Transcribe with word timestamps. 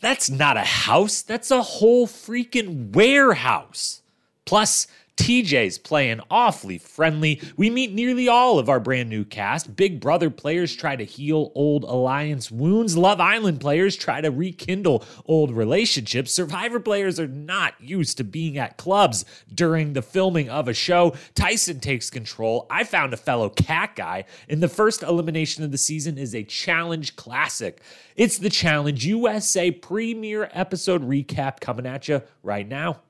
That's 0.00 0.30
not 0.30 0.56
a 0.56 0.60
house, 0.60 1.22
that's 1.22 1.50
a 1.50 1.62
whole 1.62 2.06
freaking 2.06 2.94
warehouse. 2.94 4.02
Plus, 4.44 4.86
TJ's 5.20 5.76
playing 5.76 6.20
awfully 6.30 6.78
friendly. 6.78 7.42
We 7.58 7.68
meet 7.68 7.92
nearly 7.92 8.26
all 8.26 8.58
of 8.58 8.70
our 8.70 8.80
brand 8.80 9.10
new 9.10 9.22
cast. 9.22 9.76
Big 9.76 10.00
Brother 10.00 10.30
players 10.30 10.74
try 10.74 10.96
to 10.96 11.04
heal 11.04 11.52
old 11.54 11.84
alliance 11.84 12.50
wounds. 12.50 12.96
Love 12.96 13.20
Island 13.20 13.60
players 13.60 13.96
try 13.96 14.22
to 14.22 14.30
rekindle 14.30 15.04
old 15.26 15.50
relationships. 15.50 16.32
Survivor 16.32 16.80
players 16.80 17.20
are 17.20 17.28
not 17.28 17.74
used 17.78 18.16
to 18.16 18.24
being 18.24 18.56
at 18.56 18.78
clubs 18.78 19.26
during 19.54 19.92
the 19.92 20.00
filming 20.00 20.48
of 20.48 20.68
a 20.68 20.74
show. 20.74 21.14
Tyson 21.34 21.80
takes 21.80 22.08
control. 22.08 22.66
I 22.70 22.84
found 22.84 23.12
a 23.12 23.18
fellow 23.18 23.50
cat 23.50 23.96
guy. 23.96 24.24
And 24.48 24.62
the 24.62 24.68
first 24.68 25.02
elimination 25.02 25.62
of 25.64 25.70
the 25.70 25.76
season 25.76 26.16
is 26.16 26.34
a 26.34 26.44
challenge 26.44 27.16
classic. 27.16 27.82
It's 28.16 28.38
the 28.38 28.48
Challenge 28.48 29.04
USA 29.04 29.70
premiere 29.70 30.48
episode 30.54 31.06
recap 31.06 31.60
coming 31.60 31.84
at 31.84 32.08
you 32.08 32.22
right 32.42 32.66
now. 32.66 33.02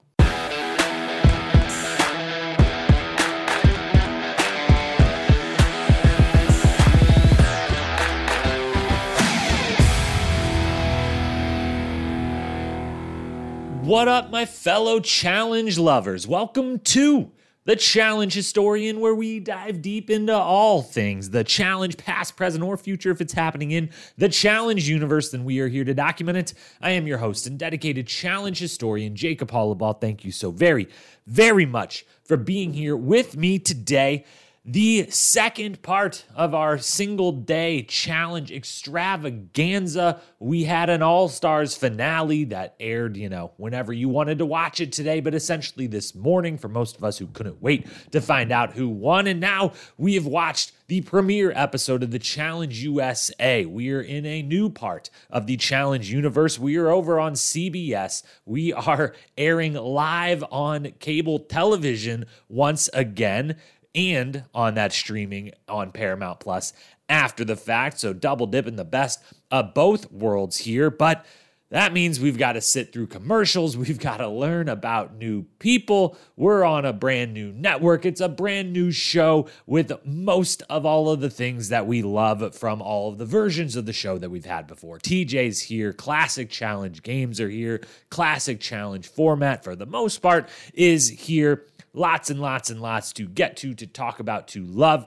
What 13.90 14.06
up, 14.06 14.30
my 14.30 14.44
fellow 14.44 15.00
challenge 15.00 15.76
lovers? 15.76 16.24
Welcome 16.24 16.78
to 16.78 17.32
the 17.64 17.74
Challenge 17.74 18.32
Historian, 18.32 19.00
where 19.00 19.16
we 19.16 19.40
dive 19.40 19.82
deep 19.82 20.10
into 20.10 20.32
all 20.32 20.80
things 20.80 21.30
the 21.30 21.42
challenge, 21.42 21.96
past, 21.96 22.36
present, 22.36 22.62
or 22.62 22.76
future, 22.76 23.10
if 23.10 23.20
it's 23.20 23.32
happening 23.32 23.72
in 23.72 23.90
the 24.16 24.28
challenge 24.28 24.88
universe, 24.88 25.32
then 25.32 25.45
we 25.45 25.58
are 25.58 25.66
here 25.66 25.82
to 25.82 25.92
document 25.92 26.38
it. 26.38 26.54
I 26.80 26.92
am 26.92 27.08
your 27.08 27.18
host 27.18 27.48
and 27.48 27.58
dedicated 27.58 28.06
challenge 28.06 28.60
historian, 28.60 29.16
Jacob 29.16 29.50
Hollaball. 29.50 30.00
Thank 30.00 30.24
you 30.24 30.30
so 30.30 30.52
very, 30.52 30.88
very 31.26 31.66
much 31.66 32.06
for 32.22 32.37
being 32.37 32.72
here 32.72 32.96
with 32.96 33.37
me 33.37 33.59
today 33.59 34.24
the 34.64 35.08
second 35.10 35.80
part 35.80 36.26
of 36.34 36.54
our 36.54 36.76
single 36.76 37.32
day 37.32 37.82
challenge 37.82 38.52
extravaganza. 38.52 40.20
We 40.38 40.64
had 40.64 40.90
an 40.90 41.02
All 41.02 41.30
Stars 41.30 41.74
finale 41.74 42.44
that 42.44 42.74
aired, 42.78 43.16
you 43.16 43.30
know, 43.30 43.52
whenever 43.56 43.90
you 43.94 44.10
wanted 44.10 44.36
to 44.38 44.46
watch 44.46 44.80
it 44.80 44.92
today, 44.92 45.20
but 45.20 45.34
essentially 45.34 45.86
this 45.86 46.14
morning 46.14 46.58
for 46.58 46.68
most 46.68 46.98
of 46.98 47.04
us 47.04 47.16
who 47.16 47.28
couldn't 47.28 47.62
wait 47.62 47.86
to 48.12 48.20
find 48.20 48.52
out 48.52 48.74
who 48.74 48.90
won. 48.90 49.26
And 49.26 49.40
now 49.40 49.72
we 49.96 50.14
have 50.14 50.26
watched 50.26 50.72
the 50.88 51.00
premiere 51.00 51.52
episode 51.52 52.02
of 52.02 52.10
the 52.10 52.18
Challenge 52.18 52.82
USA. 52.82 53.64
We 53.64 53.90
are 53.92 54.02
in 54.02 54.26
a 54.26 54.42
new 54.42 54.68
part 54.68 55.08
of 55.30 55.46
the 55.46 55.56
Challenge 55.56 56.12
universe. 56.12 56.58
We 56.58 56.76
are 56.76 56.90
over 56.90 57.18
on 57.18 57.32
CBS. 57.32 58.24
We 58.44 58.74
are 58.74 59.14
airing 59.38 59.72
live 59.72 60.44
on 60.50 60.92
cable 60.98 61.38
television 61.38 62.26
once 62.48 62.90
again 62.92 63.56
and 63.95 64.44
on 64.55 64.75
that 64.75 64.93
streaming 64.93 65.53
on 65.69 65.93
Paramount 65.93 66.41
Plus 66.41 66.72
after 67.09 67.44
the 67.44 67.56
fact. 67.56 67.99
So 67.99 68.12
double 68.12 68.47
dipping 68.47 68.77
the 68.77 68.84
best 68.84 69.22
of 69.50 69.75
both 69.75 70.10
worlds 70.12 70.59
here. 70.59 70.91
But 70.91 71.27
that 71.71 71.93
means 71.93 72.19
we've 72.19 72.38
got 72.38 72.55
to 72.55 72.61
sit 72.61 72.93
through 72.93 73.06
commercials. 73.06 73.77
We've 73.77 73.99
got 73.99 74.16
to 74.16 74.28
learn 74.28 74.69
about 74.69 75.15
new 75.15 75.44
people. 75.61 76.19
We're 76.37 76.65
on 76.65 76.84
a 76.84 76.93
brand 76.93 77.33
new 77.33 77.53
network. 77.53 78.05
It's 78.05 78.21
a 78.21 78.28
brand 78.28 78.72
new 78.72 78.91
show 78.91 79.49
with 79.66 79.93
most 80.05 80.65
of 80.69 80.84
all 80.84 81.11
of 81.11 81.21
the 81.21 81.31
things 81.31 81.69
that 81.69 81.87
we 81.87 82.03
love 82.03 82.56
from 82.56 82.83
all 82.83 83.09
of 83.11 83.19
the 83.19 83.25
versions 83.25 83.77
of 83.77 83.87
the 83.87 83.93
show 83.93 84.19
that 84.19 84.31
we've 84.31 84.44
had 84.44 84.66
before. 84.66 84.99
TJ's 84.99 85.62
here. 85.62 85.93
Classic 85.93 86.50
challenge 86.50 87.05
games 87.05 87.41
are 87.41 87.50
here. 87.50 87.81
Classic 88.11 88.59
challenge 88.59 89.06
format, 89.06 89.62
for 89.62 89.77
the 89.77 89.87
most 89.87 90.19
part, 90.19 90.49
is 90.75 91.09
here. 91.09 91.66
Lots 91.93 92.31
and 92.31 92.41
lots 92.41 92.71
and 92.71 92.81
lots 92.81 93.12
to 93.15 93.27
get 93.27 93.56
to, 93.59 93.75
to 93.75 93.87
talk 93.87 94.21
about, 94.21 94.49
to 94.49 94.65
love. 94.65 95.06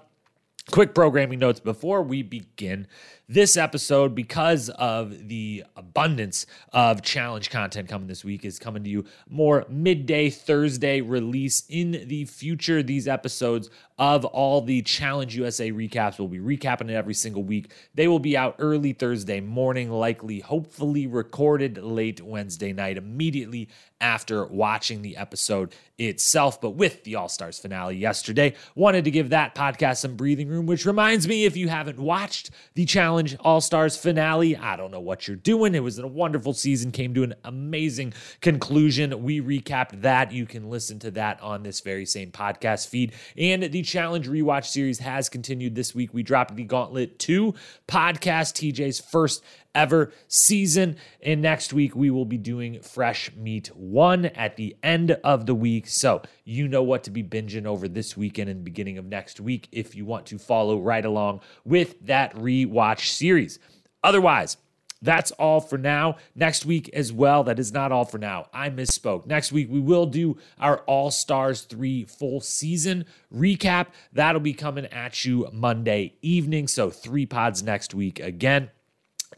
Quick 0.71 0.93
programming 0.95 1.39
notes 1.39 1.59
before 1.59 2.01
we 2.01 2.23
begin. 2.23 2.87
This 3.33 3.57
episode, 3.57 4.13
because 4.13 4.69
of 4.69 5.27
the 5.27 5.63
abundance 5.75 6.45
of 6.71 7.01
challenge 7.01 7.49
content 7.49 7.89
coming 7.89 8.07
this 8.07 8.23
week, 8.23 8.45
is 8.45 8.59
coming 8.59 8.83
to 8.83 8.89
you 8.91 9.05
more 9.27 9.65
midday 9.67 10.29
Thursday 10.29 11.01
release 11.01 11.63
in 11.67 12.05
the 12.07 12.25
future. 12.25 12.83
These 12.83 13.07
episodes 13.07 13.71
of 13.97 14.25
all 14.25 14.61
the 14.61 14.81
Challenge 14.83 15.35
USA 15.35 15.71
recaps 15.71 16.19
will 16.19 16.27
be 16.27 16.39
recapping 16.39 16.89
it 16.89 16.95
every 16.95 17.13
single 17.13 17.43
week. 17.43 17.71
They 17.95 18.07
will 18.07 18.19
be 18.19 18.37
out 18.37 18.55
early 18.59 18.93
Thursday 18.93 19.39
morning, 19.39 19.89
likely, 19.89 20.39
hopefully 20.39 21.07
recorded 21.07 21.77
late 21.77 22.21
Wednesday 22.21 22.73
night, 22.73 22.97
immediately 22.97 23.69
after 24.01 24.45
watching 24.45 25.01
the 25.01 25.15
episode 25.15 25.73
itself. 25.97 26.59
But 26.59 26.71
with 26.71 27.03
the 27.03 27.15
All 27.15 27.29
Stars 27.29 27.59
finale 27.59 27.95
yesterday, 27.95 28.55
wanted 28.75 29.05
to 29.05 29.11
give 29.11 29.29
that 29.29 29.55
podcast 29.55 29.97
some 29.97 30.15
breathing 30.15 30.49
room, 30.49 30.65
which 30.65 30.85
reminds 30.85 31.27
me 31.27 31.45
if 31.45 31.55
you 31.55 31.69
haven't 31.69 31.99
watched 31.99 32.49
the 32.73 32.85
Challenge 32.85 33.22
Challenge 33.23 33.37
All 33.45 33.61
Stars 33.61 33.95
finale. 33.95 34.57
I 34.57 34.75
don't 34.75 34.91
know 34.91 34.99
what 34.99 35.27
you're 35.27 35.37
doing. 35.37 35.75
It 35.75 35.79
was 35.79 35.97
a 35.97 36.05
wonderful 36.05 36.53
season, 36.53 36.91
came 36.91 37.13
to 37.13 37.23
an 37.23 37.35
amazing 37.45 38.13
conclusion. 38.41 39.23
We 39.23 39.39
recapped 39.39 40.01
that. 40.01 40.33
You 40.33 40.45
can 40.45 40.69
listen 40.69 40.99
to 40.99 41.11
that 41.11 41.41
on 41.41 41.63
this 41.63 41.79
very 41.79 42.05
same 42.05 42.31
podcast 42.31 42.89
feed. 42.89 43.13
And 43.37 43.63
the 43.63 43.81
Challenge 43.81 44.27
Rewatch 44.27 44.65
series 44.65 44.99
has 44.99 45.29
continued 45.29 45.73
this 45.73 45.95
week. 45.95 46.13
We 46.13 46.21
dropped 46.21 46.55
the 46.55 46.65
Gauntlet 46.65 47.17
2 47.19 47.53
podcast, 47.87 48.73
TJ's 48.73 48.99
first 48.99 49.41
ever 49.75 50.11
season. 50.27 50.97
And 51.21 51.41
next 51.41 51.73
week, 51.73 51.95
we 51.95 52.09
will 52.09 52.25
be 52.25 52.37
doing 52.37 52.81
Fresh 52.81 53.31
Meat 53.35 53.67
1 53.75 54.25
at 54.25 54.55
the 54.55 54.75
end 54.83 55.11
of 55.23 55.45
the 55.45 55.55
week. 55.55 55.87
So 55.87 56.21
you 56.43 56.67
know 56.67 56.83
what 56.83 57.03
to 57.03 57.11
be 57.11 57.23
binging 57.23 57.65
over 57.65 57.87
this 57.87 58.15
weekend 58.17 58.49
and 58.49 58.63
beginning 58.63 58.97
of 58.97 59.05
next 59.05 59.39
week 59.39 59.67
if 59.71 59.95
you 59.95 60.05
want 60.05 60.25
to 60.27 60.37
follow 60.37 60.79
right 60.79 61.05
along 61.05 61.41
with 61.65 61.95
that 62.05 62.35
rewatch 62.35 63.07
series. 63.07 63.59
Otherwise, 64.03 64.57
that's 65.03 65.31
all 65.31 65.59
for 65.59 65.77
now. 65.77 66.15
Next 66.33 66.65
week 66.65 66.89
as 66.93 67.11
well, 67.11 67.43
that 67.43 67.59
is 67.59 67.73
not 67.73 67.91
all 67.91 68.05
for 68.05 68.17
now. 68.17 68.47
I 68.53 68.69
misspoke. 68.69 69.25
Next 69.25 69.51
week, 69.51 69.67
we 69.69 69.81
will 69.81 70.05
do 70.05 70.37
our 70.57 70.77
All 70.79 71.11
Stars 71.11 71.61
3 71.63 72.05
full 72.05 72.39
season 72.39 73.05
recap. 73.33 73.87
That'll 74.13 74.39
be 74.39 74.53
coming 74.53 74.85
at 74.85 75.25
you 75.25 75.49
Monday 75.51 76.15
evening. 76.21 76.69
So, 76.69 76.89
three 76.89 77.25
pods 77.25 77.61
next 77.61 77.93
week 77.93 78.21
again 78.21 78.69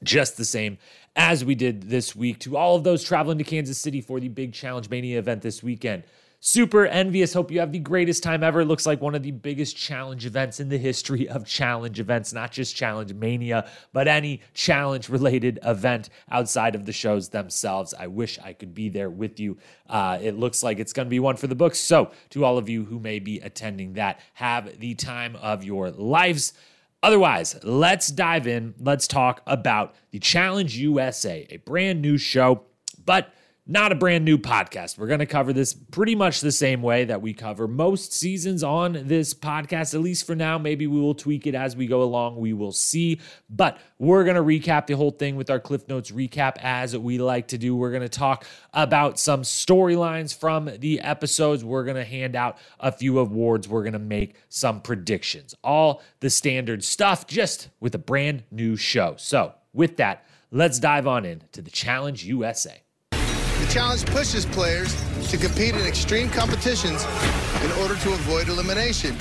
just 0.04 0.38
the 0.38 0.46
same 0.46 0.78
as 1.16 1.46
we 1.46 1.56
did 1.56 1.90
this 1.90 2.16
week. 2.16 2.40
To 2.40 2.58
all 2.58 2.76
of 2.76 2.84
those 2.84 3.04
traveling 3.04 3.38
to 3.38 3.44
Kansas 3.44 3.78
City 3.78 4.02
for 4.02 4.20
the 4.20 4.28
big 4.28 4.54
Challenge 4.54 4.90
Mania 4.90 5.20
event 5.20 5.42
this 5.42 5.64
weekend. 5.64 6.04
Super 6.48 6.86
envious. 6.86 7.34
Hope 7.34 7.50
you 7.50 7.60
have 7.60 7.72
the 7.72 7.80
greatest 7.80 8.22
time 8.22 8.44
ever. 8.44 8.62
It 8.62 8.66
looks 8.66 8.86
like 8.86 9.02
one 9.02 9.16
of 9.16 9.24
the 9.24 9.32
biggest 9.32 9.76
challenge 9.76 10.28
events 10.28 10.60
in 10.60 10.70
the 10.70 10.78
history 10.78 11.28
of 11.28 11.48
challenge 11.48 12.00
events, 12.00 12.34
not 12.34 12.52
just 12.52 12.76
Challenge 12.76 13.12
Mania, 13.16 13.68
but 13.94 14.08
any 14.08 14.42
challenge 14.54 15.10
related 15.10 15.58
event 15.64 16.10
outside 16.30 16.76
of 16.76 16.86
the 16.86 16.94
shows 16.94 17.30
themselves. 17.30 17.96
I 17.98 18.06
wish 18.06 18.38
I 18.38 18.54
could 18.54 18.76
be 18.76 18.90
there 18.90 19.10
with 19.10 19.40
you. 19.40 19.58
Uh, 19.90 20.20
it 20.22 20.38
looks 20.38 20.62
like 20.62 20.78
it's 20.78 20.94
going 20.94 21.08
to 21.08 21.10
be 21.10 21.20
one 21.20 21.36
for 21.36 21.48
the 21.48 21.56
books. 21.56 21.80
So, 21.80 22.12
to 22.30 22.46
all 22.46 22.60
of 22.60 22.70
you 22.70 22.86
who 22.86 23.00
may 23.00 23.18
be 23.18 23.40
attending 23.40 23.94
that, 23.94 24.20
have 24.36 24.80
the 24.80 24.94
time 24.94 25.36
of 25.38 25.64
your 25.64 25.90
lives. 25.90 26.54
Otherwise, 27.06 27.56
let's 27.62 28.08
dive 28.08 28.48
in. 28.48 28.74
Let's 28.80 29.08
talk 29.08 29.44
about 29.46 29.94
the 30.10 30.18
Challenge 30.18 30.76
USA, 30.76 31.46
a 31.52 31.58
brand 31.58 32.02
new 32.02 32.18
show, 32.18 32.64
but 33.06 33.32
not 33.68 33.92
a 33.92 33.96
brand 33.96 34.24
new 34.24 34.38
podcast. 34.38 34.96
We're 34.96 35.08
going 35.08 35.22
to 35.22 35.26
cover 35.26 35.52
this 35.52 35.74
pretty 35.74 36.14
much 36.14 36.42
the 36.42 36.52
same 36.52 36.84
way 36.84 37.06
that 37.06 37.24
we 37.24 37.34
cover 37.34 37.68
most 37.68 38.14
seasons 38.14 38.64
on 38.64 39.08
this 39.08 39.34
podcast, 39.34 39.96
at 39.96 40.02
least 40.02 40.28
for 40.28 40.36
now. 40.36 40.60
Maybe 40.60 40.86
we 40.86 41.00
will 41.00 41.16
tweak 41.16 41.48
it 41.48 41.56
as 41.56 41.76
we 41.76 41.88
go 41.88 42.04
along. 42.04 42.38
We 42.38 42.54
will 42.54 42.72
see. 42.72 43.20
But 43.50 43.80
we're 43.98 44.24
going 44.24 44.36
to 44.36 44.44
recap 44.44 44.86
the 44.86 44.96
whole 44.96 45.10
thing 45.10 45.36
with 45.36 45.50
our 45.50 45.60
Cliff 45.60 45.88
Notes 45.88 46.12
recap 46.12 46.58
as 46.60 46.96
we 46.96 47.18
like 47.18 47.48
to 47.48 47.58
do. 47.58 47.76
We're 47.76 47.90
going 47.90 48.04
to 48.04 48.10
talk 48.10 48.46
about 48.72 49.18
some 49.18 49.42
storylines 49.42 50.38
from 50.38 50.70
the 50.78 51.00
episodes. 51.00 51.66
We're 51.66 51.86
going 51.86 51.98
to 51.98 52.06
hand 52.06 52.36
out 52.36 52.60
a 52.80 52.92
few 52.92 53.18
awards. 53.18 53.68
We're 53.68 53.84
going 53.84 53.94
to 53.94 54.00
make 54.00 54.36
some 54.48 54.80
predictions. 54.82 55.56
All 55.64 56.04
the 56.20 56.30
standard 56.30 56.84
stuff, 56.84 57.26
just 57.26 57.70
with 57.80 57.96
a 57.96 58.00
brand 58.00 58.44
new 58.52 58.76
show. 58.76 59.16
So, 59.18 59.56
with 59.74 59.98
that, 59.98 60.24
let's 60.52 60.78
dive 60.78 61.08
on 61.08 61.26
in 61.26 61.42
to 61.54 61.64
the 61.64 61.72
Challenge 61.72 62.24
USA. 62.26 62.85
Challenge 63.76 64.06
pushes 64.06 64.46
players 64.46 64.96
to 65.30 65.36
compete 65.36 65.76
in 65.76 65.86
extreme 65.86 66.30
competitions 66.30 67.04
in 67.62 67.70
order 67.82 67.96
to 67.96 68.14
avoid 68.14 68.48
elimination, 68.48 69.18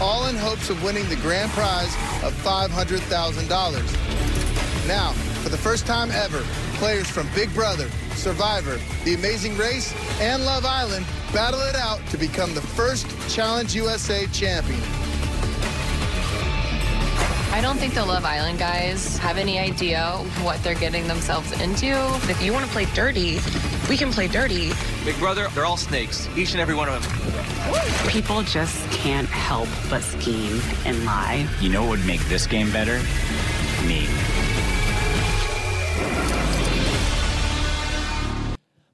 all 0.00 0.28
in 0.28 0.36
hopes 0.36 0.70
of 0.70 0.80
winning 0.84 1.04
the 1.08 1.16
grand 1.16 1.50
prize 1.50 1.92
of 2.22 2.32
$500,000. 2.44 4.86
Now, 4.86 5.10
for 5.42 5.48
the 5.48 5.58
first 5.58 5.84
time 5.84 6.12
ever, 6.12 6.44
players 6.74 7.10
from 7.10 7.28
Big 7.34 7.52
Brother, 7.54 7.90
Survivor, 8.14 8.78
The 9.02 9.14
Amazing 9.14 9.56
Race, 9.56 9.92
and 10.20 10.44
Love 10.44 10.64
Island 10.64 11.04
battle 11.32 11.62
it 11.62 11.74
out 11.74 11.98
to 12.10 12.18
become 12.18 12.54
the 12.54 12.60
first 12.60 13.04
Challenge 13.28 13.74
USA 13.74 14.28
champion. 14.28 15.07
I 17.50 17.60
don't 17.60 17.78
think 17.78 17.94
the 17.94 18.04
Love 18.04 18.24
Island 18.24 18.58
guys 18.58 19.16
have 19.18 19.38
any 19.38 19.58
idea 19.58 20.04
what 20.42 20.62
they're 20.62 20.74
getting 20.74 21.08
themselves 21.08 21.50
into. 21.60 21.92
If 22.30 22.42
you 22.42 22.52
want 22.52 22.66
to 22.66 22.70
play 22.70 22.84
dirty, 22.94 23.40
we 23.88 23.96
can 23.96 24.12
play 24.12 24.28
dirty. 24.28 24.72
Big 25.04 25.18
Brother, 25.18 25.48
they're 25.54 25.64
all 25.64 25.78
snakes, 25.78 26.28
each 26.36 26.52
and 26.52 26.60
every 26.60 26.74
one 26.74 26.88
of 26.88 27.02
them. 27.02 28.08
People 28.08 28.42
just 28.42 28.88
can't 28.90 29.28
help 29.28 29.68
but 29.88 30.02
scheme 30.02 30.60
and 30.84 31.04
lie. 31.04 31.48
You 31.60 31.70
know 31.70 31.82
what 31.82 31.98
would 31.98 32.06
make 32.06 32.20
this 32.28 32.46
game 32.46 32.70
better? 32.70 32.98
Me. 33.86 34.06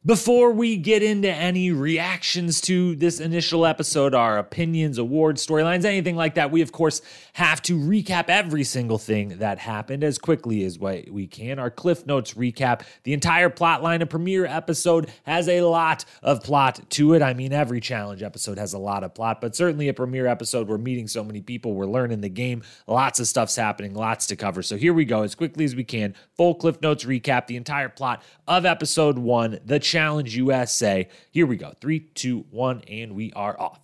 Before 0.07 0.51
we 0.51 0.77
get 0.77 1.03
into 1.03 1.31
any 1.31 1.73
reactions 1.73 2.61
to 2.63 2.95
this 2.95 3.21
initial 3.21 3.65
episode, 3.65 4.15
our 4.15 4.37
opinions, 4.37 4.99
awards, 4.99 5.47
storylines, 5.47 5.87
anything 5.87 6.15
like 6.15 6.35
that, 6.35 6.51
we 6.51 6.61
of 6.61 6.73
course 6.73 7.01
have 7.33 7.63
to 7.63 7.79
recap 7.79 8.27
every 8.29 8.65
single 8.65 8.99
thing 8.99 9.39
that 9.39 9.59
happened 9.59 10.05
as 10.05 10.19
quickly 10.19 10.63
as 10.65 10.79
we 10.79 11.27
can. 11.27 11.59
Our 11.59 11.71
Cliff 11.71 12.05
Notes 12.05 12.35
recap, 12.35 12.83
the 13.05 13.15
entire 13.15 13.49
plot 13.49 13.83
line. 13.83 14.03
A 14.03 14.07
premiere 14.07 14.45
episode 14.45 15.11
has 15.23 15.49
a 15.49 15.63
lot 15.63 16.05
of 16.23 16.43
plot 16.43 16.81
to 16.91 17.15
it. 17.15 17.23
I 17.23 17.33
mean, 17.33 17.55
every 17.55 17.81
challenge 17.81 18.23
episode 18.23 18.59
has 18.59 18.75
a 18.75 18.79
lot 18.79 19.05
of 19.05 19.15
plot, 19.15 19.41
but 19.41 19.57
certainly 19.57 19.89
a 19.89 19.95
premiere 19.95 20.27
episode, 20.27 20.69
we're 20.69 20.77
meeting 20.77 21.09
so 21.09 21.25
many 21.25 21.41
people, 21.41 21.73
we're 21.73 21.87
learning 21.87 22.21
the 22.21 22.29
game, 22.29 22.63
lots 22.87 23.21
of 23.21 23.27
stuff's 23.27 23.57
happening, 23.57 23.95
lots 23.95 24.27
to 24.27 24.37
cover. 24.37 24.63
So 24.63 24.77
here 24.77 24.93
we 24.93 25.07
go, 25.07 25.23
as 25.23 25.35
quickly 25.35 25.65
as 25.65 25.75
we 25.75 25.83
can. 25.83 26.15
Full 26.37 26.57
Cliff 26.57 26.83
Notes 26.83 27.07
recap, 27.07 27.47
the 27.47 27.57
entire 27.57 27.89
plot 27.89 28.23
of 28.47 28.67
episode 28.67 29.17
one, 29.17 29.61
the 29.65 29.81
Challenge 29.95 30.37
USA. 30.37 31.09
Here 31.31 31.47
we 31.47 31.57
go. 31.57 31.73
Three, 31.81 32.01
two, 32.01 32.47
one, 32.51 32.83
and 32.89 33.15
we 33.15 33.33
are 33.35 33.55
off. 33.61 33.79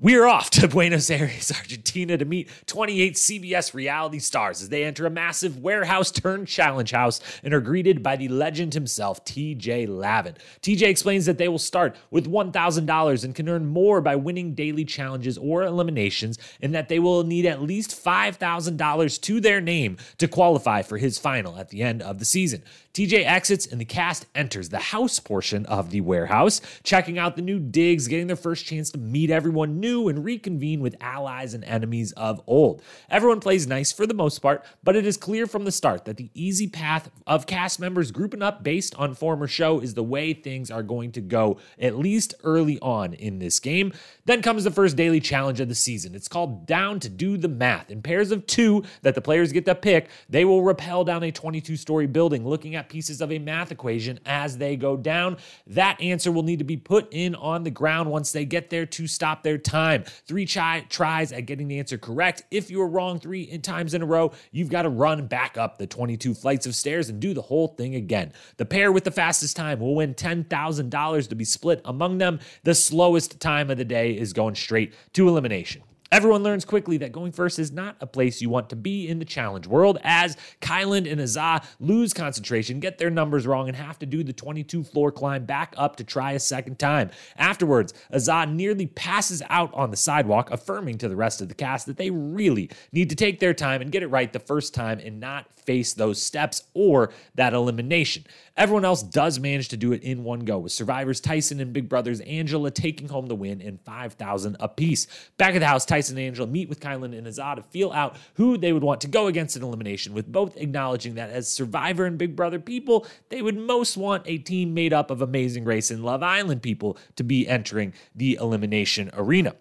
We're 0.00 0.26
off 0.26 0.50
to 0.50 0.66
Buenos 0.68 1.10
Aires, 1.10 1.52
Argentina 1.52 2.16
to 2.18 2.24
meet 2.24 2.48
28 2.66 3.14
CBS 3.14 3.72
reality 3.72 4.18
stars 4.18 4.62
as 4.62 4.68
they 4.68 4.82
enter 4.82 5.06
a 5.06 5.10
massive 5.10 5.58
warehouse 5.58 6.10
turned 6.10 6.48
challenge 6.48 6.90
house 6.90 7.20
and 7.44 7.54
are 7.54 7.60
greeted 7.60 8.02
by 8.02 8.16
the 8.16 8.28
legend 8.28 8.74
himself, 8.74 9.24
TJ 9.24 9.88
Lavin. 9.88 10.34
TJ 10.60 10.82
explains 10.82 11.26
that 11.26 11.38
they 11.38 11.48
will 11.48 11.58
start 11.58 11.96
with 12.10 12.28
$1,000 12.28 13.24
and 13.24 13.34
can 13.34 13.48
earn 13.48 13.66
more 13.66 14.00
by 14.00 14.16
winning 14.16 14.54
daily 14.54 14.84
challenges 14.84 15.38
or 15.38 15.62
eliminations, 15.62 16.38
and 16.60 16.74
that 16.74 16.88
they 16.88 16.98
will 16.98 17.22
need 17.22 17.46
at 17.46 17.62
least 17.62 17.90
$5,000 17.90 19.20
to 19.20 19.40
their 19.40 19.60
name 19.60 19.98
to 20.18 20.26
qualify 20.26 20.82
for 20.82 20.98
his 20.98 21.16
final 21.16 21.58
at 21.58 21.70
the 21.70 21.82
end 21.82 22.02
of 22.02 22.18
the 22.18 22.24
season. 22.24 22.62
TJ 22.98 23.24
exits 23.26 23.64
and 23.64 23.80
the 23.80 23.84
cast 23.84 24.26
enters 24.34 24.70
the 24.70 24.80
house 24.80 25.20
portion 25.20 25.64
of 25.66 25.92
the 25.92 26.00
warehouse, 26.00 26.60
checking 26.82 27.16
out 27.16 27.36
the 27.36 27.42
new 27.42 27.60
digs, 27.60 28.08
getting 28.08 28.26
their 28.26 28.34
first 28.34 28.66
chance 28.66 28.90
to 28.90 28.98
meet 28.98 29.30
everyone 29.30 29.78
new 29.78 30.08
and 30.08 30.24
reconvene 30.24 30.80
with 30.80 30.96
allies 31.00 31.54
and 31.54 31.62
enemies 31.62 32.10
of 32.16 32.42
old. 32.48 32.82
Everyone 33.08 33.38
plays 33.38 33.68
nice 33.68 33.92
for 33.92 34.04
the 34.04 34.14
most 34.14 34.40
part, 34.40 34.64
but 34.82 34.96
it 34.96 35.06
is 35.06 35.16
clear 35.16 35.46
from 35.46 35.64
the 35.64 35.70
start 35.70 36.06
that 36.06 36.16
the 36.16 36.32
easy 36.34 36.66
path 36.66 37.08
of 37.24 37.46
cast 37.46 37.78
members 37.78 38.10
grouping 38.10 38.42
up 38.42 38.64
based 38.64 38.96
on 38.96 39.14
former 39.14 39.46
show 39.46 39.78
is 39.78 39.94
the 39.94 40.02
way 40.02 40.32
things 40.32 40.68
are 40.68 40.82
going 40.82 41.12
to 41.12 41.20
go, 41.20 41.56
at 41.78 41.96
least 41.96 42.34
early 42.42 42.80
on 42.80 43.14
in 43.14 43.38
this 43.38 43.60
game. 43.60 43.92
Then 44.24 44.42
comes 44.42 44.64
the 44.64 44.72
first 44.72 44.96
daily 44.96 45.20
challenge 45.20 45.60
of 45.60 45.68
the 45.68 45.74
season. 45.76 46.16
It's 46.16 46.26
called 46.26 46.66
Down 46.66 46.98
to 46.98 47.08
Do 47.08 47.36
the 47.36 47.46
Math. 47.46 47.92
In 47.92 48.02
pairs 48.02 48.32
of 48.32 48.44
two 48.48 48.82
that 49.02 49.14
the 49.14 49.20
players 49.20 49.52
get 49.52 49.66
to 49.66 49.76
pick, 49.76 50.08
they 50.28 50.44
will 50.44 50.64
rappel 50.64 51.04
down 51.04 51.22
a 51.22 51.30
22 51.30 51.76
story 51.76 52.08
building 52.08 52.44
looking 52.44 52.74
at 52.74 52.87
pieces 52.88 53.20
of 53.20 53.32
a 53.32 53.38
math 53.38 53.70
equation 53.72 54.18
as 54.26 54.58
they 54.58 54.76
go 54.76 54.96
down. 54.96 55.36
That 55.66 56.00
answer 56.00 56.32
will 56.32 56.42
need 56.42 56.58
to 56.58 56.64
be 56.64 56.76
put 56.76 57.08
in 57.10 57.34
on 57.34 57.64
the 57.64 57.70
ground 57.70 58.10
once 58.10 58.32
they 58.32 58.44
get 58.44 58.70
there 58.70 58.86
to 58.86 59.06
stop 59.06 59.42
their 59.42 59.58
time. 59.58 60.04
Three 60.26 60.46
chi- 60.46 60.86
tries 60.88 61.32
at 61.32 61.46
getting 61.46 61.68
the 61.68 61.78
answer 61.78 61.98
correct. 61.98 62.44
If 62.50 62.70
you 62.70 62.80
are 62.82 62.88
wrong 62.88 63.20
three 63.20 63.58
times 63.58 63.94
in 63.94 64.02
a 64.02 64.06
row, 64.06 64.32
you've 64.52 64.70
got 64.70 64.82
to 64.82 64.88
run 64.88 65.26
back 65.26 65.56
up 65.56 65.78
the 65.78 65.86
22 65.86 66.34
flights 66.34 66.66
of 66.66 66.74
stairs 66.74 67.08
and 67.08 67.20
do 67.20 67.34
the 67.34 67.42
whole 67.42 67.68
thing 67.68 67.94
again. 67.94 68.32
The 68.56 68.66
pair 68.66 68.92
with 68.92 69.04
the 69.04 69.10
fastest 69.10 69.56
time 69.56 69.80
will 69.80 69.94
win 69.94 70.14
$10,000 70.14 71.28
to 71.28 71.34
be 71.34 71.44
split 71.44 71.80
among 71.84 72.18
them. 72.18 72.40
The 72.64 72.74
slowest 72.74 73.40
time 73.40 73.70
of 73.70 73.78
the 73.78 73.84
day 73.84 74.16
is 74.16 74.32
going 74.32 74.54
straight 74.54 74.94
to 75.14 75.28
elimination. 75.28 75.82
Everyone 76.10 76.42
learns 76.42 76.64
quickly 76.64 76.96
that 76.98 77.12
going 77.12 77.32
first 77.32 77.58
is 77.58 77.70
not 77.70 77.96
a 78.00 78.06
place 78.06 78.40
you 78.40 78.48
want 78.48 78.70
to 78.70 78.76
be 78.76 79.06
in 79.06 79.18
the 79.18 79.26
challenge 79.26 79.66
world, 79.66 79.98
as 80.02 80.38
Kyland 80.62 81.10
and 81.10 81.20
Azah 81.20 81.62
lose 81.80 82.14
concentration, 82.14 82.80
get 82.80 82.96
their 82.96 83.10
numbers 83.10 83.46
wrong, 83.46 83.68
and 83.68 83.76
have 83.76 83.98
to 83.98 84.06
do 84.06 84.24
the 84.24 84.32
22 84.32 84.84
floor 84.84 85.12
climb 85.12 85.44
back 85.44 85.74
up 85.76 85.96
to 85.96 86.04
try 86.04 86.32
a 86.32 86.38
second 86.38 86.78
time. 86.78 87.10
Afterwards, 87.36 87.92
Azah 88.10 88.50
nearly 88.50 88.86
passes 88.86 89.42
out 89.50 89.72
on 89.74 89.90
the 89.90 89.98
sidewalk, 89.98 90.50
affirming 90.50 90.96
to 90.98 91.08
the 91.10 91.16
rest 91.16 91.42
of 91.42 91.50
the 91.50 91.54
cast 91.54 91.84
that 91.86 91.98
they 91.98 92.10
really 92.10 92.70
need 92.90 93.10
to 93.10 93.16
take 93.16 93.38
their 93.38 93.52
time 93.52 93.82
and 93.82 93.92
get 93.92 94.02
it 94.02 94.08
right 94.08 94.32
the 94.32 94.38
first 94.38 94.72
time 94.72 94.98
and 95.00 95.20
not 95.20 95.52
face 95.58 95.92
those 95.92 96.22
steps 96.22 96.62
or 96.72 97.12
that 97.34 97.52
elimination. 97.52 98.24
Everyone 98.58 98.84
else 98.84 99.04
does 99.04 99.38
manage 99.38 99.68
to 99.68 99.76
do 99.76 99.92
it 99.92 100.02
in 100.02 100.24
one 100.24 100.40
go, 100.40 100.58
with 100.58 100.72
survivors 100.72 101.20
Tyson 101.20 101.60
and 101.60 101.72
Big 101.72 101.88
Brothers 101.88 102.18
Angela 102.22 102.72
taking 102.72 103.06
home 103.06 103.26
the 103.26 103.36
win 103.36 103.60
in 103.60 103.78
5,000 103.78 104.56
apiece. 104.58 105.06
Back 105.36 105.54
at 105.54 105.60
the 105.60 105.66
house, 105.68 105.86
Tyson 105.86 106.18
and 106.18 106.26
Angela 106.26 106.48
meet 106.48 106.68
with 106.68 106.80
Kyland 106.80 107.16
and 107.16 107.28
Azah 107.28 107.54
to 107.54 107.62
feel 107.62 107.92
out 107.92 108.16
who 108.34 108.58
they 108.58 108.72
would 108.72 108.82
want 108.82 109.00
to 109.02 109.06
go 109.06 109.28
against 109.28 109.56
in 109.56 109.62
elimination, 109.62 110.12
with 110.12 110.32
both 110.32 110.56
acknowledging 110.56 111.14
that 111.14 111.30
as 111.30 111.46
Survivor 111.46 112.04
and 112.04 112.18
Big 112.18 112.34
Brother 112.34 112.58
people, 112.58 113.06
they 113.28 113.42
would 113.42 113.56
most 113.56 113.96
want 113.96 114.24
a 114.26 114.38
team 114.38 114.74
made 114.74 114.92
up 114.92 115.12
of 115.12 115.22
Amazing 115.22 115.64
Race 115.64 115.92
and 115.92 116.04
Love 116.04 116.24
Island 116.24 116.60
people 116.60 116.98
to 117.14 117.22
be 117.22 117.46
entering 117.46 117.94
the 118.16 118.34
elimination 118.40 119.08
arena. 119.12 119.54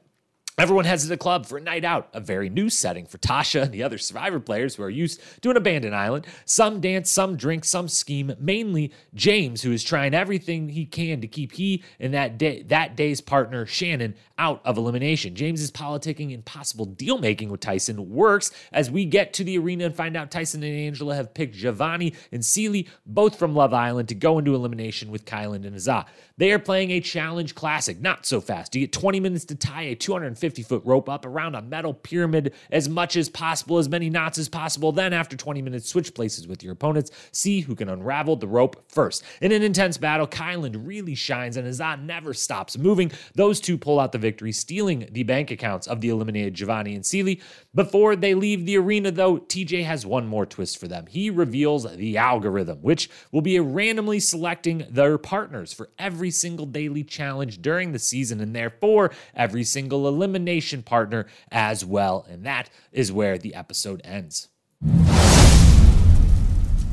Everyone 0.60 0.86
heads 0.86 1.04
to 1.04 1.10
the 1.10 1.18
club 1.18 1.46
for 1.46 1.60
a 1.60 1.62
night 1.62 1.86
out, 1.86 2.10
a 2.14 2.20
very 2.20 2.50
new 2.50 2.68
setting 2.68 3.06
for 3.06 3.20
Tasha 3.20 3.62
and 3.62 3.72
the 3.72 3.84
other 3.84 4.00
survivor 4.00 4.40
players 4.40 4.74
who 4.74 4.82
are 4.82 4.90
used 4.90 5.22
to 5.44 5.52
an 5.52 5.58
abandoned 5.58 5.94
island. 5.94 6.26
Some 6.46 6.82
dance, 6.82 7.12
some 7.12 7.38
drink, 7.38 7.64
some 7.64 7.88
scheme. 7.88 8.34
Mainly 8.40 8.92
James, 9.14 9.62
who 9.62 9.72
is 9.72 9.84
trying 9.84 10.16
everything 10.16 10.70
he 10.70 10.88
can 10.88 11.22
to 11.22 11.28
keep 11.28 11.52
he 11.52 11.84
and 12.00 12.12
that 12.16 12.40
day 12.40 12.64
that 12.64 12.96
day's 12.96 13.22
partner 13.22 13.68
Shannon 13.68 14.16
out 14.40 14.62
of 14.66 14.78
elimination. 14.78 15.36
James 15.36 15.62
is 15.62 15.72
politicking 15.72 16.34
and 16.34 16.44
possible 16.44 16.86
deal 16.86 17.20
making 17.20 17.50
with 17.50 17.60
Tyson 17.60 18.10
works 18.10 18.50
as 18.72 18.90
we 18.90 19.06
get 19.06 19.34
to 19.34 19.44
the 19.44 19.60
arena 19.60 19.86
and 19.86 19.96
find 19.96 20.18
out 20.18 20.32
Tyson 20.32 20.64
and 20.64 20.76
Angela 20.76 21.14
have 21.14 21.36
picked 21.36 21.54
Giovanni 21.54 22.16
and 22.32 22.44
Cely, 22.44 22.86
both 23.06 23.38
from 23.38 23.54
Love 23.54 23.76
Island, 23.76 24.10
to 24.10 24.16
go 24.16 24.40
into 24.40 24.56
elimination 24.56 25.12
with 25.12 25.26
Kyland 25.26 25.68
and 25.68 25.76
Azah. 25.76 26.06
They 26.38 26.52
are 26.52 26.60
playing 26.60 26.92
a 26.92 27.00
challenge 27.00 27.54
classic, 27.54 28.02
not 28.02 28.26
so 28.26 28.42
fast. 28.42 28.76
You 28.76 28.82
get 28.82 28.92
20 28.92 29.20
minutes 29.20 29.46
to 29.46 29.56
tie 29.56 29.84
a 29.84 29.96
250 29.96 30.47
foot 30.50 30.82
rope 30.86 31.10
up 31.10 31.26
around 31.26 31.56
a 31.56 31.62
metal 31.62 31.94
pyramid 31.94 32.54
as 32.72 32.88
much 32.88 33.16
as 33.16 33.30
possible, 33.30 33.78
as 33.78 33.90
many 33.90 34.10
knots 34.10 34.38
as 34.38 34.50
possible. 34.50 34.92
Then, 34.92 35.14
after 35.14 35.36
20 35.36 35.62
minutes, 35.62 35.90
switch 35.90 36.14
places 36.14 36.48
with 36.48 36.64
your 36.64 36.74
opponents. 36.74 37.12
See 37.32 37.62
who 37.62 37.76
can 37.76 37.90
unravel 37.90 38.36
the 38.36 38.48
rope 38.48 38.84
first. 38.90 39.24
In 39.42 39.52
an 39.52 39.64
intense 39.64 39.98
battle, 39.98 40.28
Kyland 40.28 40.88
really 40.88 41.16
shines 41.16 41.58
and 41.58 41.68
Azah 41.68 42.02
never 42.02 42.34
stops 42.34 42.78
moving. 42.78 43.12
Those 43.36 43.60
two 43.60 43.78
pull 43.78 44.00
out 44.00 44.12
the 44.12 44.18
victory, 44.18 44.52
stealing 44.52 45.08
the 45.12 45.24
bank 45.24 45.52
accounts 45.52 45.88
of 45.88 46.02
the 46.02 46.10
eliminated 46.10 46.54
Giovanni 46.54 46.96
and 46.96 47.06
Cely. 47.06 47.38
Before 47.74 48.16
they 48.16 48.34
leave 48.34 48.66
the 48.66 48.78
arena, 48.78 49.12
though, 49.12 49.38
TJ 49.38 49.84
has 49.86 50.06
one 50.06 50.28
more 50.28 50.46
twist 50.46 50.78
for 50.78 50.88
them. 50.88 51.06
He 51.08 51.30
reveals 51.30 51.92
the 51.96 52.18
algorithm, 52.18 52.80
which 52.82 53.10
will 53.32 53.42
be 53.42 53.60
randomly 53.60 54.20
selecting 54.20 54.86
their 54.90 55.18
partners 55.18 55.74
for 55.74 55.90
every 56.00 56.32
single 56.32 56.66
daily 56.66 57.04
challenge 57.04 57.62
during 57.62 57.92
the 57.92 58.00
season, 58.00 58.40
and 58.40 58.56
therefore 58.56 59.12
every 59.36 59.64
single 59.64 60.08
elimination 60.08 60.37
partner 60.84 61.28
as 61.52 61.84
well. 61.86 62.26
And 62.30 62.46
that 62.46 62.70
is 62.92 63.12
where 63.12 63.38
the 63.38 63.56
episode 63.56 64.02
ends. 64.04 64.50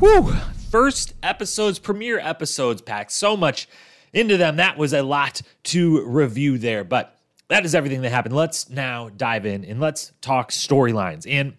Whew! 0.00 0.34
First 0.70 1.14
episodes, 1.22 1.78
premiere 1.78 2.18
episodes 2.18 2.82
packed 2.82 3.12
so 3.12 3.36
much 3.36 3.68
into 4.12 4.36
them. 4.36 4.56
That 4.56 4.76
was 4.76 4.92
a 4.92 5.02
lot 5.02 5.42
to 5.64 6.04
review 6.06 6.58
there, 6.58 6.84
but 6.84 7.18
that 7.48 7.64
is 7.64 7.74
everything 7.74 8.02
that 8.02 8.10
happened. 8.10 8.34
Let's 8.34 8.68
now 8.68 9.10
dive 9.10 9.46
in 9.46 9.64
and 9.64 9.80
let's 9.80 10.12
talk 10.20 10.50
storylines. 10.50 11.26
And 11.28 11.54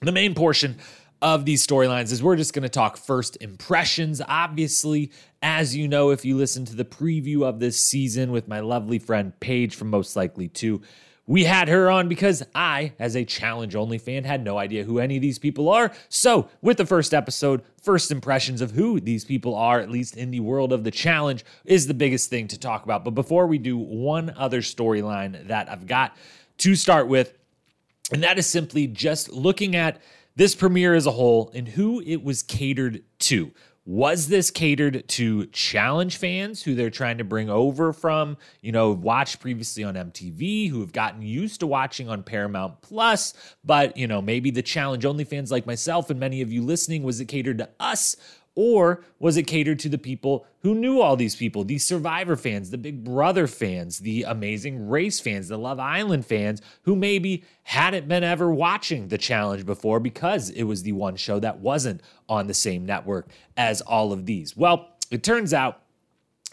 the 0.00 0.12
main 0.12 0.34
portion 0.34 0.78
of 1.22 1.46
these 1.46 1.66
storylines 1.66 2.12
is 2.12 2.22
we're 2.22 2.36
just 2.36 2.52
going 2.52 2.64
to 2.64 2.68
talk 2.68 2.96
first 2.96 3.38
impressions. 3.40 4.20
Obviously, 4.28 5.10
as 5.42 5.74
you 5.74 5.88
know, 5.88 6.10
if 6.10 6.24
you 6.24 6.36
listen 6.36 6.64
to 6.66 6.76
the 6.76 6.84
preview 6.84 7.42
of 7.42 7.60
this 7.60 7.80
season 7.80 8.30
with 8.30 8.46
my 8.46 8.60
lovely 8.60 8.98
friend 8.98 9.32
Paige 9.40 9.74
from 9.74 9.88
Most 9.88 10.16
Likely 10.16 10.48
To, 10.48 10.82
we 11.26 11.44
had 11.44 11.68
her 11.68 11.90
on 11.90 12.08
because 12.08 12.42
I, 12.54 12.92
as 12.98 13.16
a 13.16 13.24
challenge 13.24 13.74
only 13.74 13.98
fan, 13.98 14.24
had 14.24 14.44
no 14.44 14.58
idea 14.58 14.84
who 14.84 14.98
any 14.98 15.16
of 15.16 15.22
these 15.22 15.38
people 15.38 15.70
are. 15.70 15.90
So, 16.08 16.48
with 16.60 16.76
the 16.76 16.84
first 16.84 17.14
episode, 17.14 17.62
first 17.82 18.10
impressions 18.10 18.60
of 18.60 18.72
who 18.72 19.00
these 19.00 19.24
people 19.24 19.54
are, 19.54 19.80
at 19.80 19.90
least 19.90 20.16
in 20.16 20.30
the 20.30 20.40
world 20.40 20.72
of 20.72 20.84
the 20.84 20.90
challenge, 20.90 21.44
is 21.64 21.86
the 21.86 21.94
biggest 21.94 22.28
thing 22.28 22.48
to 22.48 22.58
talk 22.58 22.84
about. 22.84 23.04
But 23.04 23.12
before 23.14 23.46
we 23.46 23.58
do, 23.58 23.78
one 23.78 24.34
other 24.36 24.60
storyline 24.60 25.48
that 25.48 25.70
I've 25.70 25.86
got 25.86 26.14
to 26.58 26.74
start 26.74 27.08
with, 27.08 27.32
and 28.12 28.22
that 28.22 28.38
is 28.38 28.46
simply 28.46 28.86
just 28.86 29.32
looking 29.32 29.74
at 29.74 30.02
this 30.36 30.54
premiere 30.54 30.94
as 30.94 31.06
a 31.06 31.12
whole 31.12 31.50
and 31.54 31.68
who 31.68 32.02
it 32.04 32.22
was 32.22 32.42
catered 32.42 33.02
to. 33.20 33.52
Was 33.86 34.28
this 34.28 34.50
catered 34.50 35.06
to 35.08 35.46
challenge 35.46 36.16
fans 36.16 36.62
who 36.62 36.74
they're 36.74 36.90
trying 36.90 37.18
to 37.18 37.24
bring 37.24 37.50
over 37.50 37.92
from, 37.92 38.36
you 38.62 38.72
know, 38.72 38.92
watched 38.92 39.40
previously 39.40 39.84
on 39.84 39.94
MTV, 39.94 40.70
who 40.70 40.80
have 40.80 40.92
gotten 40.92 41.20
used 41.20 41.60
to 41.60 41.66
watching 41.66 42.08
on 42.08 42.22
Paramount 42.22 42.80
Plus, 42.80 43.34
but, 43.62 43.96
you 43.96 44.06
know, 44.06 44.22
maybe 44.22 44.50
the 44.50 44.62
challenge 44.62 45.04
only 45.04 45.24
fans 45.24 45.50
like 45.50 45.66
myself 45.66 46.08
and 46.08 46.18
many 46.18 46.40
of 46.40 46.50
you 46.50 46.62
listening, 46.62 47.02
was 47.02 47.20
it 47.20 47.26
catered 47.26 47.58
to 47.58 47.68
us? 47.78 48.16
Or 48.56 49.02
was 49.18 49.36
it 49.36 49.44
catered 49.44 49.80
to 49.80 49.88
the 49.88 49.98
people 49.98 50.46
who 50.60 50.74
knew 50.74 51.00
all 51.00 51.16
these 51.16 51.34
people, 51.34 51.64
these 51.64 51.84
Survivor 51.84 52.36
fans, 52.36 52.70
the 52.70 52.78
Big 52.78 53.02
Brother 53.02 53.48
fans, 53.48 53.98
the 53.98 54.22
Amazing 54.22 54.88
Race 54.88 55.18
fans, 55.18 55.48
the 55.48 55.58
Love 55.58 55.80
Island 55.80 56.24
fans, 56.24 56.62
who 56.82 56.94
maybe 56.94 57.42
hadn't 57.64 58.06
been 58.06 58.22
ever 58.22 58.54
watching 58.54 59.08
the 59.08 59.18
challenge 59.18 59.66
before 59.66 59.98
because 59.98 60.50
it 60.50 60.64
was 60.64 60.84
the 60.84 60.92
one 60.92 61.16
show 61.16 61.40
that 61.40 61.58
wasn't 61.58 62.00
on 62.28 62.46
the 62.46 62.54
same 62.54 62.86
network 62.86 63.28
as 63.56 63.80
all 63.80 64.12
of 64.12 64.24
these? 64.26 64.56
Well, 64.56 64.88
it 65.10 65.24
turns 65.24 65.52
out, 65.52 65.82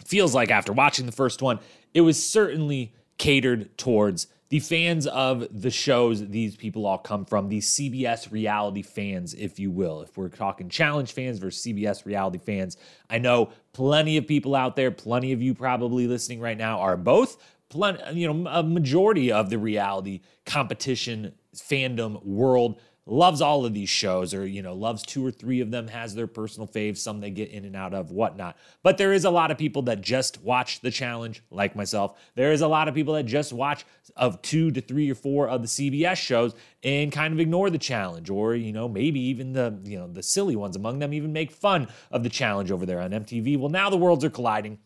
feels 0.04 0.34
like 0.34 0.50
after 0.50 0.72
watching 0.72 1.06
the 1.06 1.12
first 1.12 1.40
one, 1.40 1.60
it 1.94 2.00
was 2.00 2.28
certainly 2.28 2.92
catered 3.18 3.76
towards 3.78 4.26
the 4.52 4.60
fans 4.60 5.06
of 5.06 5.48
the 5.62 5.70
shows 5.70 6.28
these 6.28 6.56
people 6.56 6.84
all 6.84 6.98
come 6.98 7.24
from, 7.24 7.48
the 7.48 7.60
CBS 7.60 8.30
reality 8.30 8.82
fans, 8.82 9.32
if 9.32 9.58
you 9.58 9.70
will. 9.70 10.02
If 10.02 10.18
we're 10.18 10.28
talking 10.28 10.68
challenge 10.68 11.12
fans 11.12 11.38
versus 11.38 11.64
CBS 11.64 12.04
reality 12.04 12.36
fans, 12.36 12.76
I 13.08 13.16
know 13.16 13.48
plenty 13.72 14.18
of 14.18 14.26
people 14.26 14.54
out 14.54 14.76
there, 14.76 14.90
plenty 14.90 15.32
of 15.32 15.40
you 15.40 15.54
probably 15.54 16.06
listening 16.06 16.38
right 16.38 16.58
now 16.58 16.80
are 16.80 16.98
both. 16.98 17.42
Plenty, 17.70 18.20
you 18.20 18.30
know, 18.30 18.50
a 18.50 18.62
majority 18.62 19.32
of 19.32 19.48
the 19.48 19.58
reality 19.58 20.20
competition 20.44 21.32
fandom 21.56 22.22
world 22.22 22.78
loves 23.06 23.40
all 23.40 23.64
of 23.64 23.74
these 23.74 23.88
shows 23.88 24.32
or 24.32 24.46
you 24.46 24.62
know 24.62 24.74
loves 24.74 25.02
two 25.02 25.24
or 25.26 25.30
three 25.30 25.60
of 25.60 25.70
them 25.70 25.88
has 25.88 26.14
their 26.14 26.26
personal 26.26 26.68
faves 26.68 26.98
some 26.98 27.20
they 27.20 27.30
get 27.30 27.50
in 27.50 27.64
and 27.64 27.76
out 27.76 27.94
of 27.94 28.10
whatnot. 28.10 28.56
But 28.82 28.98
there 28.98 29.12
is 29.12 29.24
a 29.24 29.30
lot 29.30 29.50
of 29.50 29.58
people 29.58 29.82
that 29.82 30.00
just 30.00 30.42
watch 30.42 30.80
the 30.80 30.90
challenge 30.90 31.42
like 31.50 31.74
myself. 31.74 32.18
There 32.34 32.52
is 32.52 32.60
a 32.60 32.68
lot 32.68 32.88
of 32.88 32.94
people 32.94 33.14
that 33.14 33.24
just 33.24 33.52
watch 33.52 33.84
of 34.16 34.40
two 34.42 34.70
to 34.70 34.80
three 34.80 35.10
or 35.10 35.14
four 35.14 35.48
of 35.48 35.62
the 35.62 35.68
cbs 35.68 36.16
shows 36.16 36.54
and 36.82 37.10
kind 37.10 37.32
of 37.32 37.40
ignore 37.40 37.70
the 37.70 37.78
challenge 37.78 38.30
or 38.30 38.54
you 38.54 38.72
know 38.72 38.88
maybe 38.88 39.20
even 39.20 39.52
the 39.52 39.78
you 39.84 39.98
know 39.98 40.06
the 40.06 40.22
silly 40.22 40.56
ones. 40.56 40.76
Among 40.76 40.98
them 40.98 41.12
even 41.12 41.32
make 41.32 41.50
fun 41.50 41.88
of 42.10 42.22
the 42.22 42.28
challenge 42.28 42.70
over 42.70 42.86
there 42.86 43.00
on 43.00 43.10
mtv 43.10 43.58
well 43.58 43.68
now 43.68 43.90
the 43.90 43.96
worlds 43.96 44.24
are 44.24 44.30
colliding 44.30 44.78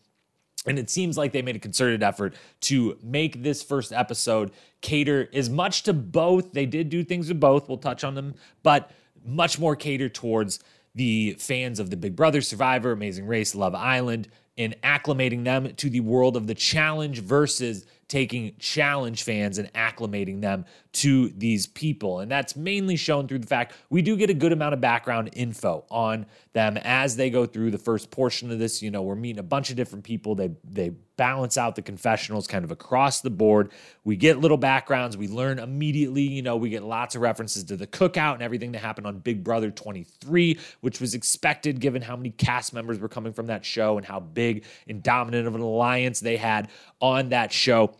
and 0.67 0.77
it 0.77 0.89
seems 0.89 1.17
like 1.17 1.31
they 1.31 1.41
made 1.41 1.55
a 1.55 1.59
concerted 1.59 2.03
effort 2.03 2.35
to 2.61 2.97
make 3.01 3.41
this 3.43 3.63
first 3.63 3.91
episode 3.91 4.51
cater 4.81 5.29
as 5.33 5.49
much 5.49 5.83
to 5.83 5.93
both. 5.93 6.53
They 6.53 6.65
did 6.65 6.89
do 6.89 7.03
things 7.03 7.29
with 7.29 7.39
both. 7.39 7.67
We'll 7.67 7.77
touch 7.77 8.03
on 8.03 8.15
them, 8.15 8.35
but 8.63 8.91
much 9.25 9.59
more 9.59 9.75
cater 9.75 10.09
towards 10.09 10.59
the 10.95 11.35
fans 11.39 11.79
of 11.79 11.89
the 11.89 11.97
Big 11.97 12.15
Brother, 12.15 12.41
Survivor, 12.41 12.91
Amazing 12.91 13.27
Race, 13.27 13.53
Love 13.53 13.75
Island, 13.75 14.29
and 14.57 14.75
acclimating 14.81 15.43
them 15.43 15.73
to 15.75 15.89
the 15.89 15.99
world 15.99 16.35
of 16.35 16.47
the 16.47 16.55
challenge 16.55 17.19
versus 17.19 17.85
taking 18.07 18.55
challenge 18.57 19.23
fans 19.23 19.57
and 19.57 19.71
acclimating 19.73 20.41
them 20.41 20.65
to 20.97 21.29
these 21.29 21.67
people. 21.67 22.21
And 22.21 22.31
that's 22.31 22.55
mainly 22.55 22.95
shown 22.95 23.27
through 23.27 23.39
the 23.39 23.47
fact 23.47 23.75
we 23.91 24.01
do 24.01 24.15
get 24.15 24.31
a 24.31 24.33
good 24.33 24.51
amount 24.51 24.73
of 24.73 24.81
background 24.81 25.29
info 25.33 25.85
on 25.91 26.25
them 26.53 26.77
as 26.77 27.15
they 27.15 27.29
go 27.29 27.45
through 27.45 27.69
the 27.69 27.77
first 27.77 28.09
portion 28.09 28.51
of 28.51 28.57
this. 28.57 28.81
You 28.81 28.89
know, 28.89 29.03
we're 29.03 29.15
meeting 29.15 29.39
a 29.39 29.43
bunch 29.43 29.69
of 29.69 29.75
different 29.75 30.03
people. 30.03 30.33
They 30.33 30.49
they 30.63 30.93
balance 31.15 31.55
out 31.55 31.75
the 31.75 31.83
confessionals 31.83 32.47
kind 32.47 32.65
of 32.65 32.71
across 32.71 33.21
the 33.21 33.29
board. 33.29 33.71
We 34.03 34.15
get 34.15 34.39
little 34.39 34.57
backgrounds. 34.57 35.17
We 35.17 35.27
learn 35.27 35.59
immediately, 35.59 36.23
you 36.23 36.41
know, 36.41 36.57
we 36.57 36.69
get 36.69 36.83
lots 36.83 37.15
of 37.15 37.21
references 37.21 37.63
to 37.65 37.77
the 37.77 37.87
cookout 37.87 38.33
and 38.33 38.41
everything 38.41 38.71
that 38.71 38.79
happened 38.79 39.05
on 39.05 39.19
Big 39.19 39.43
Brother 39.43 39.69
23, 39.69 40.59
which 40.81 40.99
was 40.99 41.13
expected 41.13 41.79
given 41.79 42.01
how 42.01 42.15
many 42.15 42.31
cast 42.31 42.73
members 42.73 42.97
were 42.97 43.09
coming 43.09 43.33
from 43.33 43.47
that 43.47 43.65
show 43.65 43.97
and 43.97 44.05
how 44.05 44.19
big 44.19 44.63
and 44.87 45.03
dominant 45.03 45.47
of 45.47 45.53
an 45.53 45.61
alliance 45.61 46.19
they 46.19 46.37
had 46.37 46.69
on 47.01 47.29
that 47.29 47.51
show. 47.51 47.95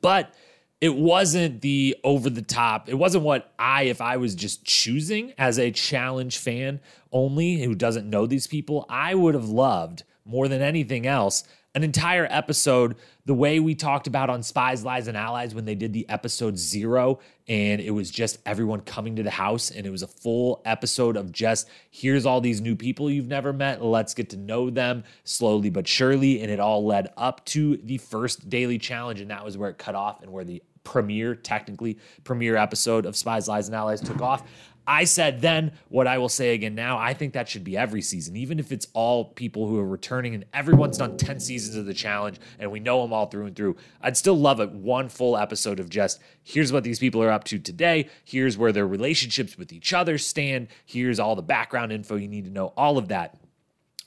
But 0.00 0.34
it 0.82 0.96
wasn't 0.96 1.60
the 1.60 1.96
over 2.02 2.28
the 2.28 2.42
top. 2.42 2.88
It 2.88 2.94
wasn't 2.94 3.22
what 3.22 3.54
I, 3.56 3.84
if 3.84 4.00
I 4.00 4.16
was 4.16 4.34
just 4.34 4.64
choosing 4.64 5.32
as 5.38 5.56
a 5.56 5.70
challenge 5.70 6.38
fan 6.38 6.80
only 7.12 7.62
who 7.62 7.76
doesn't 7.76 8.10
know 8.10 8.26
these 8.26 8.48
people, 8.48 8.84
I 8.88 9.14
would 9.14 9.34
have 9.34 9.48
loved 9.48 10.02
more 10.24 10.48
than 10.48 10.60
anything 10.60 11.06
else 11.06 11.44
an 11.74 11.84
entire 11.84 12.26
episode 12.28 12.96
the 13.24 13.32
way 13.32 13.60
we 13.60 13.74
talked 13.74 14.06
about 14.06 14.28
on 14.28 14.42
Spies, 14.42 14.84
Lies, 14.84 15.08
and 15.08 15.16
Allies 15.16 15.54
when 15.54 15.64
they 15.64 15.74
did 15.74 15.92
the 15.92 16.06
episode 16.08 16.58
zero, 16.58 17.20
and 17.48 17.80
it 17.80 17.92
was 17.92 18.10
just 18.10 18.38
everyone 18.44 18.80
coming 18.80 19.16
to 19.16 19.22
the 19.22 19.30
house, 19.30 19.70
and 19.70 19.86
it 19.86 19.90
was 19.90 20.02
a 20.02 20.08
full 20.08 20.60
episode 20.64 21.16
of 21.16 21.32
just 21.32 21.68
here's 21.90 22.26
all 22.26 22.40
these 22.40 22.60
new 22.60 22.76
people 22.76 23.08
you've 23.08 23.28
never 23.28 23.52
met. 23.52 23.82
Let's 23.82 24.12
get 24.12 24.30
to 24.30 24.36
know 24.36 24.68
them 24.68 25.04
slowly 25.24 25.70
but 25.70 25.86
surely. 25.86 26.42
And 26.42 26.50
it 26.50 26.60
all 26.60 26.84
led 26.84 27.12
up 27.16 27.44
to 27.46 27.76
the 27.78 27.98
first 27.98 28.50
daily 28.50 28.78
challenge, 28.78 29.20
and 29.20 29.30
that 29.30 29.44
was 29.44 29.56
where 29.56 29.70
it 29.70 29.78
cut 29.78 29.94
off 29.94 30.22
and 30.22 30.32
where 30.32 30.44
the 30.44 30.62
premiere, 30.84 31.34
technically, 31.34 31.98
premiere 32.24 32.56
episode 32.56 33.06
of 33.06 33.16
Spies, 33.16 33.48
Lies, 33.48 33.68
and 33.68 33.76
Allies 33.76 34.00
took 34.00 34.20
off. 34.20 34.42
I 34.86 35.04
said 35.04 35.40
then 35.40 35.72
what 35.88 36.06
I 36.06 36.18
will 36.18 36.28
say 36.28 36.54
again 36.54 36.74
now. 36.74 36.98
I 36.98 37.14
think 37.14 37.34
that 37.34 37.48
should 37.48 37.62
be 37.62 37.76
every 37.76 38.02
season, 38.02 38.36
even 38.36 38.58
if 38.58 38.72
it's 38.72 38.88
all 38.94 39.26
people 39.26 39.68
who 39.68 39.78
are 39.78 39.86
returning 39.86 40.34
and 40.34 40.44
everyone's 40.52 40.98
done 40.98 41.16
10 41.16 41.38
seasons 41.38 41.76
of 41.76 41.86
the 41.86 41.94
challenge 41.94 42.40
and 42.58 42.70
we 42.70 42.80
know 42.80 43.02
them 43.02 43.12
all 43.12 43.26
through 43.26 43.46
and 43.46 43.56
through. 43.56 43.76
I'd 44.00 44.16
still 44.16 44.36
love 44.36 44.60
it. 44.60 44.72
One 44.72 45.08
full 45.08 45.36
episode 45.36 45.78
of 45.78 45.88
just 45.88 46.20
here's 46.42 46.72
what 46.72 46.82
these 46.82 46.98
people 46.98 47.22
are 47.22 47.30
up 47.30 47.44
to 47.44 47.58
today. 47.58 48.08
Here's 48.24 48.58
where 48.58 48.72
their 48.72 48.86
relationships 48.86 49.56
with 49.56 49.72
each 49.72 49.92
other 49.92 50.18
stand. 50.18 50.68
Here's 50.84 51.20
all 51.20 51.36
the 51.36 51.42
background 51.42 51.92
info 51.92 52.16
you 52.16 52.28
need 52.28 52.44
to 52.46 52.50
know, 52.50 52.72
all 52.76 52.98
of 52.98 53.08
that. 53.08 53.38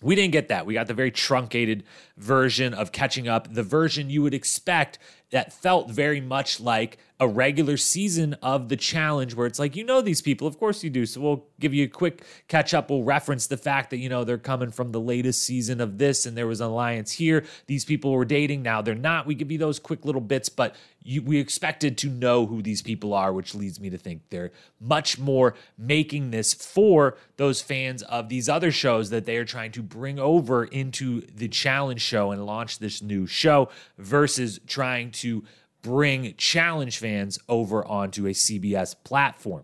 We 0.02 0.14
didn't 0.14 0.34
get 0.34 0.50
that. 0.50 0.66
We 0.66 0.74
got 0.74 0.88
the 0.88 0.94
very 0.94 1.10
truncated 1.10 1.84
version 2.18 2.74
of 2.74 2.92
catching 2.92 3.30
up, 3.30 3.54
the 3.54 3.64
version 3.64 4.10
you 4.10 4.22
would 4.24 4.34
expect 4.34 5.00
that 5.36 5.52
felt 5.52 5.92
very 5.92 6.22
much 6.22 6.62
like 6.62 6.98
a 7.20 7.28
regular 7.28 7.78
season 7.78 8.34
of 8.42 8.68
the 8.68 8.76
challenge 8.76 9.36
where 9.36 9.48
it's 9.48 9.58
like, 9.58 9.76
you 9.76 9.86
know, 9.86 10.02
these 10.02 10.22
people, 10.22 10.48
of 10.48 10.60
course 10.60 10.84
you 10.84 10.90
do. 10.90 11.06
So 11.06 11.22
we'll 11.22 11.46
give 11.62 11.74
you 11.74 11.86
a 11.86 11.88
quick 11.88 12.26
catch 12.50 12.74
up. 12.74 12.90
We'll 12.90 13.04
reference 13.04 13.48
the 13.48 13.56
fact 13.56 13.90
that, 13.92 13.98
you 13.98 14.10
know, 14.10 14.26
they're 14.26 14.38
coming 14.38 14.70
from 14.70 14.92
the 14.92 15.00
latest 15.00 15.46
season 15.46 15.80
of 15.80 15.98
this 15.98 16.26
and 16.26 16.36
there 16.36 16.48
was 16.48 16.60
an 16.60 16.68
alliance 16.68 17.14
here. 17.14 17.46
These 17.68 17.86
people 17.86 18.12
were 18.12 18.26
dating. 18.26 18.64
Now 18.64 18.82
they're 18.82 18.96
not. 18.96 19.26
We 19.26 19.36
give 19.36 19.50
you 19.50 19.58
those 19.58 19.80
quick 19.80 20.04
little 20.04 20.20
bits, 20.20 20.50
but 20.50 20.76
you, 21.04 21.22
we 21.22 21.38
expected 21.38 21.98
to 22.00 22.10
know 22.10 22.48
who 22.48 22.62
these 22.62 22.82
people 22.82 23.14
are, 23.14 23.32
which 23.32 23.56
leads 23.56 23.80
me 23.80 23.90
to 23.92 23.98
think 23.98 24.24
they're 24.30 24.52
much 24.82 25.18
more 25.18 25.56
making 25.78 26.32
this 26.32 26.54
for 26.54 27.16
those 27.38 27.62
fans 27.62 28.02
of 28.04 28.28
these 28.28 28.50
other 28.50 28.72
shows 28.72 29.10
that 29.12 29.26
they 29.26 29.38
are 29.38 29.46
trying 29.46 29.72
to 29.72 29.82
bring 29.82 30.20
over 30.20 30.66
into 30.66 31.22
the 31.34 31.48
challenge 31.48 32.02
show 32.02 32.32
and 32.32 32.46
launch 32.46 32.80
this 32.80 33.02
new 33.02 33.26
show 33.26 33.70
versus 33.98 34.60
trying 34.68 35.12
to 35.12 35.44
bring 35.86 36.34
challenge 36.36 36.98
fans 36.98 37.38
over 37.48 37.86
onto 37.86 38.26
a 38.26 38.32
CBS 38.32 38.96
platform. 39.04 39.64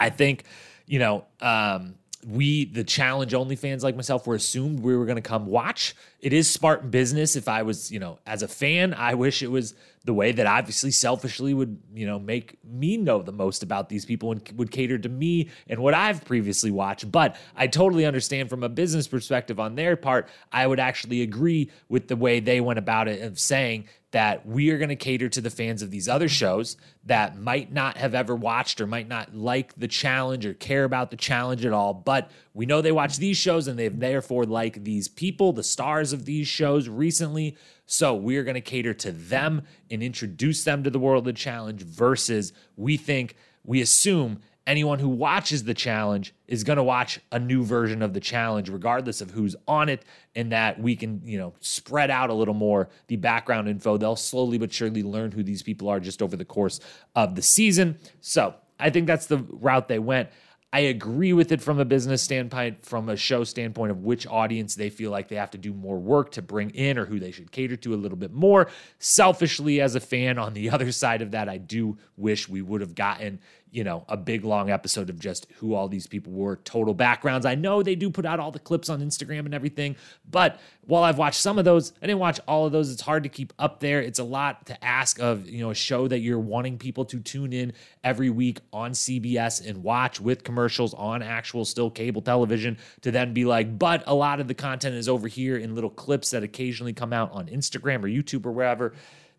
I 0.00 0.10
think, 0.10 0.42
you 0.84 0.98
know, 0.98 1.24
um, 1.40 1.94
we, 2.26 2.64
the 2.64 2.82
challenge 2.82 3.32
only 3.32 3.54
fans 3.54 3.84
like 3.84 3.94
myself, 3.94 4.26
were 4.26 4.34
assumed 4.34 4.80
we 4.80 4.96
were 4.96 5.06
going 5.06 5.16
to 5.16 5.22
come 5.22 5.46
watch. 5.46 5.94
It 6.20 6.32
is 6.32 6.50
smart 6.50 6.90
business. 6.90 7.36
If 7.36 7.46
I 7.46 7.62
was, 7.62 7.92
you 7.92 8.00
know, 8.00 8.18
as 8.26 8.42
a 8.42 8.48
fan, 8.48 8.94
I 8.94 9.14
wish 9.14 9.44
it 9.44 9.50
was 9.50 9.74
the 10.04 10.14
way 10.14 10.32
that 10.32 10.46
obviously 10.46 10.90
selfishly 10.90 11.54
would, 11.54 11.80
you 11.94 12.06
know, 12.06 12.18
make 12.18 12.58
me 12.64 12.96
know 12.96 13.22
the 13.22 13.32
most 13.32 13.62
about 13.62 13.88
these 13.88 14.04
people 14.04 14.32
and 14.32 14.52
would 14.56 14.70
cater 14.70 14.98
to 14.98 15.08
me 15.08 15.48
and 15.68 15.80
what 15.80 15.94
I've 15.94 16.24
previously 16.24 16.70
watched. 16.70 17.10
But 17.10 17.36
I 17.54 17.68
totally 17.68 18.04
understand 18.04 18.50
from 18.50 18.64
a 18.64 18.68
business 18.68 19.06
perspective 19.06 19.60
on 19.60 19.76
their 19.76 19.96
part, 19.96 20.28
I 20.50 20.66
would 20.66 20.80
actually 20.80 21.22
agree 21.22 21.70
with 21.88 22.08
the 22.08 22.16
way 22.16 22.40
they 22.40 22.60
went 22.60 22.78
about 22.78 23.06
it 23.08 23.22
of 23.22 23.38
saying 23.38 23.86
that 24.12 24.46
we 24.46 24.70
are 24.70 24.76
going 24.76 24.90
to 24.90 24.96
cater 24.96 25.28
to 25.28 25.40
the 25.40 25.50
fans 25.50 25.82
of 25.82 25.90
these 25.90 26.08
other 26.08 26.28
shows 26.28 26.76
that 27.04 27.38
might 27.38 27.72
not 27.72 27.96
have 27.96 28.14
ever 28.14 28.36
watched 28.36 28.80
or 28.80 28.86
might 28.86 29.08
not 29.08 29.34
like 29.34 29.74
the 29.76 29.88
challenge 29.88 30.44
or 30.44 30.52
care 30.52 30.84
about 30.84 31.10
the 31.10 31.16
challenge 31.16 31.64
at 31.64 31.72
all. 31.72 31.94
But 31.94 32.30
we 32.52 32.66
know 32.66 32.82
they 32.82 32.92
watch 32.92 33.16
these 33.16 33.38
shows 33.38 33.66
and 33.68 33.78
they've 33.78 33.98
therefore 33.98 34.44
like 34.44 34.84
these 34.84 35.08
people, 35.08 35.52
the 35.52 35.62
stars 35.62 36.12
of 36.12 36.26
these 36.26 36.46
shows 36.46 36.88
recently. 36.88 37.56
So 37.92 38.14
we 38.14 38.38
are 38.38 38.42
going 38.42 38.54
to 38.54 38.62
cater 38.62 38.94
to 38.94 39.12
them 39.12 39.64
and 39.90 40.02
introduce 40.02 40.64
them 40.64 40.82
to 40.82 40.88
the 40.88 40.98
world 40.98 41.18
of 41.18 41.24
the 41.26 41.38
challenge 41.38 41.82
versus 41.82 42.54
we 42.74 42.96
think, 42.96 43.36
we 43.64 43.82
assume 43.82 44.40
anyone 44.66 44.98
who 44.98 45.10
watches 45.10 45.64
the 45.64 45.74
challenge 45.74 46.34
is 46.48 46.64
going 46.64 46.78
to 46.78 46.82
watch 46.82 47.20
a 47.32 47.38
new 47.38 47.62
version 47.62 48.00
of 48.00 48.14
the 48.14 48.20
challenge 48.20 48.70
regardless 48.70 49.20
of 49.20 49.32
who's 49.32 49.54
on 49.68 49.90
it 49.90 50.06
and 50.34 50.52
that 50.52 50.80
we 50.80 50.96
can 50.96 51.20
you 51.22 51.36
know 51.36 51.52
spread 51.60 52.10
out 52.10 52.30
a 52.30 52.34
little 52.34 52.54
more 52.54 52.88
the 53.08 53.16
background 53.16 53.68
info. 53.68 53.98
They'll 53.98 54.16
slowly 54.16 54.56
but 54.56 54.72
surely 54.72 55.02
learn 55.02 55.30
who 55.30 55.42
these 55.42 55.62
people 55.62 55.90
are 55.90 56.00
just 56.00 56.22
over 56.22 56.34
the 56.34 56.46
course 56.46 56.80
of 57.14 57.34
the 57.34 57.42
season. 57.42 57.98
So 58.22 58.54
i 58.80 58.88
think 58.88 59.06
that's 59.06 59.26
the 59.26 59.36
route 59.36 59.86
they 59.86 59.98
went 59.98 60.30
I 60.74 60.80
agree 60.80 61.34
with 61.34 61.52
it 61.52 61.60
from 61.60 61.78
a 61.78 61.84
business 61.84 62.22
standpoint, 62.22 62.86
from 62.86 63.10
a 63.10 63.16
show 63.16 63.44
standpoint 63.44 63.90
of 63.90 64.04
which 64.04 64.26
audience 64.26 64.74
they 64.74 64.88
feel 64.88 65.10
like 65.10 65.28
they 65.28 65.36
have 65.36 65.50
to 65.50 65.58
do 65.58 65.74
more 65.74 65.98
work 65.98 66.32
to 66.32 66.42
bring 66.42 66.70
in 66.70 66.96
or 66.96 67.04
who 67.04 67.20
they 67.20 67.30
should 67.30 67.52
cater 67.52 67.76
to 67.76 67.92
a 67.92 67.96
little 67.96 68.16
bit 68.16 68.32
more. 68.32 68.70
Selfishly, 68.98 69.82
as 69.82 69.96
a 69.96 70.00
fan, 70.00 70.38
on 70.38 70.54
the 70.54 70.70
other 70.74 70.90
side 70.90 71.20
of 71.20 71.32
that, 71.32 71.46
I 71.48 71.58
do 71.58 71.98
wish 72.16 72.48
we 72.48 72.62
would 72.62 72.80
have 72.80 72.94
gotten 72.94 73.40
you 73.72 73.82
know, 73.82 74.04
a 74.06 74.18
big 74.18 74.44
long 74.44 74.68
episode 74.68 75.08
of 75.08 75.18
just 75.18 75.46
who 75.56 75.72
all 75.74 75.88
these 75.88 76.06
people 76.06 76.30
were, 76.30 76.56
total 76.56 76.92
backgrounds. 76.92 77.46
I 77.46 77.54
know 77.54 77.82
they 77.82 77.94
do 77.94 78.10
put 78.10 78.26
out 78.26 78.38
all 78.38 78.50
the 78.50 78.58
clips 78.58 78.90
on 78.90 79.00
Instagram 79.00 79.46
and 79.46 79.54
everything, 79.54 79.96
but 80.30 80.60
while 80.84 81.02
I've 81.02 81.16
watched 81.16 81.40
some 81.40 81.58
of 81.58 81.64
those, 81.64 81.94
I 82.02 82.06
didn't 82.06 82.18
watch 82.18 82.38
all 82.46 82.66
of 82.66 82.72
those. 82.72 82.92
It's 82.92 83.00
hard 83.00 83.22
to 83.22 83.30
keep 83.30 83.54
up 83.58 83.80
there. 83.80 84.02
It's 84.02 84.18
a 84.18 84.24
lot 84.24 84.66
to 84.66 84.84
ask 84.84 85.18
of, 85.20 85.48
you 85.48 85.60
know, 85.60 85.70
a 85.70 85.74
show 85.74 86.06
that 86.06 86.18
you're 86.18 86.38
wanting 86.38 86.76
people 86.76 87.06
to 87.06 87.20
tune 87.20 87.54
in 87.54 87.72
every 88.04 88.28
week 88.28 88.58
on 88.74 88.92
CBS 88.92 89.66
and 89.66 89.82
watch 89.82 90.20
with 90.20 90.44
commercials 90.44 90.92
on 90.92 91.22
actual 91.22 91.64
still 91.64 91.90
cable 91.90 92.20
television 92.20 92.76
to 93.00 93.10
then 93.10 93.32
be 93.32 93.46
like, 93.46 93.78
but 93.78 94.04
a 94.06 94.14
lot 94.14 94.38
of 94.38 94.48
the 94.48 94.54
content 94.54 94.96
is 94.96 95.08
over 95.08 95.28
here 95.28 95.56
in 95.56 95.74
little 95.74 95.88
clips 95.88 96.30
that 96.32 96.42
occasionally 96.42 96.92
come 96.92 97.14
out 97.14 97.32
on 97.32 97.46
Instagram 97.46 98.04
or 98.04 98.08
YouTube 98.08 98.44
or 98.44 98.52
wherever. 98.52 98.92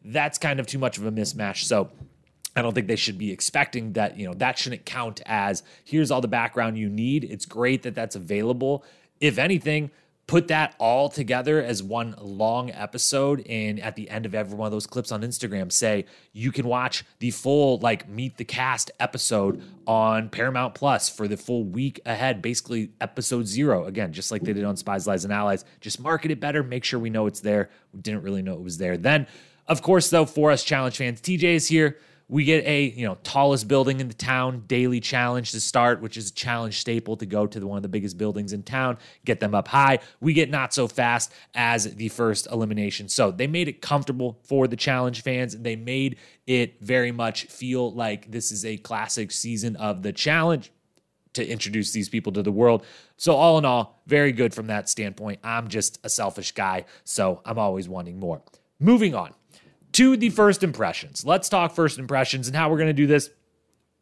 That's 0.04 0.40
kind 0.40 0.60
of 0.60 0.66
too 0.66 0.80
much 0.80 0.98
of 0.98 1.06
a 1.06 1.12
mismatch. 1.12 1.66
So, 1.66 1.92
I 2.56 2.62
don't 2.62 2.74
think 2.74 2.88
they 2.88 2.96
should 2.96 3.18
be 3.18 3.32
expecting 3.32 3.94
that, 3.94 4.18
you 4.18 4.28
know, 4.28 4.34
that 4.36 4.58
shouldn't 4.58 4.86
count 4.86 5.22
as 5.26 5.64
here's 5.84 6.12
all 6.12 6.22
the 6.22 6.28
background 6.28 6.78
you 6.78 6.90
need. 6.90 7.24
It's 7.24 7.46
great 7.46 7.84
that 7.84 7.96
that's 7.96 8.16
available. 8.16 8.84
If 9.20 9.38
anything, 9.38 9.90
put 10.28 10.48
that 10.48 10.74
all 10.80 11.10
together 11.10 11.62
as 11.62 11.84
one 11.84 12.16
long 12.22 12.72
episode 12.72 13.46
and 13.48 13.80
at 13.80 13.96
the 13.96 14.10
end 14.10 14.26
of 14.26 14.34
every 14.34 14.58
one 14.58 14.66
of 14.66 14.72
those 14.72 14.88
clips 14.88 15.12
on 15.12 15.22
Instagram 15.22 15.70
say 15.72 16.06
you 16.32 16.52
can 16.52 16.66
watch 16.66 17.04
the 17.20 17.30
full 17.30 17.78
like 17.80 18.08
meet 18.08 18.38
the 18.38 18.46
cast 18.46 18.90
episode 19.00 19.62
on 19.86 20.30
Paramount 20.30 20.76
Plus 20.76 21.10
for 21.10 21.28
the 21.28 21.36
full 21.36 21.66
week 21.66 22.00
ahead 22.06 22.42
basically 22.42 22.92
episode 23.02 23.48
0 23.48 23.86
again 23.86 24.14
just 24.14 24.32
like 24.32 24.42
they 24.44 24.54
did 24.54 24.64
on 24.64 24.78
Spies 24.78 25.06
Lies 25.06 25.26
and 25.26 25.34
Allies 25.34 25.66
just 25.82 26.00
market 26.00 26.32
it 26.32 26.40
better 26.40 26.64
make 26.64 26.86
sure 26.86 27.00
we 27.00 27.10
know 27.10 27.28
it's 27.28 27.42
there 27.42 27.70
we 27.94 28.00
didn't 28.00 28.24
really 28.24 28.42
know 28.42 28.54
it 28.54 28.64
was 28.64 28.78
there 28.78 28.96
then 28.96 29.28
of 29.68 29.82
course 29.82 30.10
though 30.10 30.26
for 30.26 30.52
us 30.52 30.64
challenge 30.64 30.98
fans 30.98 31.20
TJ 31.20 31.44
is 31.44 31.68
here 31.68 31.98
we 32.34 32.46
get 32.46 32.66
a 32.66 32.86
you 32.86 33.06
know 33.06 33.16
tallest 33.22 33.68
building 33.68 34.00
in 34.00 34.08
the 34.08 34.14
town 34.16 34.64
daily 34.66 35.00
challenge 35.00 35.52
to 35.52 35.60
start, 35.60 36.02
which 36.02 36.18
is 36.18 36.32
a 36.32 36.34
challenge 36.34 36.80
staple 36.80 37.16
to 37.16 37.28
go 37.28 37.46
to 37.46 37.60
the, 37.60 37.68
one 37.68 37.78
of 37.78 37.84
the 37.84 37.88
biggest 37.88 38.18
buildings 38.18 38.54
in 38.54 38.64
town, 38.64 38.98
get 39.24 39.40
them 39.40 39.54
up 39.54 39.68
high. 39.68 40.00
We 40.20 40.34
get 40.34 40.50
not 40.50 40.74
so 40.74 40.88
fast 40.88 41.32
as 41.54 41.94
the 41.94 42.10
first 42.10 42.48
elimination. 42.52 43.08
So 43.08 43.30
they 43.30 43.46
made 43.46 43.68
it 43.68 43.84
comfortable 43.84 44.40
for 44.46 44.68
the 44.68 44.76
challenge 44.76 45.22
fans. 45.22 45.56
They 45.56 45.76
made 45.76 46.18
it 46.48 46.82
very 46.82 47.12
much 47.12 47.46
feel 47.46 47.92
like 47.92 48.32
this 48.32 48.52
is 48.52 48.66
a 48.66 48.78
classic 48.78 49.32
season 49.32 49.76
of 49.76 50.02
the 50.02 50.12
challenge 50.12 50.72
to 51.34 51.48
introduce 51.48 51.92
these 51.92 52.10
people 52.10 52.34
to 52.34 52.42
the 52.42 52.52
world. 52.52 52.84
So, 53.16 53.36
all 53.36 53.60
in 53.60 53.66
all, 53.66 54.02
very 54.08 54.32
good 54.32 54.56
from 54.56 54.66
that 54.68 54.90
standpoint. 54.90 55.40
I'm 55.44 55.68
just 55.68 56.00
a 56.04 56.10
selfish 56.10 56.54
guy, 56.54 56.86
so 57.04 57.44
I'm 57.46 57.60
always 57.60 57.88
wanting 57.88 58.20
more. 58.20 58.42
Moving 58.80 59.14
on 59.14 59.36
to 59.94 60.18
the 60.18 60.30
first 60.30 60.64
impressions. 60.64 61.26
Let's 61.26 61.50
talk 61.50 61.74
first 61.74 62.00
impressions 62.00 62.48
and 62.48 62.56
how 62.56 62.70
we're 62.70 62.78
going 62.78 62.88
to 62.88 62.94
do 62.94 63.08
this. 63.08 63.30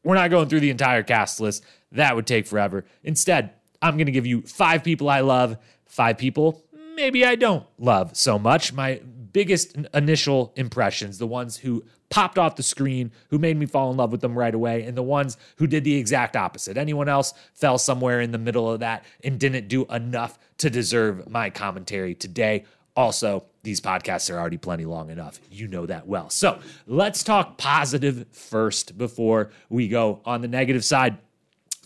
We're 0.04 0.16
not 0.16 0.32
going 0.32 0.50
through 0.50 0.62
the 0.62 0.72
entire 0.72 1.04
cast 1.04 1.40
list, 1.40 1.64
that 1.92 2.16
would 2.16 2.26
take 2.26 2.48
forever. 2.48 2.86
Instead, 3.04 3.52
I'm 3.82 3.98
going 3.98 4.08
to 4.08 4.12
give 4.12 4.26
you 4.26 4.42
five 4.42 4.84
people 4.84 5.10
I 5.10 5.20
love, 5.20 5.58
five 5.86 6.18
people 6.18 6.64
maybe 6.96 7.26
I 7.26 7.36
don't 7.36 7.66
love 7.78 8.16
so 8.16 8.38
much. 8.38 8.74
My 8.74 9.02
biggest 9.32 9.76
initial 9.94 10.54
impressions, 10.56 11.18
the 11.18 11.28
ones 11.28 11.58
who 11.58 11.84
popped 12.10 12.38
off 12.38 12.58
the 12.58 12.64
screen, 12.64 13.12
who 13.30 13.40
made 13.40 13.58
me 13.58 13.66
fall 13.66 13.90
in 13.92 13.98
love 13.98 14.12
with 14.12 14.22
them 14.22 14.38
right 14.38 14.54
away, 14.54 14.84
and 14.84 14.98
the 14.98 15.04
ones 15.04 15.38
who 15.58 15.68
did 15.68 15.84
the 15.84 15.96
exact 15.96 16.36
opposite. 16.36 16.78
Anyone 16.78 17.08
else 17.08 17.34
fell 17.54 17.78
somewhere 17.78 18.22
in 18.22 18.32
the 18.32 18.38
middle 18.38 18.70
of 18.70 18.82
that 18.82 19.06
and 19.24 19.40
didn't 19.40 19.68
do 19.68 19.86
enough 19.86 20.38
to 20.58 20.70
deserve 20.70 21.30
my 21.30 21.50
commentary 21.50 22.14
today. 22.14 22.66
Also, 22.96 23.46
these 23.64 23.80
podcasts 23.80 24.34
are 24.34 24.40
already 24.40 24.58
plenty 24.58 24.86
long 24.86 25.10
enough. 25.10 25.40
You 25.50 25.68
know 25.68 25.86
that 25.86 26.08
well. 26.08 26.30
So 26.30 26.60
let's 26.88 27.24
talk 27.24 27.58
positive 27.58 28.26
first 28.32 28.98
before 28.98 29.52
we 29.70 29.88
go 29.88 30.22
on 30.26 30.42
the 30.42 30.48
negative 30.48 30.84
side. 30.84 31.18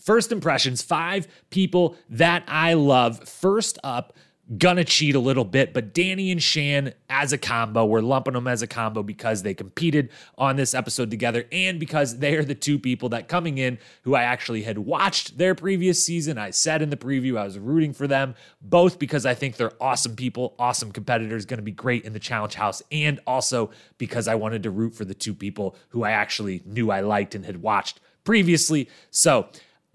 First 0.00 0.30
impressions, 0.30 0.82
five 0.82 1.26
people 1.50 1.96
that 2.10 2.44
I 2.46 2.74
love. 2.74 3.28
First 3.28 3.78
up, 3.82 4.16
gonna 4.58 4.84
cheat 4.84 5.16
a 5.16 5.20
little 5.20 5.44
bit, 5.44 5.74
but 5.74 5.92
Danny 5.92 6.30
and 6.30 6.40
Shan 6.40 6.94
as 7.10 7.32
a 7.32 7.38
combo, 7.38 7.84
we're 7.84 8.00
lumping 8.00 8.34
them 8.34 8.46
as 8.46 8.62
a 8.62 8.68
combo 8.68 9.02
because 9.02 9.42
they 9.42 9.54
competed 9.54 10.10
on 10.38 10.54
this 10.54 10.72
episode 10.72 11.10
together 11.10 11.46
and 11.50 11.80
because 11.80 12.18
they 12.18 12.36
are 12.36 12.44
the 12.44 12.54
two 12.54 12.78
people 12.78 13.08
that 13.08 13.26
coming 13.26 13.58
in 13.58 13.78
who 14.02 14.14
I 14.14 14.22
actually 14.22 14.62
had 14.62 14.78
watched 14.78 15.36
their 15.36 15.56
previous 15.56 16.04
season. 16.04 16.38
I 16.38 16.50
said 16.50 16.80
in 16.80 16.90
the 16.90 16.96
preview 16.96 17.36
I 17.36 17.44
was 17.44 17.58
rooting 17.58 17.92
for 17.92 18.06
them, 18.06 18.36
both 18.60 19.00
because 19.00 19.26
I 19.26 19.34
think 19.34 19.56
they're 19.56 19.72
awesome 19.82 20.14
people, 20.14 20.54
awesome 20.60 20.92
competitors, 20.92 21.44
gonna 21.44 21.62
be 21.62 21.72
great 21.72 22.04
in 22.04 22.12
the 22.12 22.20
challenge 22.20 22.54
house, 22.54 22.82
and 22.92 23.18
also 23.26 23.70
because 23.98 24.28
I 24.28 24.36
wanted 24.36 24.62
to 24.62 24.70
root 24.70 24.94
for 24.94 25.04
the 25.04 25.14
two 25.14 25.34
people 25.34 25.74
who 25.88 26.04
I 26.04 26.12
actually 26.12 26.62
knew 26.64 26.92
I 26.92 27.00
liked 27.00 27.34
and 27.34 27.44
had 27.44 27.62
watched 27.62 27.98
previously. 28.22 28.88
So 29.10 29.48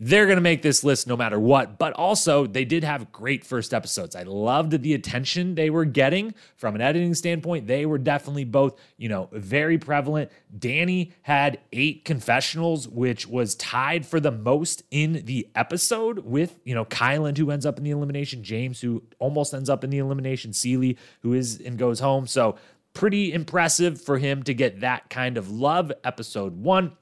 they're 0.03 0.25
going 0.25 0.37
to 0.37 0.41
make 0.41 0.63
this 0.63 0.83
list 0.83 1.05
no 1.05 1.15
matter 1.15 1.39
what. 1.39 1.77
But 1.77 1.93
also, 1.93 2.47
they 2.47 2.65
did 2.65 2.83
have 2.83 3.11
great 3.11 3.45
first 3.45 3.71
episodes. 3.71 4.15
I 4.15 4.23
loved 4.23 4.81
the 4.81 4.95
attention 4.95 5.53
they 5.53 5.69
were 5.69 5.85
getting 5.85 6.33
from 6.55 6.73
an 6.73 6.81
editing 6.81 7.13
standpoint. 7.13 7.67
They 7.67 7.85
were 7.85 7.99
definitely 7.99 8.45
both, 8.45 8.79
you 8.97 9.09
know, 9.09 9.29
very 9.31 9.77
prevalent. 9.77 10.31
Danny 10.57 11.13
had 11.21 11.59
eight 11.71 12.03
confessionals, 12.03 12.87
which 12.87 13.27
was 13.27 13.53
tied 13.53 14.03
for 14.03 14.19
the 14.19 14.31
most 14.31 14.81
in 14.89 15.21
the 15.25 15.47
episode 15.53 16.25
with, 16.25 16.59
you 16.65 16.73
know, 16.73 16.85
Kyland, 16.85 17.37
who 17.37 17.51
ends 17.51 17.67
up 17.67 17.77
in 17.77 17.83
the 17.83 17.91
elimination, 17.91 18.43
James, 18.43 18.81
who 18.81 19.03
almost 19.19 19.53
ends 19.53 19.69
up 19.69 19.83
in 19.83 19.91
the 19.91 19.99
elimination, 19.99 20.51
Cely, 20.51 20.95
who 21.21 21.33
is 21.33 21.61
and 21.61 21.77
goes 21.77 21.99
home. 21.99 22.25
So, 22.25 22.55
pretty 22.95 23.31
impressive 23.31 24.01
for 24.01 24.17
him 24.17 24.41
to 24.43 24.55
get 24.55 24.79
that 24.79 25.11
kind 25.11 25.37
of 25.37 25.51
love. 25.51 25.91
Episode 26.03 26.57
one 26.57 26.93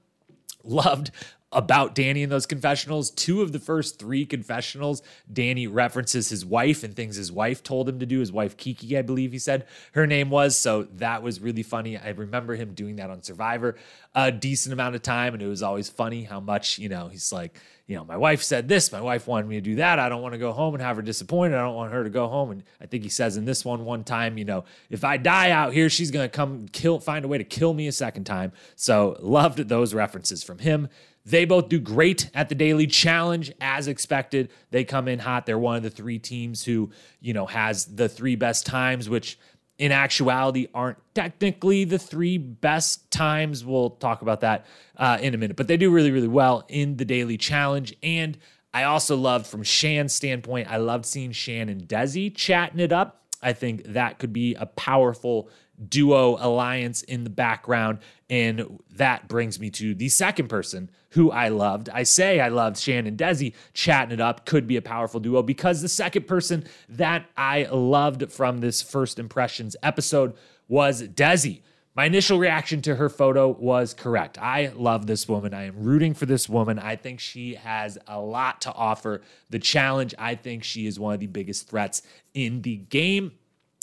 loved 0.66 1.12
about 1.52 1.96
Danny 1.96 2.22
in 2.22 2.30
those 2.30 2.46
confessionals. 2.46 3.10
Two 3.12 3.42
of 3.42 3.52
the 3.52 3.60
first 3.60 3.98
three 3.98 4.26
confessionals, 4.26 5.02
Danny 5.32 5.68
references 5.68 6.30
his 6.30 6.46
wife 6.46 6.84
and 6.84 6.96
things 6.96 7.16
his 7.16 7.32
wife 7.32 7.64
told 7.64 7.90
him 7.90 8.00
to 8.00 8.06
do. 8.06 8.20
His 8.20 8.32
wife, 8.32 8.56
Kiki, 8.56 8.98
I 8.98 9.02
believe 9.02 9.32
he 9.32 9.40
said 9.40 9.66
her 9.94 10.06
name 10.06 10.30
was. 10.30 10.56
So 10.56 10.84
that 10.96 11.24
was 11.24 11.40
really 11.40 11.64
funny. 11.64 11.98
I 11.98 12.10
remember 12.10 12.56
him 12.56 12.74
doing 12.74 12.98
that 12.98 13.10
on 13.10 13.24
Survivor 13.24 13.76
a 14.16 14.32
decent 14.32 14.74
amount 14.74 14.96
of 14.96 15.02
time. 15.02 15.34
And 15.34 15.44
it 15.44 15.48
was 15.48 15.62
always 15.64 15.90
funny 15.90 16.24
how 16.24 16.40
much, 16.40 16.80
you 16.80 16.90
know, 16.90 17.08
he's 17.08 17.32
like, 17.32 17.60
you 17.86 17.96
know, 17.96 18.04
my 18.06 18.18
wife 18.18 18.44
said 18.44 18.68
this, 18.68 18.92
my 18.92 19.02
wife 19.02 19.28
wanted 19.28 19.48
me 19.48 19.56
to 19.56 19.62
do 19.62 19.76
that. 19.76 19.98
I 19.98 20.10
don't 20.10 20.22
want 20.22 20.34
to 20.34 20.40
go 20.40 20.52
home 20.52 20.76
and 20.76 20.84
have 20.84 20.98
her 20.98 21.02
disappointed. 21.02 21.56
I 21.56 21.62
don't 21.62 21.76
want 21.76 21.92
her 21.92 22.04
to 22.04 22.10
go 22.10 22.28
home. 22.28 22.52
And 22.52 22.64
I 22.80 22.86
think 22.86 23.04
he 23.04 23.10
says 23.10 23.36
in 23.36 23.46
this 23.46 23.66
one, 23.66 23.84
one 23.84 24.04
time, 24.04 24.38
you 24.38 24.46
know, 24.46 24.66
if 24.92 25.04
I 25.04 25.18
die 25.18 25.50
out 25.50 25.74
here, 25.74 25.90
she's 25.90 26.12
going 26.12 26.28
to 26.28 26.36
come 26.36 26.68
kill, 26.72 27.00
find 27.00 27.26
a 27.26 27.28
way 27.28 27.40
to 27.40 27.44
kill 27.44 27.74
me 27.74 27.88
a 27.88 27.92
second 27.92 28.26
time. 28.26 28.52
So 28.76 29.18
loved 29.22 29.58
those 29.70 29.96
references 29.96 30.44
from 30.44 30.60
him. 30.60 30.88
They 31.26 31.46
both 31.46 31.70
do 31.70 31.80
great 31.80 32.30
at 32.34 32.50
the 32.50 32.56
daily 32.56 32.88
challenge 32.88 33.52
as 33.62 33.88
expected. 33.88 34.50
They 34.72 34.84
come 34.84 35.08
in 35.08 35.20
hot. 35.20 35.46
They're 35.46 35.60
one 35.60 35.78
of 35.78 35.84
the 35.84 35.90
three 35.90 36.20
teams 36.20 36.64
who, 36.64 36.92
you 37.20 37.34
know, 37.34 37.46
has 37.46 37.86
the 37.86 38.10
three 38.10 38.36
best 38.36 38.66
times, 38.66 39.10
which 39.10 39.38
in 39.78 39.92
actuality 39.92 40.68
aren't 40.74 40.98
technically 41.16 41.86
the 41.86 42.00
three 42.00 42.38
best 42.38 43.10
times. 43.12 43.64
We'll 43.64 43.92
talk 43.92 44.22
about 44.22 44.42
that 44.42 44.66
uh, 44.98 45.18
in 45.22 45.34
a 45.34 45.38
minute, 45.38 45.56
but 45.56 45.68
they 45.68 45.78
do 45.78 45.90
really, 45.90 46.12
really 46.12 46.28
well 46.28 46.66
in 46.68 46.98
the 46.98 47.06
daily 47.06 47.38
challenge. 47.38 47.96
And 48.04 48.38
I 48.74 48.84
also 48.84 49.16
loved 49.16 49.48
from 49.48 49.64
Shan's 49.64 50.14
standpoint, 50.14 50.70
I 50.70 50.78
loved 50.78 51.06
seeing 51.06 51.32
Shan 51.32 51.70
and 51.70 51.88
Desi 51.88 52.36
chatting 52.36 52.80
it 52.80 52.92
up. 52.92 53.24
I 53.42 53.54
think 53.54 53.84
that 53.94 54.20
could 54.20 54.34
be 54.34 54.56
a 54.56 54.66
powerful 54.66 55.50
duo 55.88 56.38
alliance 56.40 57.02
in 57.04 57.24
the 57.24 57.30
background. 57.30 58.00
And 58.30 58.80
that 58.92 59.28
brings 59.28 59.60
me 59.60 59.70
to 59.72 59.96
the 59.96 60.10
second 60.10 60.50
person 60.50 60.90
who 61.12 61.32
I 61.32 61.48
loved. 61.48 61.90
I 61.90 62.04
say 62.04 62.40
I 62.40 62.50
loved 62.50 62.78
Shannon 62.78 63.18
Desi 63.18 63.54
chatting 63.74 64.14
it 64.14 64.22
up, 64.22 64.46
could 64.46 64.68
be 64.68 64.78
a 64.78 64.82
powerful 64.82 65.20
duo 65.20 65.42
because 65.42 65.82
the 65.82 65.90
second 65.90 66.28
person 66.28 66.66
that 66.88 67.26
I 67.36 67.64
loved 67.64 68.32
from 68.32 68.60
this 68.60 68.82
first 68.82 69.18
impressions 69.18 69.76
episode 69.82 70.36
was 70.68 71.04
Desi. 71.04 71.62
My 71.96 72.06
initial 72.06 72.38
reaction 72.38 72.82
to 72.84 72.96
her 72.96 73.10
photo 73.10 73.50
was 73.50 73.94
correct. 73.94 74.38
I 74.38 74.72
love 74.76 75.08
this 75.08 75.28
woman. 75.28 75.54
I 75.54 75.64
am 75.66 75.84
rooting 75.84 76.14
for 76.14 76.28
this 76.28 76.48
woman. 76.48 76.80
I 76.80 76.96
think 76.96 77.20
she 77.20 77.56
has 77.56 77.98
a 78.08 78.22
lot 78.22 78.62
to 78.62 78.74
offer. 78.74 79.22
The 79.50 79.60
challenge, 79.60 80.14
I 80.18 80.36
think 80.36 80.64
she 80.64 80.86
is 80.86 81.00
one 81.00 81.16
of 81.16 81.20
the 81.20 81.28
biggest 81.28 81.68
threats 81.68 82.04
in 82.34 82.62
the 82.62 82.78
game. 82.78 83.34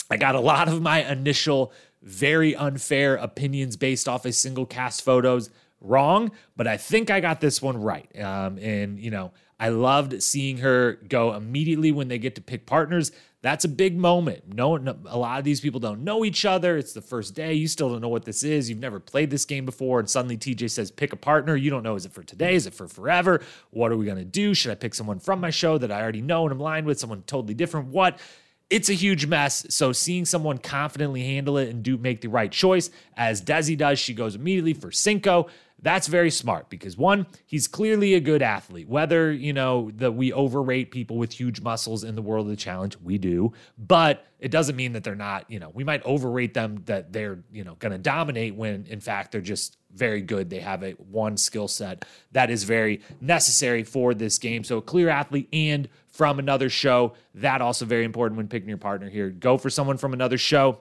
I 0.09 0.17
got 0.17 0.35
a 0.35 0.39
lot 0.39 0.67
of 0.69 0.81
my 0.81 1.03
initial 1.03 1.73
very 2.07 2.55
unfair 2.55 3.15
opinions 3.15 3.75
based 3.75 4.07
off 4.07 4.25
a 4.25 4.31
single 4.31 4.65
cast 4.65 5.03
photos 5.03 5.49
wrong, 5.81 6.31
but 6.55 6.65
I 6.65 6.77
think 6.77 7.11
I 7.11 7.19
got 7.19 7.41
this 7.41 7.61
one 7.61 7.77
right. 7.77 8.09
Um, 8.19 8.57
and, 8.57 8.97
you 8.99 9.11
know, 9.11 9.31
I 9.59 9.69
loved 9.69 10.21
seeing 10.23 10.57
her 10.57 10.93
go 11.07 11.33
immediately 11.33 11.91
when 11.91 12.07
they 12.07 12.17
get 12.17 12.35
to 12.35 12.41
pick 12.41 12.65
partners. 12.65 13.11
That's 13.41 13.65
a 13.65 13.69
big 13.69 13.97
moment. 13.97 14.53
No, 14.53 14.77
no, 14.77 14.97
a 15.05 15.17
lot 15.17 15.37
of 15.37 15.45
these 15.45 15.61
people 15.61 15.79
don't 15.79 16.03
know 16.03 16.25
each 16.25 16.45
other. 16.45 16.77
It's 16.77 16.93
the 16.93 17.01
first 17.01 17.35
day. 17.35 17.53
You 17.53 17.67
still 17.67 17.89
don't 17.89 18.01
know 18.01 18.09
what 18.09 18.25
this 18.25 18.43
is. 18.43 18.69
You've 18.69 18.79
never 18.79 18.99
played 18.99 19.29
this 19.29 19.45
game 19.45 19.65
before. 19.65 19.99
And 19.99 20.09
suddenly 20.09 20.37
TJ 20.37 20.71
says, 20.71 20.91
pick 20.91 21.13
a 21.13 21.17
partner. 21.17 21.55
You 21.55 21.69
don't 21.69 21.83
know, 21.83 21.95
is 21.95 22.05
it 22.05 22.13
for 22.13 22.23
today? 22.23 22.55
Is 22.55 22.65
it 22.65 22.73
for 22.73 22.87
forever? 22.87 23.41
What 23.71 23.91
are 23.91 23.97
we 23.97 24.05
going 24.05 24.17
to 24.17 24.25
do? 24.25 24.53
Should 24.53 24.71
I 24.71 24.75
pick 24.75 24.95
someone 24.95 25.19
from 25.19 25.39
my 25.39 25.49
show 25.49 25.77
that 25.77 25.91
I 25.91 26.01
already 26.01 26.21
know 26.21 26.43
and 26.43 26.51
I'm 26.51 26.59
aligned 26.59 26.87
with, 26.87 26.99
someone 26.99 27.23
totally 27.27 27.53
different? 27.53 27.87
What? 27.87 28.19
It's 28.69 28.89
a 28.89 28.93
huge 28.93 29.25
mess. 29.25 29.65
So 29.69 29.91
seeing 29.93 30.25
someone 30.25 30.57
confidently 30.57 31.23
handle 31.23 31.57
it 31.57 31.69
and 31.69 31.83
do 31.83 31.97
make 31.97 32.21
the 32.21 32.27
right 32.27 32.51
choice, 32.51 32.89
as 33.15 33.41
Desi 33.41 33.77
does, 33.77 33.99
she 33.99 34.13
goes 34.13 34.35
immediately 34.35 34.73
for 34.73 34.91
Cinco. 34.91 35.47
That's 35.79 36.07
very 36.07 36.31
smart 36.31 36.69
because 36.69 36.97
one, 36.97 37.27
he's 37.45 37.67
clearly 37.67 38.15
a 38.15 38.19
good 38.19 38.41
athlete. 38.41 38.89
Whether, 38.89 39.31
you 39.31 39.53
know, 39.53 39.91
that 39.97 40.13
we 40.13 40.33
overrate 40.33 40.89
people 40.89 41.17
with 41.17 41.31
huge 41.31 41.61
muscles 41.61 42.03
in 42.03 42.15
the 42.15 42.21
world 42.21 42.47
of 42.47 42.49
the 42.49 42.55
challenge, 42.55 42.97
we 42.97 43.19
do, 43.19 43.53
but 43.77 44.25
it 44.39 44.49
doesn't 44.49 44.75
mean 44.75 44.93
that 44.93 45.03
they're 45.03 45.15
not, 45.15 45.49
you 45.51 45.59
know, 45.59 45.69
we 45.69 45.83
might 45.83 46.03
overrate 46.03 46.55
them 46.55 46.81
that 46.85 47.13
they're, 47.13 47.43
you 47.51 47.63
know, 47.63 47.75
going 47.75 47.91
to 47.91 47.99
dominate 47.99 48.55
when 48.55 48.87
in 48.87 48.99
fact 48.99 49.31
they're 49.31 49.39
just 49.39 49.77
very 49.93 50.21
good. 50.21 50.49
They 50.49 50.59
have 50.59 50.83
a 50.83 50.91
one 50.93 51.37
skill 51.37 51.67
set 51.67 52.05
that 52.31 52.49
is 52.49 52.63
very 52.63 53.01
necessary 53.21 53.83
for 53.83 54.15
this 54.15 54.39
game. 54.39 54.63
So 54.63 54.77
a 54.77 54.81
clear 54.81 55.09
athlete 55.09 55.47
and 55.53 55.87
from 56.17 56.39
another 56.39 56.67
show, 56.67 57.13
that 57.35 57.61
also 57.61 57.85
very 57.85 58.03
important 58.03 58.37
when 58.37 58.47
picking 58.47 58.67
your 58.67 58.79
partner 58.79 59.07
here. 59.07 59.29
Go 59.29 59.59
for 59.59 59.69
someone 59.69 59.97
from 59.97 60.13
another 60.13 60.39
show. 60.39 60.79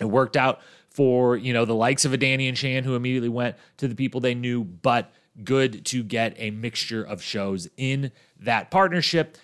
It 0.00 0.04
worked 0.04 0.36
out 0.36 0.60
for, 0.90 1.36
you 1.36 1.52
know, 1.52 1.64
the 1.64 1.74
likes 1.74 2.04
of 2.04 2.12
a 2.12 2.16
Danny 2.16 2.46
and 2.46 2.56
Shan 2.56 2.84
who 2.84 2.94
immediately 2.94 3.28
went 3.28 3.56
to 3.78 3.88
the 3.88 3.96
people 3.96 4.20
they 4.20 4.34
knew, 4.34 4.62
but 4.62 5.12
good 5.42 5.84
to 5.86 6.04
get 6.04 6.34
a 6.38 6.52
mixture 6.52 7.02
of 7.02 7.20
shows 7.20 7.68
in 7.76 8.12
that 8.38 8.70
partnership. 8.70 9.36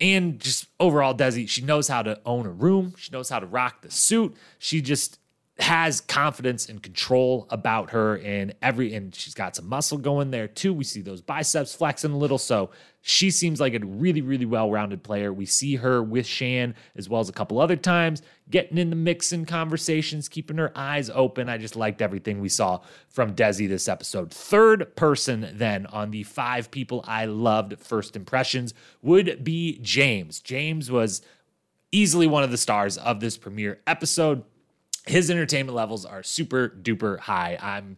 And 0.00 0.40
just 0.40 0.66
overall, 0.80 1.14
Desi, 1.14 1.48
she 1.48 1.62
knows 1.62 1.86
how 1.86 2.02
to 2.02 2.20
own 2.26 2.44
a 2.44 2.50
room. 2.50 2.94
She 2.96 3.12
knows 3.12 3.28
how 3.28 3.38
to 3.38 3.46
rock 3.46 3.82
the 3.82 3.90
suit. 3.90 4.34
She 4.58 4.80
just 4.80 5.20
has 5.58 6.00
confidence 6.00 6.66
and 6.68 6.82
control 6.82 7.46
about 7.50 7.90
her 7.90 8.16
and 8.18 8.54
every 8.62 8.94
and 8.94 9.14
she's 9.14 9.34
got 9.34 9.54
some 9.54 9.68
muscle 9.68 9.98
going 9.98 10.30
there 10.30 10.48
too. 10.48 10.72
We 10.72 10.84
see 10.84 11.02
those 11.02 11.20
biceps 11.20 11.74
flexing 11.74 12.12
a 12.12 12.16
little. 12.16 12.38
So 12.38 12.70
she 13.02 13.30
seems 13.30 13.60
like 13.60 13.74
a 13.74 13.80
really, 13.84 14.22
really 14.22 14.46
well-rounded 14.46 15.02
player. 15.02 15.30
We 15.30 15.44
see 15.44 15.76
her 15.76 16.02
with 16.02 16.26
Shan 16.26 16.74
as 16.96 17.08
well 17.08 17.20
as 17.20 17.28
a 17.28 17.34
couple 17.34 17.60
other 17.60 17.76
times, 17.76 18.22
getting 18.48 18.78
in 18.78 18.88
the 18.88 18.96
mix 18.96 19.30
in 19.30 19.44
conversations, 19.44 20.26
keeping 20.26 20.56
her 20.56 20.72
eyes 20.74 21.10
open. 21.10 21.50
I 21.50 21.58
just 21.58 21.76
liked 21.76 22.00
everything 22.00 22.40
we 22.40 22.48
saw 22.48 22.80
from 23.10 23.34
Desi 23.34 23.68
this 23.68 23.88
episode. 23.88 24.32
Third 24.32 24.96
person 24.96 25.50
then 25.52 25.84
on 25.86 26.12
the 26.12 26.22
five 26.22 26.70
people 26.70 27.04
I 27.06 27.26
loved 27.26 27.78
first 27.78 28.16
impressions 28.16 28.72
would 29.02 29.44
be 29.44 29.78
James. 29.82 30.40
James 30.40 30.90
was 30.90 31.20
easily 31.90 32.26
one 32.26 32.42
of 32.42 32.50
the 32.50 32.56
stars 32.56 32.96
of 32.96 33.20
this 33.20 33.36
premiere 33.36 33.80
episode 33.86 34.44
his 35.06 35.30
entertainment 35.30 35.74
levels 35.74 36.04
are 36.04 36.22
super 36.22 36.68
duper 36.68 37.18
high. 37.18 37.58
I'm 37.60 37.96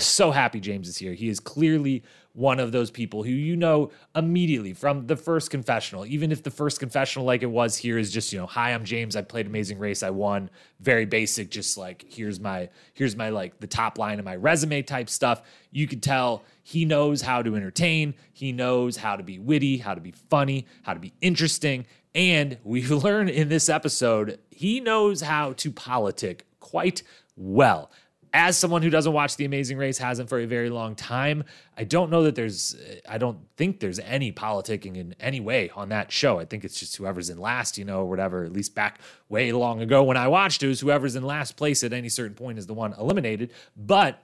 so 0.00 0.30
happy 0.30 0.60
James 0.60 0.88
is 0.88 0.96
here. 0.96 1.12
He 1.12 1.28
is 1.28 1.40
clearly 1.40 2.02
one 2.32 2.60
of 2.60 2.70
those 2.70 2.90
people 2.90 3.22
who 3.22 3.30
you 3.30 3.56
know 3.56 3.90
immediately 4.14 4.74
from 4.74 5.06
the 5.06 5.16
first 5.16 5.50
confessional, 5.50 6.04
even 6.04 6.30
if 6.30 6.42
the 6.42 6.50
first 6.50 6.78
confessional, 6.78 7.24
like 7.24 7.42
it 7.42 7.46
was 7.46 7.78
here, 7.78 7.96
is 7.96 8.12
just, 8.12 8.30
you 8.30 8.38
know, 8.38 8.44
hi, 8.44 8.74
I'm 8.74 8.84
James. 8.84 9.16
I 9.16 9.22
played 9.22 9.46
Amazing 9.46 9.78
Race. 9.78 10.02
I 10.02 10.10
won. 10.10 10.50
Very 10.80 11.06
basic, 11.06 11.50
just 11.50 11.78
like 11.78 12.04
here's 12.06 12.38
my, 12.38 12.68
here's 12.92 13.16
my 13.16 13.30
like 13.30 13.58
the 13.60 13.66
top 13.66 13.96
line 13.96 14.18
of 14.18 14.26
my 14.26 14.36
resume 14.36 14.82
type 14.82 15.08
stuff. 15.08 15.42
You 15.70 15.86
could 15.86 16.02
tell 16.02 16.44
he 16.62 16.84
knows 16.84 17.22
how 17.22 17.40
to 17.40 17.56
entertain. 17.56 18.14
He 18.34 18.52
knows 18.52 18.98
how 18.98 19.16
to 19.16 19.22
be 19.22 19.38
witty, 19.38 19.78
how 19.78 19.94
to 19.94 20.00
be 20.02 20.12
funny, 20.12 20.66
how 20.82 20.92
to 20.92 21.00
be 21.00 21.14
interesting. 21.22 21.86
And 22.16 22.58
we 22.64 22.84
learn 22.86 23.28
in 23.28 23.48
this 23.48 23.68
episode, 23.68 24.40
he 24.50 24.80
knows 24.80 25.20
how 25.20 25.52
to 25.52 25.70
politic 25.70 26.46
quite 26.58 27.04
well 27.36 27.92
as 28.36 28.58
someone 28.58 28.82
who 28.82 28.90
doesn't 28.90 29.14
watch 29.14 29.36
The 29.36 29.46
Amazing 29.46 29.78
Race, 29.78 29.96
hasn't 29.96 30.28
for 30.28 30.38
a 30.38 30.44
very 30.44 30.68
long 30.68 30.94
time, 30.94 31.42
I 31.78 31.84
don't 31.84 32.10
know 32.10 32.24
that 32.24 32.34
there's, 32.34 32.76
I 33.08 33.16
don't 33.16 33.38
think 33.56 33.80
there's 33.80 33.98
any 33.98 34.30
politicking 34.30 34.94
in 34.96 35.14
any 35.18 35.40
way 35.40 35.70
on 35.74 35.88
that 35.88 36.12
show. 36.12 36.38
I 36.38 36.44
think 36.44 36.62
it's 36.62 36.78
just 36.78 36.96
whoever's 36.96 37.30
in 37.30 37.38
last, 37.38 37.78
you 37.78 37.86
know, 37.86 38.00
or 38.00 38.04
whatever, 38.04 38.44
at 38.44 38.52
least 38.52 38.74
back 38.74 39.00
way 39.30 39.52
long 39.52 39.80
ago 39.80 40.02
when 40.04 40.18
I 40.18 40.28
watched 40.28 40.62
it, 40.62 40.68
was 40.68 40.80
whoever's 40.80 41.16
in 41.16 41.22
last 41.22 41.56
place 41.56 41.82
at 41.82 41.94
any 41.94 42.10
certain 42.10 42.34
point 42.34 42.58
is 42.58 42.66
the 42.66 42.74
one 42.74 42.92
eliminated. 42.98 43.52
But 43.74 44.22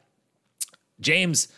James, 1.01 1.49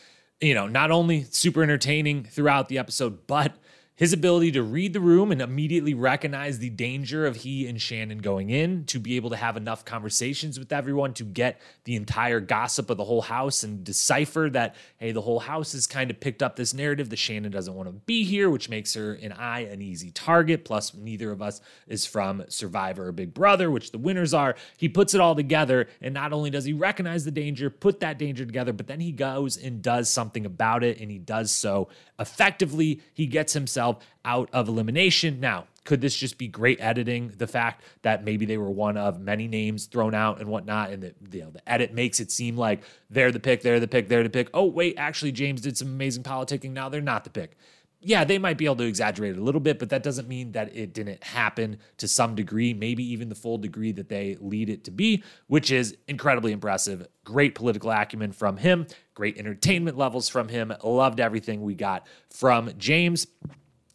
you 0.40 0.54
know, 0.54 0.68
not 0.68 0.92
only 0.92 1.24
super 1.24 1.60
entertaining 1.60 2.22
throughout 2.22 2.68
the 2.68 2.78
episode, 2.78 3.26
but 3.26 3.52
his 3.96 4.12
ability 4.12 4.50
to 4.50 4.62
read 4.62 4.92
the 4.92 5.00
room 5.00 5.30
and 5.30 5.40
immediately 5.40 5.94
recognize 5.94 6.58
the 6.58 6.70
danger 6.70 7.26
of 7.26 7.36
he 7.36 7.68
and 7.68 7.80
Shannon 7.80 8.18
going 8.18 8.50
in, 8.50 8.84
to 8.86 8.98
be 8.98 9.14
able 9.14 9.30
to 9.30 9.36
have 9.36 9.56
enough 9.56 9.84
conversations 9.84 10.58
with 10.58 10.72
everyone 10.72 11.14
to 11.14 11.24
get 11.24 11.60
the 11.84 11.94
entire 11.94 12.40
gossip 12.40 12.90
of 12.90 12.96
the 12.96 13.04
whole 13.04 13.22
house 13.22 13.62
and 13.62 13.84
decipher 13.84 14.50
that, 14.50 14.74
hey, 14.96 15.12
the 15.12 15.20
whole 15.20 15.38
house 15.38 15.72
has 15.74 15.86
kind 15.86 16.10
of 16.10 16.18
picked 16.18 16.42
up 16.42 16.56
this 16.56 16.74
narrative 16.74 17.08
that 17.10 17.18
Shannon 17.18 17.52
doesn't 17.52 17.74
want 17.74 17.88
to 17.88 17.92
be 17.92 18.24
here, 18.24 18.50
which 18.50 18.68
makes 18.68 18.94
her 18.94 19.14
and 19.14 19.32
I 19.32 19.60
an 19.60 19.80
easy 19.80 20.10
target. 20.10 20.64
Plus, 20.64 20.92
neither 20.92 21.30
of 21.30 21.40
us 21.40 21.60
is 21.86 22.04
from 22.04 22.42
Survivor 22.48 23.06
or 23.06 23.12
Big 23.12 23.32
Brother, 23.32 23.70
which 23.70 23.92
the 23.92 23.98
winners 23.98 24.34
are. 24.34 24.56
He 24.76 24.88
puts 24.88 25.14
it 25.14 25.20
all 25.20 25.36
together, 25.36 25.88
and 26.00 26.12
not 26.12 26.32
only 26.32 26.50
does 26.50 26.64
he 26.64 26.72
recognize 26.72 27.24
the 27.24 27.30
danger, 27.30 27.70
put 27.70 28.00
that 28.00 28.18
danger 28.18 28.44
together, 28.44 28.72
but 28.72 28.88
then 28.88 28.98
he 28.98 29.12
goes 29.12 29.56
and 29.56 29.80
does 29.82 30.10
something 30.10 30.44
about 30.44 30.82
it, 30.82 30.98
and 30.98 31.12
he 31.12 31.18
does 31.18 31.52
so 31.52 31.88
effectively. 32.18 33.00
He 33.12 33.26
gets 33.26 33.52
himself 33.52 33.83
out 34.24 34.48
of 34.52 34.68
elimination. 34.68 35.40
Now, 35.40 35.66
could 35.84 36.00
this 36.00 36.16
just 36.16 36.38
be 36.38 36.48
great 36.48 36.80
editing? 36.80 37.32
The 37.36 37.46
fact 37.46 37.82
that 38.02 38.24
maybe 38.24 38.46
they 38.46 38.56
were 38.56 38.70
one 38.70 38.96
of 38.96 39.20
many 39.20 39.48
names 39.48 39.86
thrown 39.86 40.14
out 40.14 40.40
and 40.40 40.48
whatnot, 40.48 40.90
and 40.90 41.02
the, 41.02 41.14
you 41.30 41.44
know, 41.44 41.50
the 41.50 41.68
edit 41.68 41.92
makes 41.92 42.20
it 42.20 42.30
seem 42.30 42.56
like 42.56 42.82
they're 43.10 43.32
the 43.32 43.40
pick, 43.40 43.62
they're 43.62 43.80
the 43.80 43.88
pick, 43.88 44.08
they're 44.08 44.22
the 44.22 44.30
pick. 44.30 44.48
Oh, 44.54 44.64
wait, 44.64 44.94
actually, 44.96 45.32
James 45.32 45.60
did 45.60 45.76
some 45.76 45.88
amazing 45.88 46.22
politicking. 46.22 46.70
Now 46.70 46.88
they're 46.88 47.00
not 47.00 47.24
the 47.24 47.30
pick 47.30 47.56
yeah, 48.04 48.24
they 48.24 48.38
might 48.38 48.58
be 48.58 48.66
able 48.66 48.76
to 48.76 48.84
exaggerate 48.84 49.36
a 49.36 49.40
little 49.40 49.60
bit, 49.60 49.78
but 49.78 49.88
that 49.88 50.02
doesn't 50.02 50.28
mean 50.28 50.52
that 50.52 50.76
it 50.76 50.92
didn't 50.92 51.24
happen 51.24 51.78
to 51.96 52.06
some 52.06 52.34
degree, 52.34 52.74
maybe 52.74 53.02
even 53.02 53.30
the 53.30 53.34
full 53.34 53.56
degree 53.56 53.92
that 53.92 54.10
they 54.10 54.36
lead 54.40 54.68
it 54.68 54.84
to 54.84 54.90
be, 54.90 55.24
which 55.46 55.70
is 55.70 55.96
incredibly 56.06 56.52
impressive. 56.52 57.08
Great 57.24 57.54
political 57.54 57.90
acumen 57.90 58.32
from 58.32 58.58
him, 58.58 58.86
great 59.14 59.38
entertainment 59.38 59.96
levels 59.96 60.28
from 60.28 60.48
him. 60.48 60.72
Loved 60.82 61.18
everything 61.18 61.62
we 61.62 61.74
got 61.74 62.06
from 62.28 62.70
James. 62.76 63.26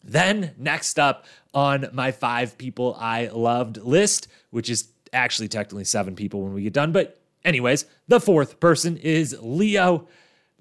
Then, 0.03 0.53
next 0.57 0.97
up 0.99 1.25
on 1.53 1.88
my 1.93 2.12
five 2.12 2.57
people 2.57 2.95
I 2.99 3.27
loved 3.27 3.77
list, 3.77 4.27
which 4.49 4.69
is 4.69 4.89
actually 5.13 5.47
technically 5.47 5.83
seven 5.83 6.15
people 6.15 6.41
when 6.41 6.53
we 6.53 6.63
get 6.63 6.73
done. 6.73 6.91
But, 6.91 7.19
anyways, 7.43 7.85
the 8.07 8.19
fourth 8.19 8.59
person 8.59 8.97
is 8.97 9.35
Leo. 9.41 10.07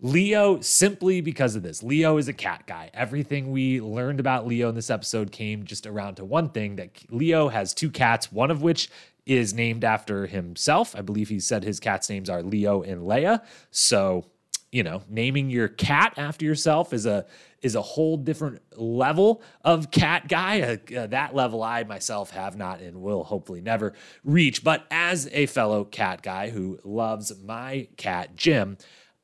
Leo, 0.01 0.61
simply 0.61 1.20
because 1.20 1.57
of 1.57 1.62
this. 1.62 1.83
Leo 1.83 2.18
is 2.18 2.29
a 2.29 2.33
cat 2.33 2.64
guy. 2.66 2.90
Everything 2.94 3.51
we 3.51 3.81
learned 3.81 4.20
about 4.20 4.46
Leo 4.46 4.68
in 4.68 4.77
this 4.77 4.90
episode 4.90 5.33
came 5.33 5.64
just 5.64 5.87
around 5.87 6.16
to 6.16 6.24
one 6.24 6.51
thing 6.51 6.77
that 6.77 6.90
Leo 7.11 7.48
has 7.48 7.74
two 7.74 7.90
cats, 7.90 8.31
one 8.31 8.51
of 8.51 8.62
which 8.62 8.88
is 9.27 9.53
named 9.53 9.85
after 9.85 10.27
himself. 10.27 10.94
I 10.96 11.03
believe 11.03 11.29
he 11.29 11.40
said 11.40 11.64
his 11.64 11.81
cat's 11.81 12.09
names 12.09 12.31
are 12.31 12.42
Leo 12.42 12.83
and 12.83 13.03
Leia. 13.03 13.42
So, 13.70 14.24
you 14.70 14.83
know, 14.83 15.02
naming 15.09 15.50
your 15.50 15.68
cat 15.68 16.14
after 16.16 16.44
yourself 16.44 16.92
is 16.92 17.07
a 17.07 17.26
is 17.62 17.74
a 17.74 17.83
whole 17.83 18.16
different 18.16 18.61
level 18.76 19.42
of 19.64 19.90
cat 19.90 20.28
guy. 20.28 20.61
Uh, 20.61 20.96
uh, 20.96 21.07
that 21.09 21.35
level 21.35 21.62
I 21.62 21.85
myself 21.85 22.31
have 22.31 22.57
not 22.57 22.81
and 22.81 23.00
will 23.00 23.24
hopefully 23.24 23.61
never 23.61 23.94
reach. 24.22 24.62
But 24.62 24.87
as 24.90 25.28
a 25.33 25.46
fellow 25.46 25.85
cat 25.85 26.22
guy 26.22 26.50
who 26.50 26.78
loves 26.85 27.33
my 27.42 27.88
cat 27.96 28.37
Jim, 28.37 28.76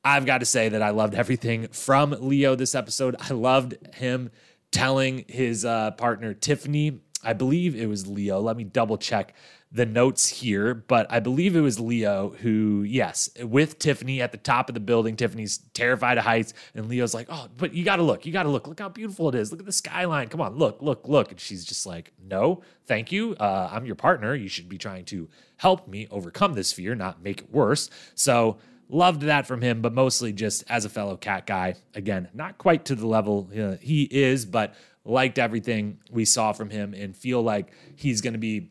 I've 0.02 0.26
got 0.26 0.38
to 0.38 0.46
say 0.46 0.68
that 0.70 0.82
I 0.82 0.90
loved 0.90 1.14
everything 1.14 1.68
from 1.68 2.14
Leo 2.18 2.54
this 2.54 2.74
episode. 2.74 3.16
I 3.18 3.32
loved 3.34 3.74
him 3.94 4.30
telling 4.72 5.24
his 5.28 5.64
uh, 5.64 5.92
partner 5.92 6.34
Tiffany, 6.34 7.00
I 7.22 7.32
believe 7.32 7.76
it 7.76 7.86
was 7.86 8.06
Leo. 8.06 8.40
Let 8.40 8.56
me 8.56 8.64
double 8.64 8.98
check 8.98 9.34
the 9.74 9.84
notes 9.84 10.28
here, 10.28 10.72
but 10.72 11.06
I 11.10 11.18
believe 11.18 11.56
it 11.56 11.60
was 11.60 11.80
Leo 11.80 12.30
who, 12.40 12.84
yes, 12.86 13.28
with 13.42 13.80
Tiffany 13.80 14.22
at 14.22 14.30
the 14.30 14.38
top 14.38 14.70
of 14.70 14.74
the 14.74 14.80
building. 14.80 15.16
Tiffany's 15.16 15.58
terrified 15.74 16.16
of 16.16 16.24
heights, 16.24 16.54
and 16.76 16.88
Leo's 16.88 17.12
like, 17.12 17.26
"Oh, 17.28 17.48
but 17.56 17.74
you 17.74 17.84
got 17.84 17.96
to 17.96 18.04
look. 18.04 18.24
You 18.24 18.32
got 18.32 18.44
to 18.44 18.48
look. 18.48 18.68
Look 18.68 18.78
how 18.78 18.88
beautiful 18.88 19.28
it 19.28 19.34
is. 19.34 19.50
Look 19.50 19.58
at 19.60 19.66
the 19.66 19.72
skyline. 19.72 20.28
Come 20.28 20.40
on, 20.40 20.54
look, 20.54 20.80
look, 20.80 21.08
look." 21.08 21.32
And 21.32 21.40
she's 21.40 21.64
just 21.64 21.86
like, 21.86 22.12
"No, 22.24 22.62
thank 22.86 23.10
you. 23.10 23.34
Uh, 23.40 23.68
I'm 23.72 23.84
your 23.84 23.96
partner. 23.96 24.32
You 24.34 24.48
should 24.48 24.68
be 24.68 24.78
trying 24.78 25.06
to 25.06 25.28
help 25.56 25.88
me 25.88 26.06
overcome 26.08 26.54
this 26.54 26.72
fear, 26.72 26.94
not 26.94 27.20
make 27.22 27.40
it 27.40 27.52
worse." 27.52 27.90
So 28.14 28.58
Loved 28.90 29.22
that 29.22 29.46
from 29.46 29.62
him, 29.62 29.80
but 29.80 29.94
mostly 29.94 30.32
just 30.32 30.62
as 30.68 30.84
a 30.84 30.90
fellow 30.90 31.16
cat 31.16 31.46
guy. 31.46 31.76
Again, 31.94 32.28
not 32.34 32.58
quite 32.58 32.84
to 32.84 32.94
the 32.94 33.06
level 33.06 33.48
uh, 33.58 33.76
he 33.80 34.02
is, 34.02 34.44
but 34.44 34.74
liked 35.06 35.38
everything 35.38 35.98
we 36.10 36.24
saw 36.24 36.52
from 36.52 36.70
him 36.70 36.94
and 36.94 37.16
feel 37.16 37.42
like 37.42 37.72
he's 37.96 38.20
going 38.20 38.34
to 38.34 38.38
be 38.38 38.70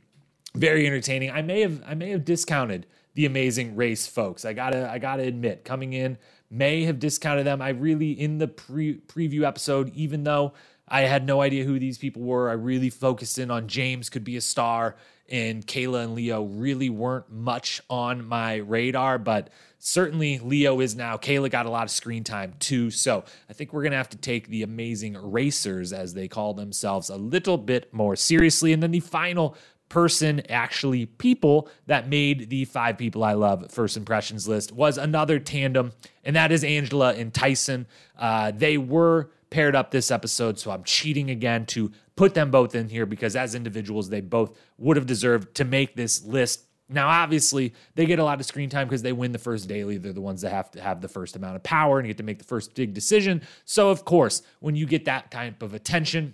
very 0.55 0.85
entertaining. 0.85 1.31
I 1.31 1.41
may 1.41 1.61
have 1.61 1.81
I 1.85 1.93
may 1.95 2.09
have 2.11 2.25
discounted 2.25 2.85
the 3.15 3.25
amazing 3.25 3.75
race 3.75 4.07
folks. 4.07 4.45
I 4.45 4.53
gotta 4.53 4.89
I 4.89 4.99
gotta 4.99 5.23
admit, 5.23 5.65
coming 5.65 5.93
in 5.93 6.17
may 6.49 6.83
have 6.83 6.99
discounted 6.99 7.45
them. 7.45 7.61
I 7.61 7.69
really 7.69 8.11
in 8.11 8.37
the 8.37 8.47
pre- 8.47 8.99
preview 8.99 9.43
episode, 9.43 9.91
even 9.95 10.23
though 10.23 10.53
I 10.87 11.01
had 11.01 11.25
no 11.25 11.41
idea 11.41 11.63
who 11.63 11.79
these 11.79 11.97
people 11.97 12.21
were, 12.21 12.49
I 12.49 12.53
really 12.53 12.89
focused 12.89 13.39
in 13.39 13.49
on 13.49 13.67
James 13.67 14.09
could 14.09 14.23
be 14.23 14.37
a 14.37 14.41
star 14.41 14.95
and 15.29 15.65
Kayla 15.65 16.03
and 16.03 16.13
Leo 16.13 16.43
really 16.43 16.89
weren't 16.89 17.31
much 17.31 17.81
on 17.89 18.25
my 18.25 18.57
radar, 18.57 19.17
but 19.17 19.49
certainly 19.79 20.37
Leo 20.39 20.79
is 20.81 20.95
now. 20.95 21.17
Kayla 21.17 21.49
got 21.49 21.65
a 21.65 21.69
lot 21.69 21.83
of 21.83 21.91
screen 21.91 22.23
time 22.23 22.53
too. 22.59 22.91
So 22.91 23.23
I 23.49 23.53
think 23.53 23.73
we're 23.73 23.83
to 23.91 23.97
have 23.97 24.09
to 24.09 24.17
take 24.17 24.47
the 24.47 24.63
amazing 24.63 25.17
racers, 25.17 25.93
as 25.93 26.13
they 26.13 26.27
call 26.27 26.53
themselves, 26.53 27.09
a 27.09 27.15
little 27.15 27.57
bit 27.57 27.93
more 27.93 28.15
seriously. 28.15 28.73
And 28.73 28.83
then 28.83 28.91
the 28.91 28.99
final 28.99 29.55
person, 29.93 30.41
actually 30.49 31.05
people 31.05 31.69
that 31.85 32.09
made 32.09 32.49
the 32.49 32.65
five 32.65 32.97
people 32.97 33.23
I 33.23 33.33
love 33.33 33.69
first 33.69 33.95
impressions 33.95 34.47
list 34.47 34.71
was 34.71 34.97
another 34.97 35.37
tandem, 35.37 35.91
and 36.23 36.35
that 36.35 36.51
is 36.51 36.63
Angela 36.63 37.13
and 37.13 37.31
Tyson. 37.31 37.85
Uh, 38.17 38.49
they 38.49 38.79
were 38.79 39.29
paired 39.51 39.75
up 39.75 39.91
this 39.91 40.09
episode, 40.09 40.57
so 40.57 40.71
I'm 40.71 40.83
cheating 40.83 41.29
again 41.29 41.67
to 41.67 41.91
put 42.15 42.33
them 42.33 42.49
both 42.49 42.73
in 42.73 42.89
here 42.89 43.05
because 43.05 43.35
as 43.35 43.53
individuals, 43.53 44.09
they 44.09 44.19
both 44.19 44.57
would 44.79 44.97
have 44.97 45.05
deserved 45.05 45.53
to 45.57 45.63
make 45.63 45.95
this 45.95 46.25
list. 46.25 46.65
Now, 46.89 47.07
obviously, 47.07 47.75
they 47.93 48.07
get 48.07 48.17
a 48.17 48.23
lot 48.23 48.39
of 48.39 48.47
screen 48.47 48.71
time 48.71 48.87
because 48.87 49.03
they 49.03 49.13
win 49.13 49.31
the 49.31 49.37
first 49.37 49.67
daily. 49.69 49.99
They're 49.99 50.11
the 50.11 50.21
ones 50.21 50.41
that 50.41 50.49
have 50.49 50.71
to 50.71 50.81
have 50.81 51.01
the 51.01 51.07
first 51.07 51.35
amount 51.35 51.55
of 51.55 51.61
power 51.61 51.99
and 51.99 52.07
get 52.07 52.17
to 52.17 52.23
make 52.23 52.39
the 52.39 52.45
first 52.45 52.73
big 52.73 52.95
decision. 52.95 53.43
So, 53.63 53.91
of 53.91 54.05
course, 54.05 54.41
when 54.59 54.75
you 54.75 54.87
get 54.87 55.05
that 55.05 55.29
type 55.29 55.61
of 55.61 55.75
attention, 55.75 56.33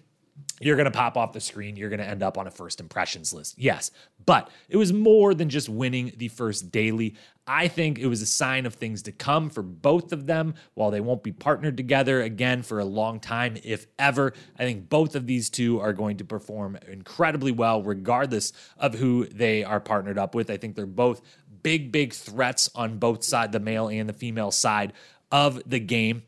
you're 0.59 0.75
going 0.75 0.85
to 0.85 0.91
pop 0.91 1.17
off 1.17 1.33
the 1.33 1.39
screen. 1.39 1.75
You're 1.75 1.89
going 1.89 1.99
to 1.99 2.07
end 2.07 2.23
up 2.23 2.37
on 2.37 2.47
a 2.47 2.51
first 2.51 2.79
impressions 2.79 3.33
list. 3.33 3.55
Yes, 3.57 3.91
but 4.25 4.49
it 4.67 4.77
was 4.77 4.91
more 4.91 5.33
than 5.33 5.49
just 5.49 5.69
winning 5.69 6.13
the 6.17 6.27
first 6.27 6.71
daily. 6.71 7.15
I 7.47 7.67
think 7.67 7.97
it 7.97 8.07
was 8.07 8.21
a 8.21 8.27
sign 8.27 8.65
of 8.65 8.75
things 8.75 9.01
to 9.03 9.11
come 9.11 9.49
for 9.49 9.63
both 9.63 10.11
of 10.11 10.27
them 10.27 10.53
while 10.75 10.91
they 10.91 11.01
won't 11.01 11.23
be 11.23 11.31
partnered 11.31 11.77
together 11.77 12.21
again 12.21 12.61
for 12.61 12.79
a 12.79 12.85
long 12.85 13.19
time, 13.19 13.57
if 13.63 13.87
ever. 13.97 14.33
I 14.57 14.65
think 14.65 14.87
both 14.87 15.15
of 15.15 15.25
these 15.25 15.49
two 15.49 15.79
are 15.79 15.93
going 15.93 16.17
to 16.17 16.25
perform 16.25 16.77
incredibly 16.87 17.51
well, 17.51 17.81
regardless 17.81 18.53
of 18.77 18.95
who 18.95 19.25
they 19.25 19.63
are 19.63 19.79
partnered 19.79 20.19
up 20.19 20.35
with. 20.35 20.51
I 20.51 20.57
think 20.57 20.75
they're 20.75 20.85
both 20.85 21.21
big, 21.63 21.91
big 21.91 22.13
threats 22.13 22.69
on 22.75 22.99
both 22.99 23.23
sides, 23.23 23.51
the 23.51 23.59
male 23.59 23.87
and 23.87 24.07
the 24.07 24.13
female 24.13 24.51
side 24.51 24.93
of 25.31 25.61
the 25.65 25.79
game. 25.79 26.23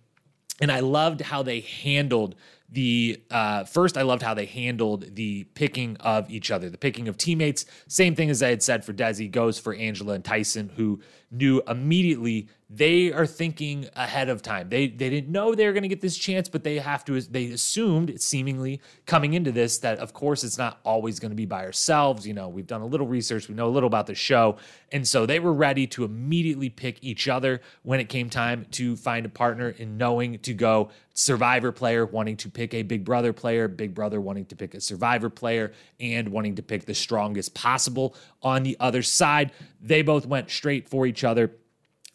And 0.59 0.71
I 0.71 0.79
loved 0.79 1.21
how 1.21 1.43
they 1.43 1.61
handled 1.61 2.35
the 2.71 3.21
uh, 3.29 3.63
first 3.65 3.97
i 3.97 4.01
loved 4.01 4.21
how 4.21 4.33
they 4.33 4.45
handled 4.45 5.15
the 5.15 5.43
picking 5.55 5.97
of 5.97 6.29
each 6.29 6.51
other 6.51 6.69
the 6.69 6.77
picking 6.77 7.07
of 7.07 7.17
teammates 7.17 7.65
same 7.87 8.15
thing 8.15 8.29
as 8.29 8.41
i 8.41 8.49
had 8.49 8.63
said 8.63 8.83
for 8.83 8.93
desi 8.93 9.29
goes 9.29 9.59
for 9.59 9.73
angela 9.75 10.13
and 10.13 10.23
tyson 10.23 10.71
who 10.75 10.99
knew 11.31 11.61
immediately 11.67 12.47
they 12.73 13.11
are 13.11 13.25
thinking 13.25 13.87
ahead 13.97 14.29
of 14.29 14.41
time. 14.41 14.69
They 14.69 14.87
they 14.87 15.09
didn't 15.09 15.29
know 15.29 15.53
they 15.53 15.65
were 15.65 15.73
going 15.73 15.83
to 15.83 15.89
get 15.89 15.99
this 15.99 16.17
chance, 16.17 16.47
but 16.47 16.63
they 16.63 16.77
have 16.77 17.03
to. 17.05 17.19
They 17.19 17.47
assumed, 17.47 18.21
seemingly 18.21 18.79
coming 19.05 19.33
into 19.33 19.51
this, 19.51 19.79
that 19.79 19.99
of 19.99 20.13
course 20.13 20.45
it's 20.45 20.57
not 20.57 20.79
always 20.85 21.19
going 21.19 21.31
to 21.31 21.35
be 21.35 21.45
by 21.45 21.65
ourselves. 21.65 22.25
You 22.25 22.33
know, 22.33 22.47
we've 22.47 22.67
done 22.67 22.79
a 22.79 22.85
little 22.85 23.07
research, 23.07 23.49
we 23.49 23.55
know 23.55 23.67
a 23.67 23.69
little 23.69 23.87
about 23.87 24.07
the 24.07 24.15
show, 24.15 24.55
and 24.91 25.05
so 25.05 25.25
they 25.25 25.39
were 25.39 25.53
ready 25.53 25.85
to 25.87 26.05
immediately 26.05 26.69
pick 26.69 26.97
each 27.01 27.27
other 27.27 27.59
when 27.83 27.99
it 27.99 28.07
came 28.07 28.29
time 28.29 28.65
to 28.71 28.95
find 28.95 29.25
a 29.25 29.29
partner, 29.29 29.75
and 29.77 29.97
knowing 29.97 30.39
to 30.39 30.53
go 30.53 30.91
Survivor 31.13 31.71
player 31.71 32.05
wanting 32.05 32.37
to 32.37 32.49
pick 32.49 32.73
a 32.73 32.83
Big 32.83 33.03
Brother 33.03 33.33
player, 33.33 33.67
Big 33.67 33.93
Brother 33.93 34.21
wanting 34.21 34.45
to 34.45 34.55
pick 34.55 34.73
a 34.73 34.81
Survivor 34.81 35.29
player, 35.29 35.73
and 35.99 36.29
wanting 36.29 36.55
to 36.55 36.63
pick 36.63 36.85
the 36.85 36.93
strongest 36.93 37.53
possible 37.53 38.15
on 38.41 38.63
the 38.63 38.77
other 38.79 39.01
side. 39.01 39.51
They 39.81 40.01
both 40.01 40.25
went 40.25 40.49
straight 40.49 40.89
for 40.89 41.05
each 41.05 41.23
other 41.23 41.51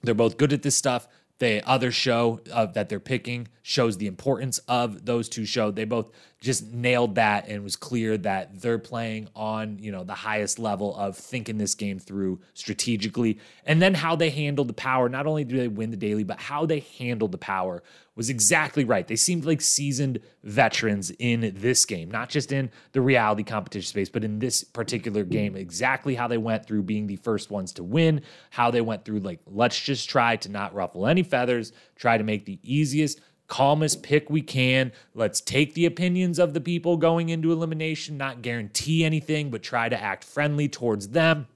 they're 0.07 0.15
both 0.15 0.37
good 0.37 0.53
at 0.53 0.63
this 0.63 0.77
stuff. 0.77 1.09
The 1.39 1.67
other 1.69 1.91
show 1.91 2.41
uh, 2.51 2.67
that 2.67 2.89
they're 2.89 3.01
picking 3.01 3.49
shows 3.63 3.99
the 3.99 4.07
importance 4.07 4.59
of 4.69 5.05
those 5.05 5.29
two 5.29 5.45
shows. 5.45 5.75
They 5.75 5.85
both 5.85 6.11
just 6.47 6.73
nailed 6.73 7.17
that 7.17 7.49
and 7.49 7.63
was 7.63 7.77
clear 7.77 8.17
that 8.17 8.61
they're 8.63 8.79
playing 8.79 9.29
on, 9.35 9.79
you 9.81 9.93
know, 9.93 10.05
the 10.05 10.15
highest 10.15 10.59
level 10.59 10.97
of 10.97 11.17
thinking 11.17 11.59
this 11.59 11.75
game 11.75 11.99
through 11.99 12.41
strategically. 12.55 13.39
And 13.65 13.83
then 13.83 13.93
how 13.93 14.17
they 14.17 14.31
handled 14.31 14.69
the 14.69 14.73
power. 14.73 15.09
Not 15.09 15.27
only 15.27 15.45
do 15.45 15.59
they 15.59 15.69
win 15.69 15.91
the 15.91 15.97
daily, 15.97 16.23
but 16.23 16.41
how 16.41 16.65
they 16.65 16.81
handled 16.99 17.33
the 17.33 17.39
power 17.39 17.83
was 18.15 18.31
exactly 18.31 18.85
right. 18.85 19.07
They 19.07 19.17
seemed 19.17 19.45
like 19.45 19.61
seasoned 19.61 20.21
veterans 20.45 21.11
in 21.19 21.53
this 21.57 21.85
game, 21.85 22.11
not 22.11 22.31
just 22.31 22.53
in 22.53 22.71
the 22.93 23.01
reality 23.01 23.43
competition 23.43 23.89
space, 23.89 24.09
but 24.09 24.25
in 24.25 24.39
this 24.39 24.65
particular 24.65 25.25
game. 25.25 25.57
Exactly 25.57 26.15
how 26.15 26.29
they 26.29 26.39
went 26.39 26.65
through 26.65 26.85
being 26.85 27.09
the 27.09 27.17
first 27.17 27.51
ones 27.51 27.73
to 27.75 27.85
win, 27.85 28.23
how 28.51 28.71
they 28.71 28.81
went 28.81 29.05
through, 29.05 29.19
like, 29.19 29.41
let's 29.47 29.79
just 29.79 30.09
try 30.09 30.37
to 30.37 30.49
not 30.49 30.75
ruffle 30.75 31.07
any 31.07 31.25
feathers, 31.25 31.73
try 31.97 32.17
to 32.17 32.25
make 32.25 32.47
the 32.47 32.61
easiest 32.63 33.21
calmest 33.49 34.03
pick 34.03 34.29
we 34.31 34.43
can. 34.43 34.93
Let's 35.15 35.41
take 35.41 35.75
the 35.75 35.87
opinions 35.87 36.39
of 36.39 36.55
the 36.55 36.61
people 36.61 36.97
going 36.97 37.29
into 37.29 37.53
elimination, 37.53 38.17
not 38.17 38.43
guarantee 38.43 39.05
anything, 39.05 39.51
but 39.51 39.63
try 39.63 39.89
to 39.89 40.01
act 40.01 40.25
friendly 40.25 40.69
towards 40.69 41.09
them. 41.09 41.47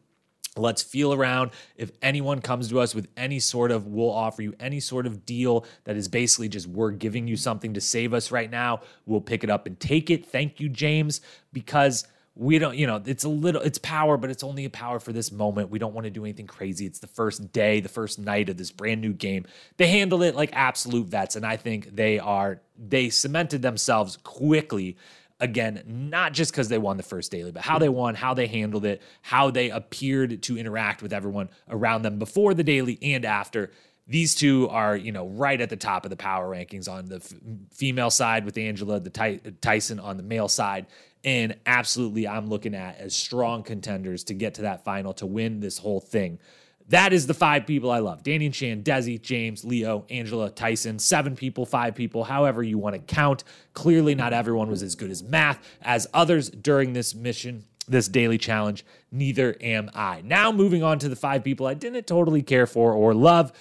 Let's 0.57 0.83
feel 0.83 1.15
around. 1.15 1.53
If 1.77 1.93
anyone 2.03 2.41
comes 2.41 2.69
to 2.71 2.81
us 2.81 2.95
with 2.95 3.09
any 3.17 3.39
sort 3.39 3.71
of, 3.71 3.87
we'll 3.87 4.11
offer 4.11 4.43
you 4.43 4.55
any 4.59 4.81
sort 4.81 5.07
of 5.07 5.25
deal 5.25 5.65
that 5.85 5.97
is 5.97 6.09
basically 6.09 6.49
just 6.49 6.67
we're 6.67 6.91
giving 6.91 7.29
you 7.29 7.37
something 7.37 7.75
to 7.75 7.81
save 7.81 8.13
us 8.13 8.33
right 8.33 8.51
now, 8.51 8.81
we'll 9.07 9.21
pick 9.21 9.45
it 9.45 9.51
up 9.51 9.67
and 9.67 9.79
take 9.79 10.11
it. 10.11 10.27
Thank 10.27 10.59
you, 10.59 10.69
James, 10.69 11.21
because 11.53 12.07
we 12.37 12.59
don't, 12.59 12.77
you 12.77 12.87
know, 12.87 13.03
it's 13.05 13.25
a 13.25 13.29
little, 13.29 13.61
it's 13.61 13.79
power, 13.79 14.17
but 14.17 14.31
it's 14.31 14.45
only 14.45 14.65
a 14.65 14.71
power 14.71 15.01
for 15.01 15.13
this 15.13 15.33
moment. 15.33 15.71
We 15.71 15.79
don't 15.79 15.95
want 15.95 16.05
to 16.05 16.11
do 16.11 16.25
anything 16.25 16.47
crazy. 16.47 16.87
It's 16.87 17.01
the 17.01 17.07
first 17.07 17.53
day, 17.53 17.81
the 17.81 17.89
first 17.89 18.19
night 18.19 18.49
of 18.49 18.57
this 18.57 18.71
brand 18.71 19.01
new 19.01 19.13
game. 19.13 19.47
They 19.77 19.89
handle 19.89 20.23
it 20.23 20.35
like 20.35 20.51
absolute 20.53 21.09
vets. 21.09 21.37
And 21.37 21.45
I 21.45 21.57
think 21.57 21.95
they 21.95 22.19
are, 22.19 22.61
they 22.79 23.11
cemented 23.11 23.63
themselves 23.63 24.17
quickly. 24.23 24.97
Again, 25.41 25.83
not 25.87 26.35
just 26.35 26.53
because 26.53 26.69
they 26.69 26.79
won 26.79 26.99
the 26.99 27.03
first 27.03 27.33
daily, 27.33 27.51
but 27.51 27.63
how 27.63 27.79
they 27.79 27.89
won, 27.89 28.15
how 28.15 28.35
they 28.35 28.47
handled 28.47 28.85
it, 28.85 29.01
how 29.23 29.51
they 29.51 29.71
appeared 29.71 30.43
to 30.43 30.59
interact 30.59 31.03
with 31.03 31.13
everyone 31.15 31.49
around 31.69 32.03
them 32.03 32.19
before 32.19 32.53
the 32.53 32.63
daily 32.63 32.99
and 33.01 33.25
after 33.25 33.71
these 34.11 34.35
two 34.35 34.69
are 34.69 34.97
you 34.97 35.13
know 35.13 35.29
right 35.29 35.61
at 35.61 35.71
the 35.71 35.77
top 35.77 36.05
of 36.05 36.11
the 36.11 36.17
power 36.17 36.51
rankings 36.51 36.89
on 36.89 37.07
the 37.07 37.17
f- 37.17 37.33
female 37.73 38.11
side 38.11 38.45
with 38.45 38.59
Angela, 38.59 38.99
the 38.99 39.09
Ty- 39.09 39.41
Tyson 39.61 40.01
on 40.01 40.17
the 40.17 40.23
male 40.25 40.49
side, 40.49 40.87
and 41.25 41.57
absolutely, 41.65 42.27
I'm 42.27 42.49
looking 42.49 42.75
at 42.75 42.99
as 42.99 43.15
strong 43.15 43.63
contenders 43.63 44.25
to 44.25 44.35
get 44.35 44.55
to 44.55 44.63
that 44.63 44.85
final 44.85 45.13
to 45.15 45.27
win 45.27 45.61
this 45.61 45.79
whole 45.79 46.01
thing. 46.01 46.41
That 46.89 47.13
is 47.13 47.29
the 47.29 47.35
five 47.35 47.69
people 47.69 47.89
I 47.89 48.01
love 48.01 48.25
Danny 48.25 48.47
and 48.47 48.55
Shan, 48.55 48.83
Desi, 48.83 49.23
James, 49.23 49.65
Leo, 49.65 50.05
Angela, 50.11 50.51
Tyson, 50.51 50.99
seven 50.99 51.37
people, 51.37 51.65
five 51.65 51.95
people, 51.95 52.25
however 52.25 52.65
you 52.65 52.79
want 52.79 52.97
to 52.97 53.01
count. 53.01 53.45
Clearly, 53.75 54.17
not 54.17 54.33
everyone 54.33 54.69
was 54.69 54.83
as 54.83 54.97
good 54.97 55.13
as 55.13 55.23
math 55.23 55.65
as 55.83 56.09
others 56.13 56.51
during 56.51 56.95
this 56.95 57.15
mission, 57.15 57.65
this 57.87 58.09
daily 58.09 58.39
challenge. 58.39 58.85
Neither 59.13 59.57
am 59.61 59.89
I. 59.95 60.23
Now, 60.23 60.51
moving 60.51 60.83
on 60.83 60.99
to 60.99 61.09
the 61.09 61.15
five 61.15 61.45
people 61.45 61.65
I 61.65 61.75
didn't 61.75 62.09
totally 62.09 62.43
care 62.43 62.67
for 62.67 62.93
or 62.93 63.15
love. 63.15 63.53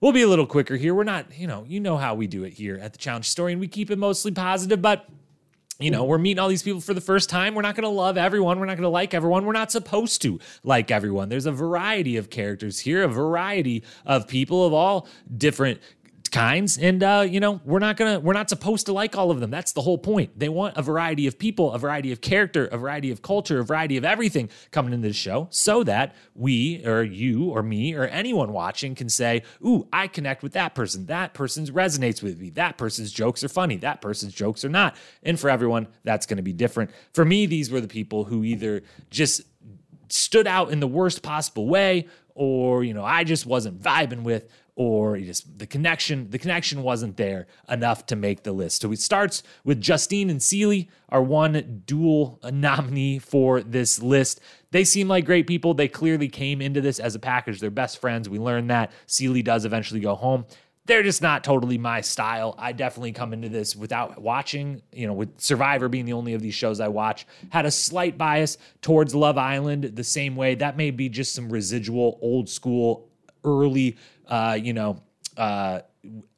We'll 0.00 0.12
be 0.12 0.22
a 0.22 0.28
little 0.28 0.46
quicker 0.46 0.76
here. 0.76 0.94
We're 0.94 1.04
not, 1.04 1.36
you 1.36 1.48
know, 1.48 1.64
you 1.66 1.80
know 1.80 1.96
how 1.96 2.14
we 2.14 2.28
do 2.28 2.44
it 2.44 2.52
here 2.52 2.78
at 2.80 2.92
the 2.92 2.98
Challenge 2.98 3.28
Story, 3.28 3.52
and 3.52 3.60
we 3.60 3.66
keep 3.66 3.90
it 3.90 3.98
mostly 3.98 4.30
positive, 4.30 4.80
but 4.80 5.08
you 5.80 5.92
know, 5.92 6.04
we're 6.04 6.18
meeting 6.18 6.40
all 6.40 6.48
these 6.48 6.62
people 6.62 6.80
for 6.80 6.92
the 6.92 7.00
first 7.00 7.30
time. 7.30 7.54
We're 7.54 7.62
not 7.62 7.76
going 7.76 7.84
to 7.84 7.88
love 7.88 8.16
everyone. 8.16 8.58
We're 8.58 8.66
not 8.66 8.76
going 8.76 8.82
to 8.82 8.88
like 8.88 9.14
everyone. 9.14 9.44
We're 9.46 9.52
not 9.52 9.70
supposed 9.70 10.22
to 10.22 10.40
like 10.64 10.90
everyone. 10.90 11.28
There's 11.28 11.46
a 11.46 11.52
variety 11.52 12.16
of 12.16 12.30
characters 12.30 12.80
here, 12.80 13.04
a 13.04 13.08
variety 13.08 13.84
of 14.04 14.26
people 14.26 14.66
of 14.66 14.72
all 14.72 15.06
different 15.36 15.80
kinds. 16.28 16.78
And 16.78 17.02
uh, 17.02 17.26
you 17.28 17.40
know 17.40 17.60
we're 17.64 17.78
not 17.78 17.96
gonna 17.96 18.20
we're 18.20 18.32
not 18.32 18.48
supposed 18.48 18.86
to 18.86 18.92
like 18.92 19.16
all 19.16 19.30
of 19.30 19.40
them. 19.40 19.50
That's 19.50 19.72
the 19.72 19.82
whole 19.82 19.98
point. 19.98 20.38
They 20.38 20.48
want 20.48 20.76
a 20.76 20.82
variety 20.82 21.26
of 21.26 21.38
people 21.38 21.72
a 21.72 21.78
variety 21.78 22.12
of 22.12 22.20
character 22.20 22.66
a 22.66 22.78
variety 22.78 23.10
of 23.10 23.22
culture 23.22 23.60
a 23.60 23.64
variety 23.64 23.96
of 23.96 24.04
everything 24.04 24.50
coming 24.70 24.92
into 24.92 25.08
the 25.08 25.14
show 25.14 25.48
so 25.50 25.84
that 25.84 26.14
we 26.34 26.84
or 26.86 27.02
you 27.02 27.50
or 27.50 27.62
me 27.62 27.94
or 27.94 28.04
anyone 28.04 28.52
watching 28.52 28.94
can 28.94 29.08
say 29.08 29.42
ooh 29.64 29.86
i 29.92 30.06
connect 30.06 30.42
with 30.42 30.52
that 30.52 30.74
person. 30.74 31.06
That 31.06 31.34
person 31.34 31.66
resonates 31.66 32.22
with 32.22 32.40
me. 32.40 32.50
That 32.50 32.78
person's 32.78 33.12
jokes 33.12 33.42
are 33.44 33.48
funny. 33.48 33.76
That 33.76 34.00
person's 34.00 34.34
jokes 34.34 34.64
are 34.64 34.68
not. 34.68 34.96
And 35.22 35.38
for 35.38 35.50
everyone 35.50 35.88
that's 36.04 36.26
to 36.26 36.42
be 36.42 36.52
different. 36.52 36.90
For 37.12 37.24
me 37.24 37.46
these 37.46 37.70
were 37.70 37.80
the 37.80 37.88
people 37.88 38.24
who 38.24 38.44
either 38.44 38.82
just 39.10 39.42
stood 40.08 40.46
out 40.46 40.70
in 40.70 40.80
the 40.80 40.86
worst 40.86 41.22
possible 41.22 41.66
way 41.66 42.08
or 42.34 42.84
you 42.84 42.94
know 42.94 43.04
i 43.04 43.24
just 43.24 43.46
wasn't 43.46 43.80
vibing 43.80 44.22
with 44.22 44.48
or 44.78 45.18
just 45.18 45.58
the 45.58 45.66
connection 45.66 46.30
the 46.30 46.38
connection 46.38 46.84
wasn't 46.84 47.16
there 47.16 47.48
enough 47.68 48.06
to 48.06 48.14
make 48.14 48.44
the 48.44 48.52
list. 48.52 48.80
So 48.80 48.92
it 48.92 49.00
starts 49.00 49.42
with 49.64 49.80
justine 49.80 50.30
and 50.30 50.40
cely 50.40 50.86
our 51.08 51.20
one 51.20 51.82
dual 51.84 52.38
nominee 52.44 53.18
for 53.18 53.60
this 53.60 54.00
list. 54.00 54.40
They 54.70 54.84
seem 54.84 55.08
like 55.08 55.24
great 55.24 55.48
people. 55.48 55.74
They 55.74 55.88
clearly 55.88 56.28
came 56.28 56.62
into 56.62 56.80
this 56.80 57.00
as 57.00 57.16
a 57.16 57.18
package. 57.18 57.58
They're 57.58 57.70
best 57.70 58.00
friends. 58.00 58.28
We 58.28 58.38
learned 58.38 58.70
that. 58.70 58.92
Cely 59.06 59.42
does 59.42 59.64
eventually 59.64 59.98
go 59.98 60.14
home. 60.14 60.46
They're 60.86 61.02
just 61.02 61.22
not 61.22 61.42
totally 61.42 61.76
my 61.76 62.00
style. 62.00 62.54
I 62.56 62.70
definitely 62.70 63.12
come 63.12 63.32
into 63.32 63.48
this 63.48 63.74
without 63.74 64.22
watching, 64.22 64.80
you 64.92 65.08
know, 65.08 65.12
with 65.12 65.40
Survivor 65.40 65.88
being 65.88 66.04
the 66.04 66.12
only 66.12 66.34
of 66.34 66.40
these 66.40 66.54
shows 66.54 66.78
I 66.78 66.88
watch, 66.88 67.26
had 67.50 67.66
a 67.66 67.70
slight 67.70 68.16
bias 68.16 68.58
towards 68.80 69.12
Love 69.14 69.38
Island 69.38 69.84
the 69.84 70.04
same 70.04 70.36
way. 70.36 70.54
That 70.54 70.76
may 70.76 70.92
be 70.92 71.08
just 71.08 71.34
some 71.34 71.50
residual 71.50 72.18
old 72.22 72.48
school 72.48 73.08
early, 73.44 73.96
uh, 74.28 74.58
you 74.60 74.72
know, 74.72 75.02
uh, 75.36 75.80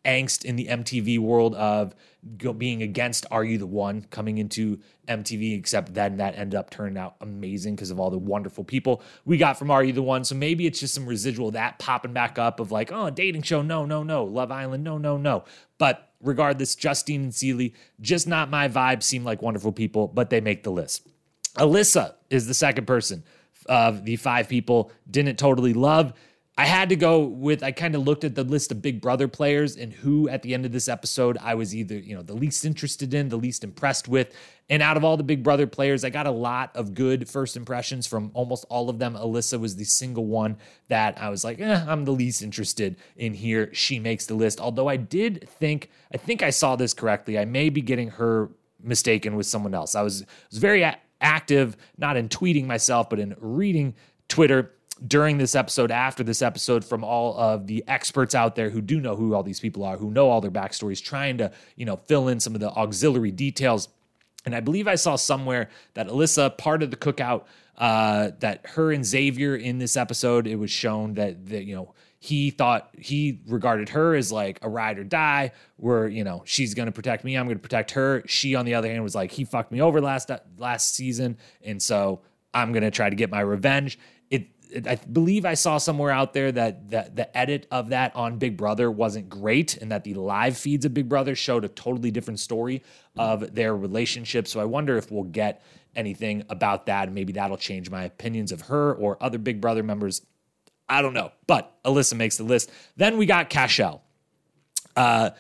angst 0.05 0.45
in 0.45 0.57
the 0.57 0.67
MTV 0.67 1.19
world 1.19 1.55
of 1.55 1.95
go, 2.37 2.53
being 2.53 2.83
against 2.83 3.27
Are 3.31 3.45
You 3.45 3.59
the 3.59 3.67
One 3.67 4.03
coming 4.11 4.39
into 4.39 4.79
MTV, 5.09 5.59
except 5.59 5.95
then 5.95 6.17
that 6.19 6.37
ended 6.37 6.55
up 6.55 6.71
turning 6.71 6.97
out 6.97 7.17
amazing 7.21 7.77
because 7.77 7.91
of 7.91 8.01
all 8.01 8.11
the 8.11 8.19
wonderful 8.19 8.65
people 8.65 9.03
we 9.25 9.37
got 9.37 9.59
from 9.59 9.71
Are 9.71 9.83
You 9.83 9.93
the 9.93 10.03
One. 10.03 10.25
So 10.25 10.35
maybe 10.35 10.67
it's 10.67 10.81
just 10.81 10.95
some 10.95 11.07
residual 11.07 11.51
that 11.53 11.79
popping 11.79 12.13
back 12.13 12.39
up 12.39 12.61
of 12.61 12.73
like, 12.73 12.93
oh, 12.93 13.11
dating 13.11 13.43
show, 13.43 13.63
no, 13.63 13.85
no, 13.85 14.03
no. 14.03 14.25
Love 14.25 14.51
Island, 14.51 14.85
no, 14.85 14.99
no, 14.99 15.17
no. 15.17 15.45
But 15.79 16.13
regardless, 16.23 16.75
Justine 16.75 17.23
and 17.23 17.35
Cely, 17.35 17.73
just 18.01 18.27
not 18.27 18.51
my 18.51 18.69
vibe, 18.69 19.03
seem 19.03 19.25
like 19.25 19.43
wonderful 19.43 19.73
people, 19.73 20.09
but 20.09 20.31
they 20.31 20.41
make 20.41 20.63
the 20.63 20.73
list. 20.73 21.07
Alyssa 21.57 22.15
is 22.29 22.47
the 22.47 22.55
second 22.55 22.87
person 22.87 23.25
of 23.67 24.05
the 24.05 24.17
five 24.17 24.49
people 24.49 24.91
didn't 25.11 25.37
totally 25.37 25.75
love. 25.75 26.13
I 26.61 26.67
had 26.67 26.91
to 26.91 26.97
go 26.97 27.21
with, 27.21 27.63
I 27.63 27.73
kind 27.73 27.95
of 27.95 28.03
looked 28.03 28.23
at 28.23 28.35
the 28.35 28.45
list 28.45 28.71
of 28.71 28.83
Big 28.83 29.01
Brother 29.01 29.29
players 29.29 29.79
and 29.79 29.95
who 29.95 30.29
at 30.29 30.43
the 30.43 30.53
end 30.53 30.67
of 30.67 30.73
this 30.73 30.89
episode 30.89 31.39
I 31.41 31.55
was 31.55 31.75
either, 31.75 31.95
you 31.95 32.15
know, 32.15 32.21
the 32.21 32.35
least 32.35 32.67
interested 32.67 33.15
in, 33.15 33.31
the 33.31 33.39
least 33.39 33.65
impressed 33.65 34.09
with. 34.09 34.35
And 34.69 34.83
out 34.83 34.99
of 34.99 35.03
all 35.03 35.17
the 35.17 35.23
Big 35.23 35.43
Brother 35.43 35.67
players, 35.67 36.05
I 36.05 36.11
got 36.11 36.27
a 36.27 36.31
lot 36.31 36.71
of 36.77 36.93
good 36.93 37.31
first 37.31 37.57
impressions 37.57 38.07
from 38.07 38.31
almost 38.35 38.67
all 38.69 38.91
of 38.91 38.99
them. 38.99 39.15
Alyssa 39.15 39.59
was 39.59 39.77
the 39.77 39.85
single 39.85 40.27
one 40.27 40.59
that 40.89 41.17
I 41.19 41.31
was 41.31 41.45
like, 41.45 41.61
eh, 41.61 41.83
I'm 41.89 42.05
the 42.05 42.13
least 42.13 42.43
interested 42.43 42.97
in 43.17 43.33
here. 43.33 43.73
She 43.73 43.99
makes 43.99 44.27
the 44.27 44.35
list. 44.35 44.61
Although 44.61 44.87
I 44.87 44.99
did 44.99 45.49
think, 45.49 45.89
I 46.13 46.19
think 46.19 46.43
I 46.43 46.51
saw 46.51 46.77
this 46.77 46.93
correctly. 46.93 47.39
I 47.39 47.47
may 47.47 47.71
be 47.71 47.81
getting 47.81 48.11
her 48.11 48.51
mistaken 48.83 49.35
with 49.35 49.47
someone 49.47 49.73
else. 49.73 49.95
I 49.95 50.03
was, 50.03 50.27
was 50.51 50.59
very 50.59 50.83
a- 50.83 50.99
active, 51.23 51.79
not 51.97 52.19
in 52.19 52.29
tweeting 52.29 52.67
myself, 52.67 53.09
but 53.09 53.19
in 53.19 53.35
reading 53.39 53.95
Twitter 54.29 54.75
during 55.07 55.39
this 55.39 55.55
episode, 55.55 55.91
after 55.91 56.23
this 56.23 56.43
episode, 56.43 56.85
from 56.85 57.05
all 57.05 57.39
of 57.39 57.67
the 57.67 57.85
experts 57.89 58.35
out 58.35 58.55
there 58.55 58.71
who 58.71 58.81
do 58.81 59.01
know 59.01 59.17
who 59.17 59.35
all 59.35 59.43
these 59.43 59.61
people 59.61 59.85
are, 59.85 59.97
who 59.97 60.11
know 60.11 60.29
all 60.29 60.41
their 60.41 60.51
backstories, 60.51 61.03
trying 61.03 61.39
to, 61.39 61.51
you 61.77 61.87
know, 61.87 61.97
fill 61.97 62.29
in 62.29 62.41
some 62.41 62.55
of 62.55 62.61
the 62.61 62.71
auxiliary 62.71 63.31
details. 63.31 63.89
And 64.45 64.55
I 64.55 64.61
believe 64.61 64.89
I 64.89 64.95
saw 64.95 65.17
somewhere 65.17 65.71
that 65.95 66.09
Alyssa, 66.09 66.57
part 66.57 66.83
of 66.83 66.91
the 66.91 66.97
cookout, 66.97 67.45
uh, 67.79 68.33
that 68.41 68.67
her 68.67 68.93
and 68.93 69.05
Xavier 69.05 69.57
in 69.57 69.79
this 69.79 69.97
episode, 69.97 70.47
it 70.47 70.57
was 70.57 70.71
shown 70.71 71.15
that, 71.15 71.47
that 71.47 71.65
you 71.65 71.75
know, 71.75 71.95
he 72.23 72.51
thought 72.51 72.91
he 72.99 73.41
regarded 73.47 73.89
her 73.89 74.15
as 74.15 74.31
like 74.31 74.59
a 74.61 74.69
ride 74.69 74.99
or 74.99 75.05
die 75.05 75.53
where 75.77 76.07
you 76.07 76.23
know 76.23 76.43
she's 76.45 76.75
going 76.75 76.85
to 76.85 76.93
protect 76.93 77.25
me 77.25 77.35
i'm 77.35 77.47
going 77.47 77.57
to 77.57 77.63
protect 77.63 77.93
her 77.93 78.23
she 78.27 78.55
on 78.55 78.67
the 78.67 78.75
other 78.75 78.89
hand 78.89 79.03
was 79.03 79.15
like 79.15 79.31
he 79.31 79.43
fucked 79.43 79.73
me 79.73 79.81
over 79.81 80.03
last 80.03 80.31
last 80.59 80.95
season 80.95 81.39
and 81.63 81.83
so 81.83 82.21
i'm 82.53 82.73
going 82.73 82.83
to 82.83 82.91
try 82.91 83.09
to 83.09 83.17
get 83.17 83.31
my 83.31 83.41
revenge 83.41 83.99
i 84.87 84.97
believe 84.97 85.45
i 85.45 85.55
saw 85.55 85.79
somewhere 85.79 86.11
out 86.11 86.33
there 86.33 86.51
that 86.53 86.91
that 86.91 87.17
the 87.17 87.37
edit 87.37 87.67
of 87.71 87.91
that 87.91 88.15
on 88.15 88.39
big 88.39 88.57
brother 88.57 88.91
wasn't 88.91 89.29
great 89.29 89.77
and 89.77 89.91
that 89.91 90.05
the 90.05 90.15
live 90.15 90.57
feeds 90.57 90.85
of 90.85 90.95
big 90.95 91.09
brother 91.09 91.35
showed 91.35 91.65
a 91.65 91.69
totally 91.69 92.11
different 92.11 92.41
story 92.41 92.83
of 93.17 93.55
their 93.55 93.77
relationship 93.77 94.47
so 94.47 94.61
i 94.61 94.65
wonder 94.65 94.97
if 94.97 95.11
we'll 95.11 95.25
get 95.25 95.63
anything 95.97 96.45
about 96.49 96.87
that 96.87 97.09
and 97.09 97.15
maybe 97.15 97.33
that'll 97.33 97.57
change 97.57 97.91
my 97.91 98.05
opinions 98.05 98.53
of 98.53 98.63
her 98.63 98.95
or 98.95 99.17
other 99.21 99.39
big 99.39 99.61
brother 99.61 99.83
members 99.83 100.23
I 100.91 101.03
don't 101.03 101.15
know, 101.15 101.31
but 101.47 101.73
Alyssa 101.85 102.17
makes 102.17 102.37
the 102.37 102.43
list. 102.43 102.71
Then 102.97 103.17
we 103.17 103.25
got 103.25 103.49
Cashel. 103.49 104.03
Uh, 104.97 105.31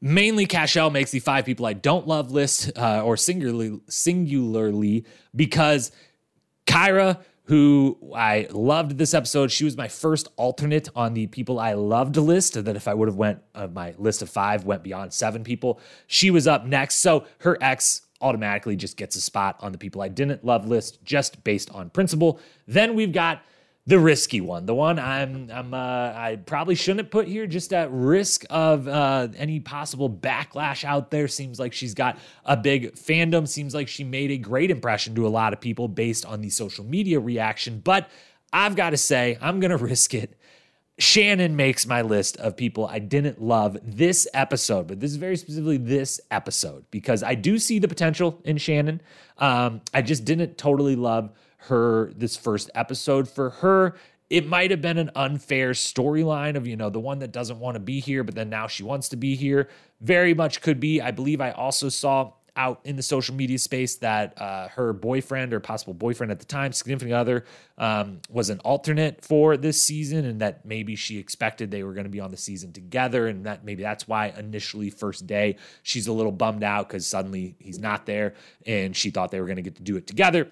mainly 0.00 0.46
Cashel 0.46 0.90
makes 0.90 1.10
the 1.10 1.18
five 1.18 1.44
people 1.44 1.66
I 1.66 1.72
don't 1.72 2.06
love 2.06 2.30
list, 2.30 2.70
uh, 2.78 3.02
or 3.02 3.16
singularly, 3.16 3.80
singularly 3.88 5.04
because 5.34 5.90
Kyra, 6.66 7.18
who 7.52 7.98
I 8.14 8.46
loved 8.50 8.96
this 8.96 9.12
episode, 9.12 9.52
she 9.52 9.64
was 9.66 9.76
my 9.76 9.86
first 9.86 10.26
alternate 10.36 10.88
on 10.96 11.12
the 11.12 11.26
people 11.26 11.60
I 11.60 11.74
loved 11.74 12.16
list. 12.16 12.54
That 12.64 12.76
if 12.76 12.88
I 12.88 12.94
would 12.94 13.08
have 13.08 13.16
went, 13.16 13.42
uh, 13.54 13.66
my 13.66 13.92
list 13.98 14.22
of 14.22 14.30
five 14.30 14.64
went 14.64 14.82
beyond 14.82 15.12
seven 15.12 15.44
people. 15.44 15.78
She 16.06 16.30
was 16.30 16.46
up 16.46 16.64
next, 16.64 17.00
so 17.00 17.26
her 17.40 17.58
ex 17.60 18.06
automatically 18.22 18.74
just 18.74 18.96
gets 18.96 19.16
a 19.16 19.20
spot 19.20 19.58
on 19.60 19.70
the 19.70 19.76
people 19.76 20.00
I 20.00 20.08
didn't 20.08 20.42
love 20.42 20.66
list, 20.66 21.04
just 21.04 21.44
based 21.44 21.70
on 21.72 21.90
principle. 21.90 22.40
Then 22.66 22.94
we've 22.94 23.12
got 23.12 23.42
the 23.84 23.98
risky 23.98 24.40
one, 24.40 24.66
the 24.66 24.74
one 24.74 24.98
I'm 24.98 25.50
I'm 25.52 25.74
uh, 25.74 25.76
I 25.76 26.38
probably 26.46 26.76
shouldn't 26.76 27.10
put 27.10 27.26
here, 27.26 27.48
just 27.48 27.72
at 27.72 27.90
risk 27.90 28.44
of 28.48 28.86
uh, 28.86 29.28
any 29.36 29.58
possible 29.58 30.08
backlash 30.08 30.84
out 30.84 31.10
there. 31.10 31.26
Seems 31.26 31.58
like 31.58 31.72
she's 31.72 31.94
got 31.94 32.16
a 32.44 32.56
big 32.56 32.94
fandom. 32.94 33.48
Seems 33.48 33.74
like 33.74 33.88
she 33.88 34.04
made 34.04 34.30
a 34.30 34.38
great 34.38 34.70
impression 34.70 35.16
to 35.16 35.26
a 35.26 35.30
lot 35.30 35.52
of 35.52 35.60
people 35.60 35.88
based 35.88 36.24
on 36.24 36.42
the 36.42 36.50
social 36.50 36.84
media 36.84 37.18
reaction. 37.18 37.80
But 37.82 38.08
I've 38.52 38.76
got 38.76 38.90
to 38.90 38.96
say, 38.96 39.36
I'm 39.40 39.58
gonna 39.58 39.76
risk 39.78 40.14
it. 40.14 40.38
Shannon 40.98 41.56
makes 41.56 41.84
my 41.84 42.02
list 42.02 42.36
of 42.36 42.56
people 42.56 42.86
I 42.86 43.00
didn't 43.00 43.42
love 43.42 43.76
this 43.82 44.28
episode, 44.32 44.86
but 44.86 45.00
this 45.00 45.10
is 45.10 45.16
very 45.16 45.36
specifically 45.36 45.78
this 45.78 46.20
episode 46.30 46.84
because 46.92 47.24
I 47.24 47.34
do 47.34 47.58
see 47.58 47.80
the 47.80 47.88
potential 47.88 48.40
in 48.44 48.58
Shannon. 48.58 49.00
Um, 49.38 49.80
I 49.92 50.02
just 50.02 50.24
didn't 50.24 50.56
totally 50.58 50.94
love 50.94 51.32
her 51.68 52.12
this 52.16 52.36
first 52.36 52.70
episode. 52.74 53.28
For 53.28 53.50
her, 53.50 53.94
it 54.30 54.46
might 54.46 54.70
have 54.70 54.80
been 54.80 54.98
an 54.98 55.10
unfair 55.14 55.72
storyline 55.72 56.56
of, 56.56 56.66
you 56.66 56.76
know, 56.76 56.90
the 56.90 57.00
one 57.00 57.18
that 57.18 57.32
doesn't 57.32 57.58
want 57.58 57.74
to 57.74 57.80
be 57.80 58.00
here, 58.00 58.24
but 58.24 58.34
then 58.34 58.48
now 58.48 58.66
she 58.66 58.82
wants 58.82 59.10
to 59.10 59.16
be 59.16 59.36
here. 59.36 59.68
Very 60.00 60.34
much 60.34 60.60
could 60.60 60.80
be. 60.80 61.00
I 61.00 61.10
believe 61.10 61.40
I 61.40 61.50
also 61.50 61.88
saw 61.88 62.32
out 62.56 62.80
in 62.84 62.96
the 62.96 63.02
social 63.02 63.34
media 63.34 63.58
space 63.58 63.96
that 63.96 64.40
uh, 64.40 64.68
her 64.68 64.92
boyfriend 64.92 65.54
or 65.54 65.60
possible 65.60 65.94
boyfriend 65.94 66.30
at 66.30 66.38
the 66.38 66.44
time, 66.44 66.72
significant 66.72 67.14
other, 67.14 67.44
um, 67.78 68.20
was 68.28 68.50
an 68.50 68.58
alternate 68.60 69.24
for 69.24 69.56
this 69.56 69.82
season, 69.82 70.24
and 70.24 70.40
that 70.40 70.64
maybe 70.64 70.94
she 70.94 71.18
expected 71.18 71.70
they 71.70 71.82
were 71.82 71.94
going 71.94 72.04
to 72.04 72.10
be 72.10 72.20
on 72.20 72.30
the 72.30 72.36
season 72.36 72.72
together, 72.72 73.26
and 73.26 73.46
that 73.46 73.64
maybe 73.64 73.82
that's 73.82 74.06
why 74.06 74.34
initially 74.38 74.90
first 74.90 75.26
day 75.26 75.56
she's 75.82 76.06
a 76.06 76.12
little 76.12 76.32
bummed 76.32 76.62
out 76.62 76.88
because 76.88 77.06
suddenly 77.06 77.56
he's 77.58 77.78
not 77.78 78.06
there, 78.06 78.34
and 78.66 78.94
she 78.94 79.10
thought 79.10 79.30
they 79.30 79.40
were 79.40 79.46
going 79.46 79.56
to 79.56 79.62
get 79.62 79.76
to 79.76 79.82
do 79.82 79.96
it 79.96 80.06
together 80.06 80.50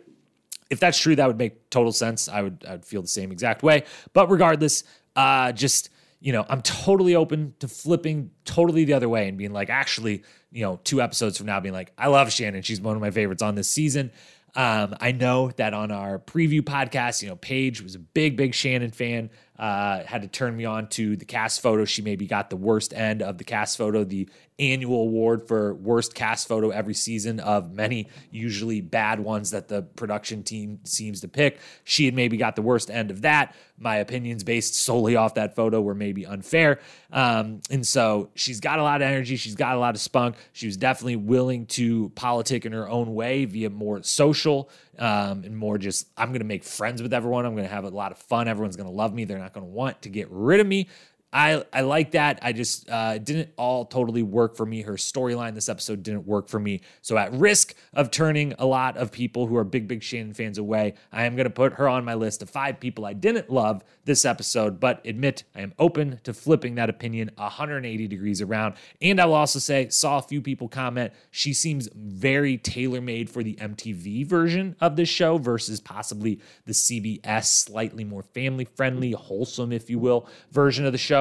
if 0.70 0.80
that's 0.80 0.98
true, 0.98 1.16
that 1.16 1.26
would 1.26 1.38
make 1.38 1.68
total 1.70 1.92
sense. 1.92 2.28
I 2.28 2.42
would 2.42 2.64
I 2.66 2.72
would 2.72 2.84
feel 2.84 3.02
the 3.02 3.08
same 3.08 3.32
exact 3.32 3.62
way. 3.62 3.84
But 4.12 4.30
regardless, 4.30 4.84
uh, 5.16 5.52
just 5.52 5.90
you 6.20 6.32
know, 6.32 6.44
I'm 6.48 6.60
totally 6.60 7.14
open 7.14 7.54
to 7.60 7.68
flipping 7.68 8.30
totally 8.44 8.84
the 8.84 8.92
other 8.92 9.08
way 9.08 9.26
and 9.26 9.38
being 9.38 9.52
like, 9.52 9.70
actually, 9.70 10.22
you 10.52 10.62
know, 10.62 10.78
two 10.84 11.00
episodes 11.00 11.38
from 11.38 11.46
now, 11.46 11.60
being 11.60 11.72
like, 11.72 11.92
I 11.96 12.08
love 12.08 12.30
Shannon. 12.30 12.62
She's 12.62 12.80
one 12.80 12.94
of 12.94 13.00
my 13.00 13.10
favorites 13.10 13.42
on 13.42 13.54
this 13.54 13.68
season. 13.68 14.10
Um, 14.54 14.96
I 15.00 15.12
know 15.12 15.50
that 15.52 15.72
on 15.72 15.90
our 15.90 16.18
preview 16.18 16.60
podcast, 16.60 17.22
you 17.22 17.28
know, 17.28 17.36
Paige 17.36 17.80
was 17.80 17.94
a 17.94 17.98
big, 17.98 18.36
big 18.36 18.54
Shannon 18.54 18.90
fan. 18.90 19.30
Uh, 19.60 20.02
had 20.06 20.22
to 20.22 20.28
turn 20.28 20.56
me 20.56 20.64
on 20.64 20.88
to 20.88 21.16
the 21.16 21.24
cast 21.26 21.60
photo. 21.60 21.84
She 21.84 22.00
maybe 22.00 22.26
got 22.26 22.48
the 22.48 22.56
worst 22.56 22.94
end 22.94 23.20
of 23.20 23.36
the 23.36 23.44
cast 23.44 23.76
photo, 23.76 24.04
the 24.04 24.26
annual 24.58 25.02
award 25.02 25.46
for 25.46 25.74
worst 25.74 26.14
cast 26.14 26.48
photo 26.48 26.70
every 26.70 26.94
season 26.94 27.40
of 27.40 27.70
many 27.74 28.08
usually 28.30 28.80
bad 28.80 29.20
ones 29.20 29.50
that 29.50 29.68
the 29.68 29.82
production 29.82 30.42
team 30.42 30.78
seems 30.84 31.20
to 31.20 31.28
pick. 31.28 31.58
She 31.84 32.06
had 32.06 32.14
maybe 32.14 32.38
got 32.38 32.56
the 32.56 32.62
worst 32.62 32.90
end 32.90 33.10
of 33.10 33.20
that. 33.20 33.54
My 33.78 33.96
opinions 33.96 34.44
based 34.44 34.76
solely 34.76 35.16
off 35.16 35.34
that 35.34 35.56
photo 35.56 35.80
were 35.80 35.94
maybe 35.94 36.24
unfair. 36.24 36.80
Um, 37.12 37.60
and 37.70 37.86
so 37.86 38.30
she's 38.34 38.60
got 38.60 38.78
a 38.78 38.82
lot 38.82 39.02
of 39.02 39.08
energy. 39.08 39.36
She's 39.36 39.54
got 39.54 39.76
a 39.76 39.78
lot 39.78 39.94
of 39.94 40.00
spunk. 40.00 40.36
She 40.52 40.66
was 40.66 40.78
definitely 40.78 41.16
willing 41.16 41.66
to 41.66 42.10
politic 42.10 42.64
in 42.64 42.72
her 42.72 42.88
own 42.88 43.14
way 43.14 43.44
via 43.44 43.68
more 43.68 44.02
social 44.02 44.70
um, 45.00 45.44
and 45.44 45.56
more 45.56 45.78
just, 45.78 46.08
I'm 46.16 46.28
going 46.28 46.40
to 46.40 46.46
make 46.46 46.62
friends 46.62 47.02
with 47.02 47.12
everyone. 47.14 47.46
I'm 47.46 47.54
going 47.54 47.66
to 47.66 47.74
have 47.74 47.84
a 47.84 47.88
lot 47.88 48.12
of 48.12 48.18
fun. 48.18 48.46
Everyone's 48.46 48.76
going 48.76 48.88
to 48.88 48.94
love 48.94 49.14
me. 49.14 49.24
They're 49.24 49.38
not 49.38 49.54
going 49.54 49.66
to 49.66 49.72
want 49.72 50.02
to 50.02 50.10
get 50.10 50.28
rid 50.30 50.60
of 50.60 50.66
me. 50.66 50.88
I 51.32 51.64
I 51.72 51.82
like 51.82 52.12
that. 52.12 52.40
I 52.42 52.52
just 52.52 52.90
uh, 52.90 53.18
didn't 53.18 53.50
all 53.56 53.84
totally 53.84 54.22
work 54.22 54.56
for 54.56 54.66
me. 54.66 54.82
Her 54.82 54.94
storyline 54.94 55.54
this 55.54 55.68
episode 55.68 56.02
didn't 56.02 56.26
work 56.26 56.48
for 56.48 56.58
me. 56.58 56.80
So 57.02 57.16
at 57.16 57.32
risk 57.32 57.74
of 57.92 58.10
turning 58.10 58.54
a 58.58 58.66
lot 58.66 58.96
of 58.96 59.12
people 59.12 59.46
who 59.46 59.56
are 59.56 59.64
big 59.64 59.86
big 59.86 60.02
Shannon 60.02 60.34
fans 60.34 60.58
away, 60.58 60.94
I 61.12 61.24
am 61.24 61.36
going 61.36 61.44
to 61.44 61.50
put 61.50 61.74
her 61.74 61.88
on 61.88 62.04
my 62.04 62.14
list 62.14 62.42
of 62.42 62.50
five 62.50 62.80
people 62.80 63.06
I 63.06 63.12
didn't 63.12 63.48
love 63.48 63.84
this 64.04 64.24
episode, 64.24 64.80
but 64.80 65.00
admit 65.06 65.44
I 65.54 65.60
am 65.60 65.72
open 65.78 66.20
to 66.24 66.34
flipping 66.34 66.74
that 66.76 66.90
opinion 66.90 67.30
180 67.36 68.08
degrees 68.08 68.42
around. 68.42 68.74
And 69.00 69.20
I 69.20 69.26
will 69.26 69.34
also 69.34 69.60
say 69.60 69.88
saw 69.88 70.18
a 70.18 70.22
few 70.22 70.42
people 70.42 70.68
comment 70.68 71.12
she 71.30 71.52
seems 71.52 71.88
very 71.94 72.58
tailor 72.58 73.00
made 73.00 73.30
for 73.30 73.44
the 73.44 73.54
MTV 73.54 74.26
version 74.26 74.74
of 74.80 74.96
this 74.96 75.08
show 75.08 75.38
versus 75.38 75.78
possibly 75.80 76.40
the 76.66 76.72
CBS 76.72 77.44
slightly 77.44 78.02
more 78.02 78.22
family 78.22 78.64
friendly, 78.64 79.12
wholesome 79.12 79.72
if 79.72 79.88
you 79.88 79.98
will 80.00 80.26
version 80.50 80.84
of 80.86 80.92
the 80.92 80.98
show. 80.98 81.19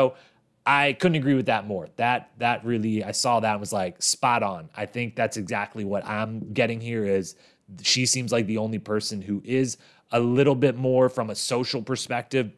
I 0.66 0.94
couldn't 0.94 1.16
agree 1.16 1.34
with 1.34 1.48
that 1.48 1.66
more. 1.66 1.88
That 1.96 2.32
that 2.38 2.64
really 2.64 3.04
I 3.04 3.12
saw 3.12 3.40
that 3.40 3.52
and 3.52 3.60
was 3.60 3.74
like 3.74 4.02
spot 4.02 4.44
on. 4.44 4.70
I 4.76 4.86
think 4.86 5.16
that's 5.16 5.38
exactly 5.38 5.84
what 5.84 6.06
I'm 6.06 6.54
getting 6.54 6.80
here 6.80 7.06
is 7.06 7.36
she 7.82 8.06
seems 8.06 8.32
like 8.32 8.46
the 8.46 8.58
only 8.58 8.80
person 8.80 9.22
who 9.22 9.42
is 9.46 9.78
a 10.12 10.20
little 10.20 10.56
bit 10.56 10.76
more 10.76 11.10
from 11.10 11.30
a 11.30 11.36
social 11.36 11.82
perspective 11.82 12.52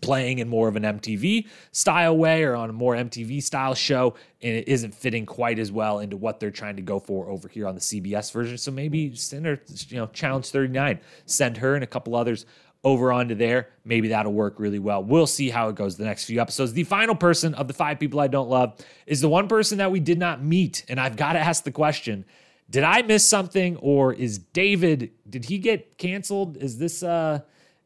playing 0.00 0.40
in 0.40 0.48
more 0.48 0.68
of 0.68 0.76
an 0.76 0.82
MTV 0.82 1.46
style 1.72 2.16
way 2.16 2.42
or 2.42 2.54
on 2.54 2.68
a 2.68 2.72
more 2.72 2.94
MTV 2.94 3.42
style 3.42 3.74
show 3.74 4.14
and 4.42 4.54
it 4.56 4.68
isn't 4.68 4.94
fitting 4.94 5.24
quite 5.24 5.58
as 5.58 5.72
well 5.72 6.00
into 6.00 6.16
what 6.16 6.38
they're 6.38 6.50
trying 6.50 6.76
to 6.76 6.82
go 6.82 6.98
for 6.98 7.30
over 7.30 7.48
here 7.48 7.66
on 7.66 7.74
the 7.74 7.80
CBS 7.80 8.32
version. 8.32 8.58
So 8.58 8.70
maybe 8.70 9.14
send 9.14 9.46
her, 9.46 9.60
you 9.88 9.96
know, 9.96 10.06
challenge 10.08 10.50
39, 10.50 11.00
send 11.24 11.56
her 11.58 11.74
and 11.74 11.84
a 11.84 11.86
couple 11.86 12.14
others 12.14 12.46
over 12.86 13.10
onto 13.10 13.34
there. 13.34 13.68
Maybe 13.84 14.08
that'll 14.08 14.32
work 14.32 14.60
really 14.60 14.78
well. 14.78 15.02
We'll 15.02 15.26
see 15.26 15.50
how 15.50 15.68
it 15.68 15.74
goes 15.74 15.96
the 15.96 16.04
next 16.04 16.24
few 16.24 16.40
episodes. 16.40 16.72
The 16.72 16.84
final 16.84 17.16
person 17.16 17.52
of 17.54 17.66
the 17.66 17.74
five 17.74 17.98
people 17.98 18.20
I 18.20 18.28
don't 18.28 18.48
love 18.48 18.78
is 19.06 19.20
the 19.20 19.28
one 19.28 19.48
person 19.48 19.78
that 19.78 19.90
we 19.90 19.98
did 19.98 20.20
not 20.20 20.40
meet. 20.40 20.84
And 20.88 21.00
I've 21.00 21.16
got 21.16 21.32
to 21.32 21.40
ask 21.40 21.64
the 21.64 21.72
question 21.72 22.24
did 22.70 22.84
I 22.84 23.02
miss 23.02 23.28
something 23.28 23.76
or 23.78 24.12
is 24.12 24.38
David, 24.38 25.10
did 25.28 25.44
he 25.44 25.58
get 25.58 25.98
canceled? 25.98 26.56
Is 26.58 26.78
this, 26.78 27.02
uh, 27.02 27.40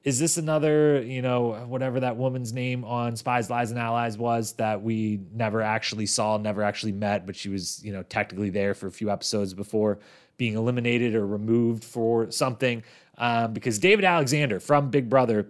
is 0.04 0.18
this 0.18 0.36
another, 0.36 1.02
you 1.02 1.22
know, 1.22 1.64
whatever 1.66 2.00
that 2.00 2.16
woman's 2.16 2.52
name 2.52 2.84
on 2.84 3.16
Spies, 3.16 3.50
Lies, 3.50 3.70
and 3.70 3.80
Allies 3.80 4.18
was 4.18 4.52
that 4.54 4.82
we 4.82 5.20
never 5.32 5.62
actually 5.62 6.06
saw, 6.06 6.36
never 6.36 6.62
actually 6.62 6.92
met, 6.92 7.26
but 7.26 7.36
she 7.36 7.48
was, 7.48 7.82
you 7.84 7.92
know, 7.92 8.02
technically 8.02 8.50
there 8.50 8.74
for 8.74 8.86
a 8.86 8.92
few 8.92 9.10
episodes 9.10 9.52
before 9.52 9.98
being 10.38 10.54
eliminated 10.54 11.14
or 11.14 11.26
removed 11.26 11.84
for 11.84 12.30
something? 12.30 12.82
Um, 13.20 13.52
because 13.52 13.78
David 13.78 14.04
Alexander 14.04 14.58
from 14.58 14.90
Big 14.90 15.08
Brother 15.08 15.46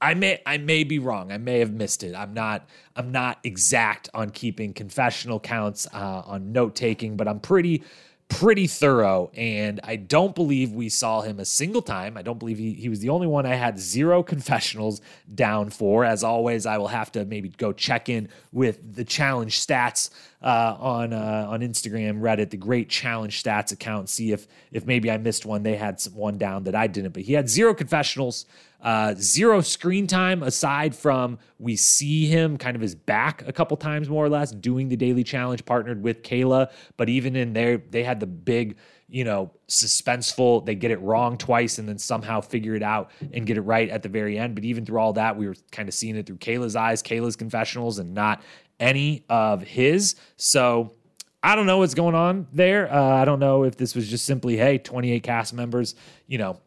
I 0.00 0.14
may 0.14 0.40
I 0.46 0.58
may 0.58 0.84
be 0.84 0.98
wrong. 0.98 1.30
I 1.30 1.38
may 1.38 1.58
have 1.58 1.72
missed 1.72 2.02
it. 2.02 2.14
I'm 2.14 2.32
not 2.32 2.66
I'm 2.96 3.12
not 3.12 3.38
exact 3.44 4.08
on 4.14 4.30
keeping 4.30 4.72
confessional 4.72 5.38
counts 5.38 5.86
uh, 5.92 6.22
on 6.24 6.52
note 6.52 6.74
taking, 6.74 7.16
but 7.16 7.28
I'm 7.28 7.40
pretty 7.40 7.82
pretty 8.28 8.66
thorough. 8.66 9.30
And 9.34 9.80
I 9.84 9.96
don't 9.96 10.34
believe 10.34 10.72
we 10.72 10.88
saw 10.88 11.20
him 11.20 11.38
a 11.38 11.44
single 11.44 11.82
time. 11.82 12.16
I 12.16 12.22
don't 12.22 12.38
believe 12.38 12.58
he, 12.58 12.72
he 12.72 12.88
was 12.88 13.00
the 13.00 13.10
only 13.10 13.26
one 13.26 13.44
I 13.44 13.56
had 13.56 13.78
zero 13.78 14.22
confessionals 14.22 15.02
down 15.34 15.68
for. 15.68 16.04
As 16.04 16.24
always, 16.24 16.64
I 16.64 16.78
will 16.78 16.88
have 16.88 17.12
to 17.12 17.26
maybe 17.26 17.50
go 17.50 17.72
check 17.72 18.08
in 18.08 18.28
with 18.52 18.94
the 18.94 19.04
challenge 19.04 19.64
stats 19.64 20.10
uh, 20.42 20.76
on 20.78 21.12
uh, 21.12 21.46
on 21.48 21.60
Instagram, 21.60 22.20
Reddit, 22.20 22.50
the 22.50 22.56
Great 22.56 22.88
Challenge 22.88 23.42
Stats 23.42 23.72
account, 23.72 24.08
see 24.08 24.32
if 24.32 24.46
if 24.72 24.86
maybe 24.86 25.10
I 25.10 25.18
missed 25.18 25.44
one. 25.44 25.62
They 25.62 25.76
had 25.76 26.00
some, 26.00 26.14
one 26.14 26.38
down 26.38 26.64
that 26.64 26.74
I 26.74 26.86
didn't, 26.86 27.12
but 27.12 27.22
he 27.22 27.32
had 27.34 27.48
zero 27.48 27.74
confessionals. 27.74 28.46
Uh, 28.82 29.14
zero 29.18 29.60
screen 29.60 30.06
time 30.06 30.42
aside 30.42 30.94
from 30.94 31.38
we 31.58 31.76
see 31.76 32.24
him 32.24 32.56
kind 32.56 32.76
of 32.76 32.80
his 32.80 32.94
back 32.94 33.46
a 33.46 33.52
couple 33.52 33.76
times 33.76 34.08
more 34.08 34.24
or 34.24 34.30
less 34.30 34.52
doing 34.52 34.88
the 34.88 34.96
daily 34.96 35.22
challenge 35.22 35.62
partnered 35.66 36.02
with 36.02 36.22
Kayla. 36.22 36.70
But 36.96 37.10
even 37.10 37.36
in 37.36 37.52
there, 37.52 37.76
they 37.76 38.02
had 38.02 38.20
the 38.20 38.26
big, 38.26 38.78
you 39.06 39.22
know, 39.22 39.50
suspenseful. 39.68 40.64
They 40.64 40.74
get 40.74 40.90
it 40.90 41.00
wrong 41.02 41.36
twice 41.36 41.78
and 41.78 41.86
then 41.86 41.98
somehow 41.98 42.40
figure 42.40 42.74
it 42.74 42.82
out 42.82 43.10
and 43.34 43.46
get 43.46 43.58
it 43.58 43.62
right 43.62 43.90
at 43.90 44.02
the 44.02 44.08
very 44.08 44.38
end. 44.38 44.54
But 44.54 44.64
even 44.64 44.86
through 44.86 44.98
all 44.98 45.12
that, 45.12 45.36
we 45.36 45.46
were 45.46 45.56
kind 45.72 45.86
of 45.86 45.94
seeing 45.94 46.16
it 46.16 46.24
through 46.24 46.38
Kayla's 46.38 46.74
eyes, 46.74 47.02
Kayla's 47.02 47.36
confessionals, 47.36 47.98
and 47.98 48.14
not 48.14 48.40
any 48.80 49.24
of 49.28 49.62
his. 49.62 50.16
So 50.36 50.94
I 51.42 51.54
don't 51.54 51.66
know 51.66 51.78
what's 51.78 51.94
going 51.94 52.14
on 52.14 52.48
there. 52.52 52.92
Uh, 52.92 53.14
I 53.14 53.24
don't 53.24 53.38
know 53.38 53.64
if 53.64 53.76
this 53.76 53.94
was 53.94 54.08
just 54.08 54.26
simply, 54.26 54.56
hey, 54.56 54.78
28 54.78 55.22
cast 55.22 55.54
members, 55.54 55.94
you 56.26 56.38
know, 56.38 56.58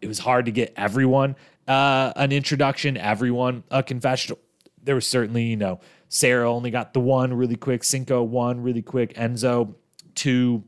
it 0.00 0.08
was 0.08 0.18
hard 0.18 0.46
to 0.46 0.52
get 0.52 0.72
everyone 0.76 1.36
uh, 1.68 2.12
an 2.16 2.32
introduction, 2.32 2.96
everyone 2.96 3.64
a 3.70 3.82
confessional. 3.82 4.38
There 4.82 4.94
was 4.94 5.06
certainly, 5.06 5.44
you 5.44 5.56
know, 5.56 5.80
Sarah 6.08 6.50
only 6.50 6.70
got 6.70 6.94
the 6.94 7.00
one 7.00 7.34
really 7.34 7.56
quick, 7.56 7.82
Cinco 7.82 8.22
one 8.22 8.62
really 8.62 8.82
quick, 8.82 9.14
Enzo 9.14 9.74
two, 10.14 10.62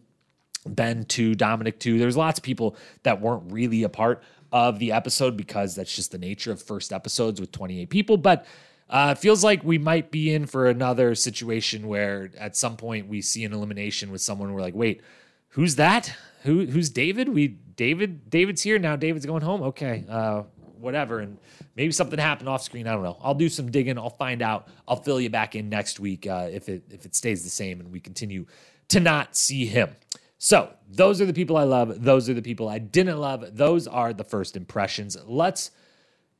Ben 0.66 1.04
two, 1.04 1.34
Dominic 1.34 1.78
two. 1.78 1.98
There's 1.98 2.16
lots 2.16 2.38
of 2.38 2.42
people 2.42 2.76
that 3.04 3.20
weren't 3.20 3.52
really 3.52 3.84
a 3.84 3.88
part 3.88 4.22
of 4.50 4.78
the 4.78 4.92
episode 4.92 5.36
because 5.36 5.74
that's 5.74 5.94
just 5.94 6.10
the 6.10 6.18
nature 6.18 6.50
of 6.50 6.62
first 6.62 6.92
episodes 6.92 7.40
with 7.40 7.52
28 7.52 7.90
people. 7.90 8.16
But 8.16 8.46
uh, 8.90 9.14
it 9.16 9.20
feels 9.20 9.44
like 9.44 9.62
we 9.62 9.78
might 9.78 10.10
be 10.10 10.32
in 10.32 10.46
for 10.46 10.66
another 10.66 11.14
situation 11.14 11.88
where 11.88 12.30
at 12.38 12.56
some 12.56 12.76
point 12.76 13.08
we 13.08 13.20
see 13.20 13.44
an 13.44 13.52
elimination 13.52 14.10
with 14.10 14.20
someone. 14.20 14.52
We're 14.52 14.62
like, 14.62 14.74
wait, 14.74 15.02
who's 15.50 15.76
that? 15.76 16.12
Who 16.44 16.66
who's 16.66 16.88
David? 16.88 17.28
We 17.28 17.48
David 17.48 18.30
David's 18.30 18.62
here 18.62 18.78
now. 18.78 18.96
David's 18.96 19.26
going 19.26 19.42
home. 19.42 19.62
Okay, 19.62 20.04
uh, 20.08 20.44
whatever. 20.78 21.18
And 21.18 21.38
maybe 21.76 21.92
something 21.92 22.18
happened 22.18 22.48
off 22.48 22.62
screen. 22.62 22.86
I 22.86 22.92
don't 22.92 23.02
know. 23.02 23.18
I'll 23.20 23.34
do 23.34 23.48
some 23.48 23.70
digging. 23.70 23.98
I'll 23.98 24.10
find 24.10 24.40
out. 24.40 24.68
I'll 24.86 25.02
fill 25.02 25.20
you 25.20 25.30
back 25.30 25.54
in 25.54 25.68
next 25.68 26.00
week 26.00 26.26
uh, 26.26 26.48
if 26.50 26.68
it 26.68 26.84
if 26.90 27.04
it 27.04 27.14
stays 27.14 27.44
the 27.44 27.50
same 27.50 27.80
and 27.80 27.92
we 27.92 28.00
continue 28.00 28.46
to 28.88 29.00
not 29.00 29.36
see 29.36 29.66
him. 29.66 29.90
So 30.38 30.72
those 30.88 31.20
are 31.20 31.26
the 31.26 31.34
people 31.34 31.56
I 31.56 31.64
love. 31.64 32.02
Those 32.02 32.30
are 32.30 32.34
the 32.34 32.42
people 32.42 32.68
I 32.68 32.78
didn't 32.78 33.18
love. 33.18 33.44
Those 33.56 33.86
are 33.86 34.12
the 34.12 34.24
first 34.24 34.56
impressions. 34.56 35.16
Let's 35.26 35.72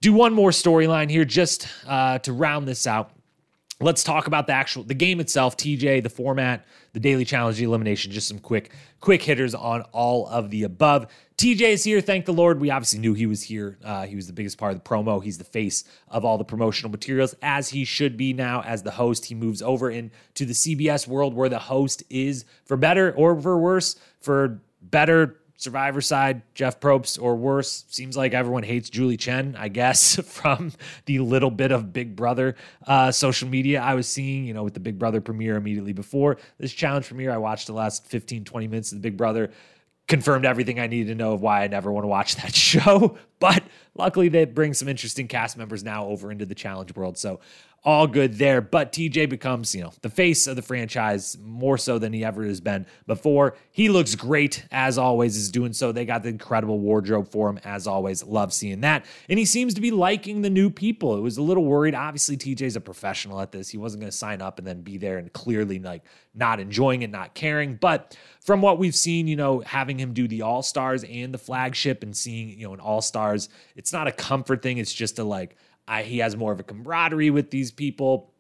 do 0.01 0.13
one 0.13 0.33
more 0.33 0.51
storyline 0.51 1.11
here 1.11 1.25
just 1.25 1.69
uh, 1.87 2.19
to 2.21 2.33
round 2.33 2.69
this 2.69 2.87
out. 2.87 3.13
Let's 3.81 4.03
talk 4.03 4.27
about 4.27 4.49
the 4.49 4.55
actual 4.55 4.83
the 4.83 4.95
game 4.95 5.21
itself, 5.21 5.57
TJ, 5.57 6.03
the 6.03 6.11
format, 6.11 6.67
the 6.95 7.01
daily 7.01 7.25
challenge, 7.25 7.59
the 7.59 7.65
elimination. 7.65 8.11
Just 8.11 8.27
some 8.27 8.41
quick 8.41 8.73
quick 9.01 9.23
hitters 9.23 9.55
on 9.55 9.83
all 9.93 10.27
of 10.27 10.51
the 10.51 10.65
above. 10.65 11.07
TJ 11.37 11.61
is 11.61 11.85
here. 11.85 12.01
Thank 12.01 12.25
the 12.25 12.33
Lord. 12.33 12.61
We 12.61 12.71
obviously 12.71 12.99
knew 12.99 13.15
he 13.15 13.27
was 13.27 13.45
here. 13.45 13.79
Uh, 13.85 14.05
he 14.05 14.17
was 14.17 14.27
the 14.27 14.33
biggest 14.33 14.59
part 14.59 14.73
of 14.73 14.83
the 14.83 14.89
promo. 14.89 15.23
He's 15.23 15.39
the 15.39 15.45
face 15.45 15.85
of 16.09 16.25
all 16.25 16.39
the 16.39 16.45
promotional 16.45 16.91
materials, 16.91 17.37
as 17.41 17.69
he 17.69 17.85
should 17.85 18.17
be 18.17 18.33
now 18.33 18.63
as 18.63 18.83
the 18.83 18.91
host. 18.91 19.27
He 19.27 19.37
moves 19.37 19.63
over 19.63 19.89
into 19.93 20.45
the 20.45 20.55
CBS 20.55 21.07
world 21.07 21.35
where 21.35 21.49
the 21.49 21.61
host 21.61 22.03
is, 22.11 22.45
for 22.65 22.77
better 22.77 23.13
or 23.13 23.41
for 23.41 23.57
worse, 23.57 23.95
for 24.21 24.61
better 24.83 25.41
Survivor 25.59 26.01
side, 26.01 26.43
Jeff 26.55 26.79
Probst, 26.79 27.21
or 27.21 27.35
worse, 27.35 27.85
seems 27.89 28.17
like 28.17 28.33
everyone 28.33 28.63
hates 28.63 28.89
Julie 28.89 29.17
Chen, 29.17 29.57
I 29.59 29.67
guess, 29.67 30.15
from 30.25 30.73
the 31.07 31.19
little 31.19 31.51
bit 31.51 31.73
of 31.73 31.93
Big 31.93 32.15
Brother 32.15 32.55
uh, 32.87 33.11
social 33.11 33.49
media 33.49 33.81
I 33.81 33.95
was 33.95 34.07
seeing, 34.07 34.45
you 34.45 34.55
know, 34.55 34.63
with 34.63 34.75
the 34.75 34.81
Big 34.81 35.01
Brother 35.01 35.21
premiere 35.21 35.57
immediately 35.57 35.93
before 35.93 36.37
this 36.59 36.73
challenge 36.73 37.09
premiere. 37.09 37.33
I 37.33 37.39
watched 37.39 37.67
the 37.67 37.73
last 37.73 38.07
15, 38.07 38.45
20 38.45 38.69
minutes 38.69 38.93
of 38.93 38.99
the 38.99 39.03
Big 39.03 39.17
Brother, 39.17 39.51
confirmed 40.07 40.47
everything 40.47 40.79
I 40.79 40.87
needed 40.87 41.09
to 41.09 41.17
know 41.17 41.33
of 41.33 41.43
why 41.43 41.65
I 41.65 41.67
never 41.67 41.91
want 41.91 42.05
to 42.05 42.09
watch 42.09 42.37
that 42.37 42.55
show. 42.55 43.19
But 43.39 43.65
luckily, 43.95 44.29
they 44.29 44.45
bring 44.45 44.75
some 44.75 44.89
interesting 44.89 45.29
cast 45.29 45.57
members 45.57 45.85
now 45.85 46.07
over 46.07 46.31
into 46.31 46.47
the 46.47 46.55
challenge 46.55 46.95
world. 46.95 47.19
So 47.19 47.41
all 47.85 48.07
good 48.07 48.35
there. 48.35 48.61
But 48.61 48.93
TJ 48.93 49.29
becomes, 49.29 49.75
you 49.75 49.83
know, 49.83 49.93
the 50.03 50.11
face 50.11 50.47
of 50.47 50.57
the 50.57 50.63
franchise 50.63 51.37
more 51.41 51.79
so 51.79 51.99
than 51.99 52.13
he 52.13 52.25
ever 52.25 52.45
has 52.45 52.61
been 52.61 52.87
before. 53.07 53.57
He 53.71 53.89
looks 53.89 54.15
great 54.15 54.65
as 54.71 54.99
always, 54.99 55.37
is 55.37 55.51
doing 55.51 55.73
so. 55.73 55.93
They 55.93 56.05
got 56.05 56.23
the 56.23 56.29
incredible 56.29 56.81
wardrobe 56.81 57.31
for 57.31 57.49
him 57.49 57.59
as 57.65 57.87
always. 57.87 58.25
Love 58.25 58.53
seeing 58.53 58.81
that. 58.81 59.05
And 59.29 59.39
he 59.39 59.45
seems 59.45 59.75
to 59.75 59.81
be 59.81 59.91
liking 59.91 60.43
the 60.43 60.51
new 60.51 60.71
people. 60.71 61.17
It 61.17 61.21
was 61.21 61.39
a 61.39 61.43
little 61.43 61.65
worried. 61.65 61.95
Obviously, 61.95 62.37
TJ's 62.37 62.77
a 62.77 62.81
professional 62.81 63.41
at 63.41 63.53
this. 63.53 63.69
He 63.69 63.79
wasn't 63.79 64.01
going 64.01 64.11
to 64.11 64.17
sign 64.17 64.43
up 64.43 64.59
and 64.59 64.67
then 64.67 64.83
be 64.83 64.99
there 64.99 65.19
and 65.19 65.33
clearly 65.33 65.79
like 65.79 66.03
not 66.35 66.61
enjoying 66.61 67.03
it, 67.03 67.11
not 67.11 67.35
caring. 67.35 67.77
But 67.77 68.17
from 68.41 68.61
what 68.61 68.79
we've 68.79 68.95
seen, 68.95 69.29
you 69.29 69.37
know, 69.37 69.61
having 69.61 69.99
him 69.99 70.13
do 70.15 70.27
the 70.27 70.43
All 70.43 70.63
Stars 70.63 71.05
and 71.05 71.33
the 71.33 71.39
flagship 71.39 72.03
and 72.03 72.17
seeing, 72.17 72.59
you 72.59 72.67
know, 72.67 72.75
an 72.75 72.81
All 72.81 73.01
Stars, 73.29 73.49
it's 73.77 73.93
not 73.93 74.07
a 74.07 74.13
comfort 74.13 74.63
thing. 74.63 74.79
It's 74.79 74.93
just 74.93 75.19
a 75.19 75.25
like, 75.25 75.57
I, 75.87 76.03
he 76.03 76.19
has 76.19 76.37
more 76.37 76.53
of 76.53 76.61
a 76.61 76.63
camaraderie 76.63 77.31
with 77.31 77.51
these 77.51 77.71
people 77.71 78.33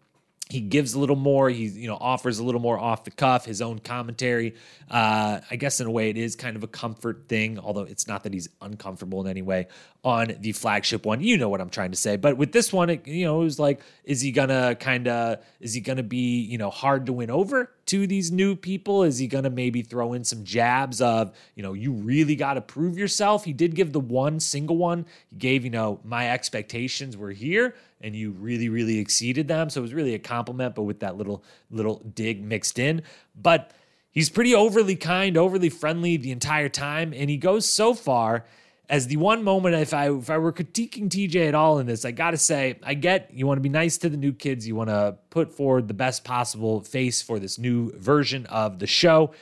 he 0.49 0.61
gives 0.61 0.94
a 0.94 0.99
little 0.99 1.16
more 1.16 1.51
he 1.51 1.66
you 1.66 1.86
know 1.86 1.96
offers 2.01 2.38
a 2.38 2.44
little 2.44 2.61
more 2.61 2.78
off 2.78 3.05
the 3.05 3.11
cuff 3.11 3.44
his 3.44 3.61
own 3.61 3.78
commentary. 3.78 4.55
Uh, 4.90 5.40
i 5.51 5.57
guess 5.57 5.80
in 5.80 5.86
a 5.86 5.90
way 5.90 6.09
it 6.09 6.16
is 6.16 6.34
kind 6.34 6.57
of 6.57 6.64
a 6.64 6.66
comfort 6.66 7.24
thing 7.28 7.59
although 7.59 7.82
it's 7.82 8.07
not 8.07 8.22
that 8.22 8.32
he's 8.32 8.49
uncomfortable 8.62 9.20
in 9.20 9.26
any 9.26 9.42
way 9.42 9.66
on 10.05 10.34
the 10.40 10.53
flagship 10.53 11.05
one. 11.05 11.20
You 11.20 11.36
know 11.36 11.49
what 11.49 11.61
i'm 11.61 11.70
trying 11.70 11.90
to 11.90 11.96
say. 11.96 12.16
But 12.16 12.36
with 12.36 12.53
this 12.53 12.72
one 12.72 12.90
it 12.90 13.07
you 13.07 13.24
know 13.24 13.40
it 13.40 13.44
was 13.44 13.59
like 13.59 13.80
is 14.05 14.20
he 14.20 14.32
gonna 14.32 14.74
kind 14.76 15.09
of 15.09 15.38
is 15.61 15.74
he 15.74 15.80
gonna 15.80 16.03
be 16.03 16.40
you 16.40 16.59
know 16.59 16.70
hard 16.70 17.07
to 17.07 17.12
win 17.12 17.30
over 17.30 17.70
to 17.86 18.07
these 18.07 18.30
new 18.30 18.55
people? 18.55 19.03
Is 19.03 19.18
he 19.18 19.26
gonna 19.26 19.51
maybe 19.51 19.82
throw 19.82 20.12
in 20.12 20.24
some 20.24 20.44
jabs 20.44 21.01
of 21.01 21.34
you 21.55 21.62
know 21.62 21.72
you 21.72 21.92
really 21.92 22.36
got 22.36 22.55
to 22.55 22.61
prove 22.61 22.96
yourself? 22.96 23.44
He 23.44 23.53
did 23.53 23.74
give 23.74 23.92
the 23.92 24.01
one 24.01 24.40
single 24.40 24.76
one. 24.76 25.07
He 25.30 25.36
gave 25.36 25.64
you 25.64 25.70
know 25.70 26.01
my 26.05 26.30
expectations 26.30 27.16
were 27.16 27.32
here 27.32 27.74
and 28.01 28.14
you 28.14 28.30
really 28.32 28.68
really 28.68 28.99
exceeded 28.99 29.49
them. 29.49 29.70
So 29.70 29.80
it 29.80 29.82
was 29.82 29.94
really 29.94 30.14
a 30.14 30.18
compliment 30.18 30.74
but 30.74 30.82
with 30.82 31.01
that 31.01 31.16
little 31.16 31.44
little 31.70 32.03
dig 32.14 32.42
mixed 32.42 32.78
in. 32.78 33.03
But 33.34 33.72
he's 34.11 34.30
pretty 34.30 34.55
overly 34.55 34.96
kind 34.96 35.36
overly 35.36 35.68
friendly 35.68 36.16
the 36.16 36.30
entire 36.30 36.68
time 36.68 37.12
and 37.14 37.30
he 37.30 37.36
goes 37.36 37.68
so 37.68 37.94
far 37.94 38.44
as 38.88 39.07
the 39.07 39.16
one 39.16 39.44
moment 39.44 39.74
if 39.74 39.92
I 39.92 40.11
if 40.11 40.30
I 40.30 40.38
were 40.38 40.53
critiquing 40.53 41.09
TJ 41.09 41.49
at 41.49 41.55
all 41.55 41.78
in 41.78 41.86
this, 41.86 42.05
I 42.05 42.11
got 42.11 42.30
to 42.30 42.38
say 42.38 42.78
I 42.82 42.94
get 42.94 43.30
you 43.32 43.46
want 43.46 43.59
to 43.59 43.62
be 43.62 43.68
nice 43.68 43.99
to 43.99 44.09
the 44.09 44.16
new 44.16 44.32
kids, 44.32 44.66
you 44.66 44.74
want 44.74 44.90
to 44.90 45.16
put 45.30 45.53
forward 45.53 45.88
the 45.88 45.94
best 45.94 46.24
possible 46.24 46.80
face 46.80 47.20
for 47.20 47.38
this 47.38 47.59
new 47.59 47.92
version 47.99 48.46
of 48.46 48.78
the 48.78 48.86
show, 48.86 49.32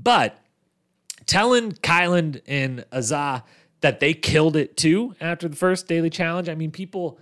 but 0.00 0.38
telling 1.26 1.72
Kyland 1.72 2.42
and 2.46 2.84
Azah 2.92 3.42
that 3.80 4.00
they 4.00 4.14
killed 4.14 4.56
it 4.56 4.76
too 4.76 5.14
after 5.20 5.48
the 5.48 5.56
first 5.56 5.88
daily 5.88 6.10
challenge. 6.10 6.48
I 6.48 6.54
mean, 6.54 6.70
people 6.70 7.18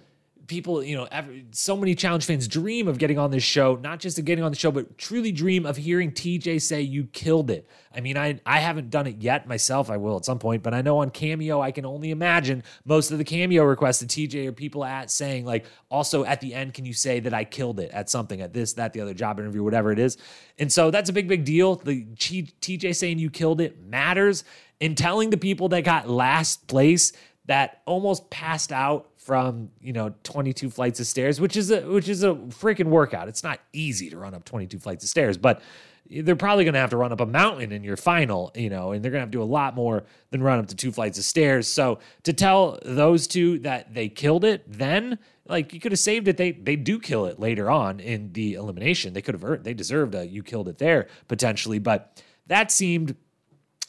people, 0.51 0.82
you 0.82 0.96
know, 0.96 1.07
every, 1.12 1.46
so 1.53 1.76
many 1.76 1.94
challenge 1.94 2.26
fans 2.26 2.48
dream 2.48 2.88
of 2.88 2.98
getting 2.98 3.18
on 3.18 3.30
this 3.30 3.44
show, 3.44 3.76
not 3.76 4.01
just 4.01 4.18
of 4.18 4.24
getting 4.24 4.42
on 4.42 4.51
the 4.51 4.59
show, 4.59 4.72
but 4.72 4.98
truly 4.98 5.30
dream 5.30 5.64
of 5.64 5.76
hearing 5.76 6.11
TJ 6.11 6.61
say 6.61 6.82
you 6.82 7.05
killed 7.05 7.53
it. 7.53 7.68
I 7.94 8.01
mean, 8.01 8.18
I 8.18 8.40
I 8.44 8.59
haven't 8.59 8.90
done 8.90 9.07
it 9.07 9.22
yet 9.22 9.46
myself. 9.46 9.90
I 9.90 9.96
will 9.96 10.16
at 10.16 10.24
some 10.24 10.40
point, 10.40 10.64
but 10.64 10.74
I 10.74 10.82
know 10.82 10.98
on 10.98 11.11
Cameo, 11.11 11.61
I 11.61 11.70
can 11.70 11.86
only 11.86 12.11
imagine 12.11 12.64
most 12.84 13.12
of 13.12 13.18
the 13.18 13.24
Cameo 13.24 13.62
requests 13.62 14.01
to 14.01 14.07
TJ 14.07 14.48
are 14.48 14.53
people 14.53 14.84
at 14.84 15.11
saying 15.11 15.46
like, 15.46 15.66
also 15.88 16.24
at 16.24 16.40
the 16.40 16.53
end, 16.53 16.74
can 16.74 16.84
you 16.84 16.94
say 16.94 17.20
that 17.20 17.32
I 17.32 17.44
killed 17.44 17.78
it 17.78 17.92
at 17.92 18.11
something, 18.11 18.40
at 18.40 18.53
this, 18.53 18.72
that, 18.72 18.92
the 18.92 19.01
other 19.01 19.14
job 19.14 19.38
interview, 19.38 19.62
whatever 19.62 19.92
it 19.92 20.01
is. 20.01 20.18
And 20.59 20.70
so 20.72 20.90
that's 20.90 21.09
a 21.09 21.12
big, 21.12 21.28
big 21.28 21.44
deal. 21.44 21.76
The 21.76 22.05
TJ 22.05 22.96
saying 22.96 23.20
you 23.20 23.30
killed 23.30 23.61
it 23.61 23.80
matters. 23.80 24.42
And 24.82 24.96
telling 24.96 25.28
the 25.28 25.36
people 25.36 25.68
that 25.68 25.82
got 25.82 26.09
last 26.09 26.66
place 26.66 27.12
that 27.44 27.82
almost 27.84 28.30
passed 28.30 28.72
out 28.72 29.11
from 29.31 29.70
you 29.81 29.93
know 29.93 30.12
22 30.24 30.70
flights 30.70 30.99
of 30.99 31.07
stairs 31.07 31.41
which 31.41 31.57
is 31.57 31.70
a 31.70 31.83
which 31.83 32.09
is 32.09 32.24
a 32.24 32.35
freaking 32.49 32.87
workout 32.87 33.28
it's 33.28 33.45
not 33.45 33.61
easy 33.72 34.11
to 34.11 34.18
run 34.18 34.35
up 34.35 34.45
22 34.45 34.81
flights 34.81 35.05
of 35.05 35.09
stairs 35.09 35.37
but 35.37 35.62
they're 36.11 36.35
probably 36.35 36.64
going 36.64 36.74
to 36.74 36.81
have 36.81 36.91
to 36.91 36.97
run 36.97 37.12
up 37.12 37.20
a 37.20 37.26
mountain 37.26 37.70
in 37.70 37.85
your 37.85 37.97
final, 37.97 38.51
you 38.57 38.68
know, 38.68 38.91
and 38.91 39.05
they're 39.05 39.12
going 39.12 39.20
to 39.20 39.26
have 39.26 39.31
to 39.31 39.39
do 39.39 39.43
a 39.43 39.45
lot 39.45 39.76
more 39.76 40.03
than 40.31 40.43
run 40.43 40.59
up 40.59 40.66
to 40.66 40.74
two 40.74 40.91
flights 40.91 41.18
of 41.18 41.24
stairs. 41.24 41.68
So 41.68 42.01
to 42.24 42.33
tell 42.33 42.81
those 42.85 43.28
two 43.28 43.61
that 43.61 43.95
they 43.95 44.09
killed 44.09 44.45
it, 44.45 44.64
then 44.66 45.20
like 45.47 45.72
you 45.72 45.78
could 45.78 45.93
have 45.93 46.01
saved 46.01 46.26
it. 46.26 46.37
They 46.37 46.51
they 46.51 46.74
do 46.74 46.99
kill 46.99 47.26
it 47.26 47.39
later 47.39 47.70
on 47.70 48.01
in 48.01 48.33
the 48.33 48.55
elimination. 48.55 49.12
They 49.12 49.22
could 49.22 49.37
have 49.37 49.45
earned, 49.45 49.62
they 49.62 49.72
deserved 49.72 50.16
a 50.16 50.26
you 50.26 50.43
killed 50.43 50.66
it 50.66 50.78
there 50.78 51.07
potentially, 51.28 51.78
but 51.78 52.20
that 52.49 52.72
seemed 52.72 53.14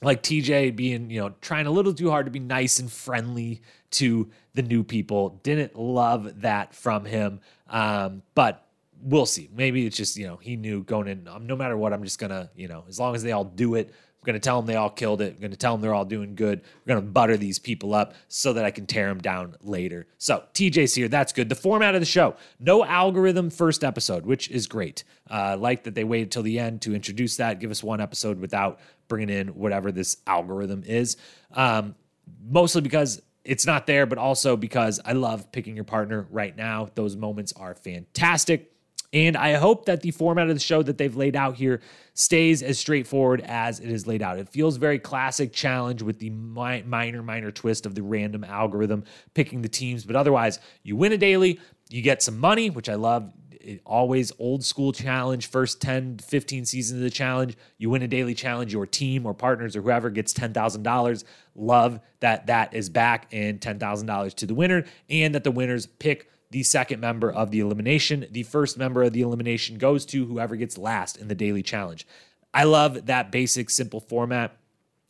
like 0.04 0.24
TJ 0.24 0.76
being, 0.76 1.10
you 1.10 1.20
know, 1.20 1.34
trying 1.42 1.68
a 1.68 1.72
little 1.72 1.94
too 1.94 2.10
hard 2.10 2.26
to 2.26 2.32
be 2.32 2.40
nice 2.40 2.80
and 2.80 2.92
friendly 2.92 3.62
to 3.92 4.30
the 4.54 4.62
new 4.62 4.84
people. 4.84 5.40
Didn't 5.44 5.78
love 5.78 6.42
that 6.42 6.74
from 6.74 7.06
him. 7.06 7.40
Um, 7.70 8.22
but 8.36 8.68
we'll 9.02 9.26
see. 9.26 9.50
Maybe 9.54 9.86
it's 9.86 9.98
just, 9.98 10.18
you 10.18 10.28
know, 10.28 10.38
he 10.38 10.56
knew 10.56 10.84
going 10.84 11.08
in, 11.08 11.28
no 11.42 11.56
matter 11.56 11.78
what, 11.78 11.94
I'm 11.94 12.04
just 12.04 12.20
to, 12.30 12.50
you 12.56 12.68
know, 12.68 12.84
as 12.88 13.00
long 13.00 13.16
as 13.16 13.24
they 13.24 13.32
all 13.32 13.46
do 13.46 13.76
it, 13.76 13.94
I'm 14.22 14.26
to 14.36 14.40
tell 14.40 14.62
them 14.62 14.68
they 14.68 14.76
all 14.76 14.92
killed 14.92 15.20
it. 15.22 15.34
I'm 15.34 15.42
to 15.50 15.58
tell 15.58 15.74
them 15.74 15.82
they're 15.82 15.96
all 15.96 16.06
doing 16.06 16.36
good. 16.36 16.62
We're 16.86 16.94
to 17.02 17.12
butter 17.12 17.38
these 17.38 17.58
people 17.58 17.96
up 17.96 18.14
so 18.28 18.54
that 18.54 18.64
I 18.64 18.70
can 18.70 18.86
tear 18.86 19.08
them 19.08 19.18
down 19.18 19.56
later. 19.62 20.06
So 20.20 20.44
TJ's 20.54 20.94
here. 20.94 21.08
That's 21.08 21.34
good. 21.34 21.50
The 21.50 21.56
format 21.56 21.96
of 21.96 22.02
the 22.02 22.06
show 22.06 22.36
no 22.60 22.86
algorithm 22.86 23.50
first 23.50 23.84
episode, 23.84 24.28
which 24.28 24.48
is 24.52 24.68
great. 24.68 25.04
Uh, 25.28 25.58
like 25.60 25.86
that 25.86 25.96
they 25.96 26.04
waited 26.04 26.30
till 26.30 26.44
the 26.44 26.60
end 26.60 26.84
to 26.84 26.94
introduce 26.94 27.38
that, 27.38 27.60
give 27.60 27.72
us 27.72 27.84
one 27.84 28.00
episode 28.00 28.40
without 28.40 28.80
bringing 29.08 29.36
in 29.36 29.48
whatever 29.50 29.92
this 29.92 30.18
algorithm 30.28 30.84
is. 30.86 31.18
Um, 31.52 31.96
mostly 32.48 32.82
because 32.82 33.24
it's 33.44 33.66
not 33.66 33.88
there, 33.88 34.06
but 34.06 34.18
also 34.18 34.56
because 34.56 35.00
I 35.04 35.14
love 35.14 35.52
picking 35.52 35.76
your 35.76 35.84
partner 35.84 36.28
right 36.30 36.56
now. 36.56 36.90
Those 36.96 37.16
moments 37.16 37.54
are 37.54 37.74
fantastic. 37.74 38.72
And 39.14 39.36
I 39.36 39.54
hope 39.54 39.86
that 39.86 40.02
the 40.02 40.12
format 40.12 40.50
of 40.50 40.56
the 40.56 40.62
show 40.62 40.82
that 40.84 40.98
they've 40.98 41.16
laid 41.16 41.36
out 41.36 41.56
here 41.56 41.82
stays 42.14 42.64
as 42.64 42.80
straightforward 42.80 43.42
as 43.42 43.82
it 43.82 43.90
is 43.90 44.08
laid 44.08 44.22
out. 44.22 44.40
It 44.40 44.48
feels 44.48 44.78
very 44.78 45.00
classic 45.00 45.52
challenge 45.52 46.02
with 46.02 46.20
the 46.20 46.30
mi- 46.30 46.84
minor, 46.84 47.22
minor 47.22 47.52
twist 47.52 47.86
of 47.86 47.94
the 47.94 48.04
random 48.04 48.46
algorithm 48.46 49.04
picking 49.34 49.64
the 49.64 49.70
teams. 49.70 50.06
But 50.06 50.16
otherwise, 50.16 50.60
you 50.84 50.96
win 50.96 51.12
a 51.12 51.18
daily, 51.18 51.60
you 51.90 52.02
get 52.02 52.24
some 52.24 52.40
money, 52.40 52.70
which 52.70 52.88
I 52.88 52.96
love. 52.96 53.34
It, 53.64 53.82
always 53.86 54.32
old 54.40 54.64
school 54.64 54.92
challenge, 54.92 55.48
first 55.48 55.82
10, 55.82 56.20
15 56.20 56.66
seasons 56.66 57.00
of 57.00 57.04
the 57.04 57.10
challenge. 57.10 57.58
You 57.78 57.90
win 57.90 58.02
a 58.02 58.08
daily 58.08 58.34
challenge, 58.34 58.74
your 58.74 58.86
team 58.86 59.26
or 59.26 59.34
partners 59.34 59.76
or 59.76 59.82
whoever 59.82 60.10
gets 60.10 60.34
$10,000. 60.34 61.24
Love 61.56 62.00
that 62.20 62.48
that 62.48 62.74
is 62.74 62.90
back 62.90 63.28
and 63.32 63.60
$10,000 63.60 64.34
to 64.36 64.46
the 64.46 64.56
winner, 64.56 64.86
and 65.10 65.36
that 65.36 65.44
the 65.44 65.52
winners 65.52 65.86
pick 65.86 66.30
the 66.52 66.64
second 66.64 67.00
member 67.00 67.32
of 67.32 67.52
the 67.52 67.60
elimination. 67.60 68.28
The 68.32 68.44
first 68.44 68.78
member 68.78 69.04
of 69.04 69.14
the 69.14 69.22
elimination 69.22 69.78
goes 69.78 70.06
to 70.08 70.26
whoever 70.26 70.56
gets 70.56 70.78
last 70.78 71.18
in 71.18 71.28
the 71.28 71.36
daily 71.36 71.64
challenge. 71.64 72.06
I 72.54 72.66
love 72.66 73.06
that 73.06 73.32
basic, 73.32 73.70
simple 73.70 74.02
format. 74.02 74.58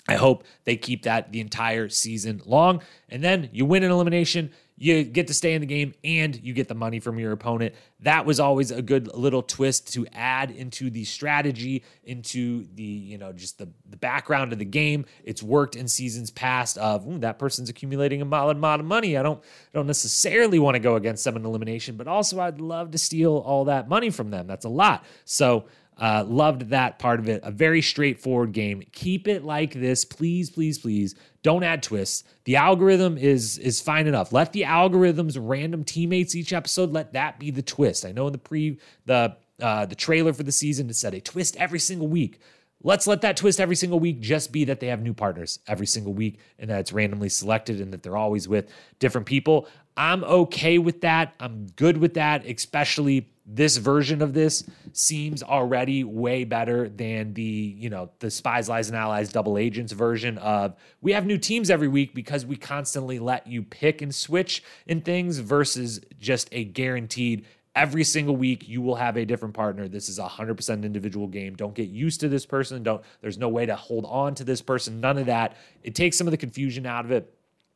I 0.07 0.15
hope 0.15 0.43
they 0.63 0.75
keep 0.75 1.03
that 1.03 1.31
the 1.31 1.39
entire 1.39 1.89
season 1.89 2.41
long. 2.45 2.81
And 3.09 3.23
then 3.23 3.49
you 3.51 3.65
win 3.65 3.83
an 3.83 3.91
elimination, 3.91 4.51
you 4.81 5.03
get 5.03 5.27
to 5.27 5.33
stay 5.35 5.53
in 5.53 5.61
the 5.61 5.67
game, 5.67 5.93
and 6.03 6.35
you 6.43 6.53
get 6.53 6.67
the 6.67 6.73
money 6.73 6.99
from 6.99 7.19
your 7.19 7.33
opponent. 7.33 7.75
That 7.99 8.25
was 8.25 8.39
always 8.39 8.71
a 8.71 8.81
good 8.81 9.13
little 9.13 9.43
twist 9.43 9.93
to 9.93 10.07
add 10.11 10.49
into 10.49 10.89
the 10.89 11.03
strategy, 11.03 11.83
into 12.03 12.65
the, 12.73 12.81
you 12.81 13.19
know, 13.19 13.31
just 13.31 13.59
the, 13.59 13.69
the 13.87 13.97
background 13.97 14.53
of 14.53 14.57
the 14.57 14.65
game. 14.65 15.05
It's 15.23 15.43
worked 15.43 15.75
in 15.75 15.87
seasons 15.87 16.31
past 16.31 16.79
of 16.79 17.21
that 17.21 17.37
person's 17.37 17.69
accumulating 17.69 18.23
a 18.23 18.25
lot 18.25 18.79
of 18.79 18.85
money. 18.87 19.17
I 19.17 19.21
don't 19.21 19.39
I 19.39 19.77
don't 19.77 19.85
necessarily 19.85 20.57
want 20.57 20.73
to 20.73 20.79
go 20.79 20.95
against 20.95 21.23
them 21.25 21.35
in 21.35 21.45
elimination, 21.45 21.95
but 21.95 22.07
also 22.07 22.39
I'd 22.39 22.59
love 22.59 22.89
to 22.91 22.97
steal 22.97 23.37
all 23.37 23.65
that 23.65 23.87
money 23.87 24.09
from 24.09 24.31
them. 24.31 24.47
That's 24.47 24.65
a 24.65 24.69
lot. 24.69 25.05
So 25.25 25.65
uh, 25.97 26.23
loved 26.27 26.69
that 26.69 26.97
part 26.97 27.19
of 27.19 27.29
it. 27.29 27.41
A 27.43 27.51
very 27.51 27.83
straightforward 27.83 28.53
game. 28.53 28.81
Keep 28.91 29.27
it 29.27 29.43
like 29.43 29.73
this, 29.73 30.03
please, 30.03 30.49
please, 30.49 30.79
please. 30.79 31.13
Don't 31.43 31.63
add 31.63 31.81
twists. 31.81 32.23
The 32.45 32.55
algorithm 32.55 33.17
is 33.17 33.57
is 33.57 33.81
fine 33.81 34.07
enough. 34.07 34.31
Let 34.31 34.53
the 34.53 34.61
algorithms 34.61 35.37
random 35.39 35.83
teammates 35.83 36.35
each 36.35 36.53
episode. 36.53 36.91
Let 36.91 37.13
that 37.13 37.39
be 37.39 37.49
the 37.49 37.63
twist. 37.63 38.05
I 38.05 38.11
know 38.11 38.27
in 38.27 38.31
the 38.31 38.37
pre 38.37 38.79
the 39.05 39.35
uh, 39.59 39.85
the 39.85 39.95
trailer 39.95 40.33
for 40.33 40.43
the 40.43 40.51
season 40.51 40.89
it 40.89 40.95
said 40.95 41.13
a 41.13 41.21
twist 41.21 41.55
every 41.57 41.79
single 41.79 42.07
week. 42.07 42.39
Let's 42.83 43.05
let 43.05 43.21
that 43.21 43.37
twist 43.37 43.59
every 43.59 43.75
single 43.75 43.99
week 43.99 44.21
just 44.21 44.51
be 44.51 44.65
that 44.65 44.79
they 44.79 44.87
have 44.87 45.01
new 45.01 45.13
partners 45.13 45.59
every 45.67 45.85
single 45.85 46.13
week 46.13 46.39
and 46.57 46.69
that 46.71 46.79
it's 46.79 46.91
randomly 46.91 47.29
selected 47.29 47.79
and 47.79 47.93
that 47.93 48.01
they're 48.01 48.17
always 48.17 48.47
with 48.47 48.71
different 48.97 49.27
people. 49.27 49.67
I'm 49.95 50.23
okay 50.23 50.79
with 50.79 51.01
that. 51.01 51.35
I'm 51.39 51.67
good 51.75 51.97
with 51.97 52.15
that, 52.15 52.45
especially 52.45 53.30
this 53.45 53.77
version 53.77 54.21
of 54.21 54.33
this 54.33 54.63
seems 54.93 55.41
already 55.41 56.03
way 56.03 56.43
better 56.43 56.87
than 56.87 57.33
the 57.33 57.41
you 57.77 57.89
know 57.89 58.09
the 58.19 58.29
spies 58.29 58.69
lies 58.69 58.87
and 58.87 58.97
allies 58.97 59.29
double 59.29 59.57
agents 59.57 59.93
version 59.93 60.37
of 60.37 60.75
we 61.01 61.11
have 61.11 61.25
new 61.25 61.37
teams 61.37 61.69
every 61.69 61.87
week 61.87 62.13
because 62.13 62.45
we 62.45 62.55
constantly 62.55 63.19
let 63.19 63.47
you 63.47 63.63
pick 63.63 64.01
and 64.01 64.13
switch 64.13 64.63
in 64.85 65.01
things 65.01 65.39
versus 65.39 66.01
just 66.19 66.49
a 66.51 66.63
guaranteed 66.63 67.45
every 67.75 68.03
single 68.03 68.35
week 68.35 68.67
you 68.67 68.81
will 68.81 68.95
have 68.95 69.15
a 69.17 69.25
different 69.25 69.53
partner. 69.53 69.87
This 69.87 70.09
is 70.09 70.19
a 70.19 70.27
100% 70.27 70.83
individual 70.83 71.27
game. 71.27 71.55
Don't 71.55 71.73
get 71.73 71.89
used 71.89 72.19
to 72.19 72.29
this 72.29 72.45
person. 72.45 72.83
Don't 72.83 73.01
there's 73.21 73.37
no 73.37 73.49
way 73.49 73.65
to 73.65 73.75
hold 73.75 74.05
on 74.05 74.35
to 74.35 74.43
this 74.43 74.61
person. 74.61 74.99
None 74.99 75.17
of 75.17 75.27
that. 75.27 75.55
It 75.83 75.95
takes 75.95 76.17
some 76.17 76.27
of 76.27 76.31
the 76.31 76.37
confusion 76.37 76.85
out 76.85 77.05
of 77.05 77.11
it 77.11 77.33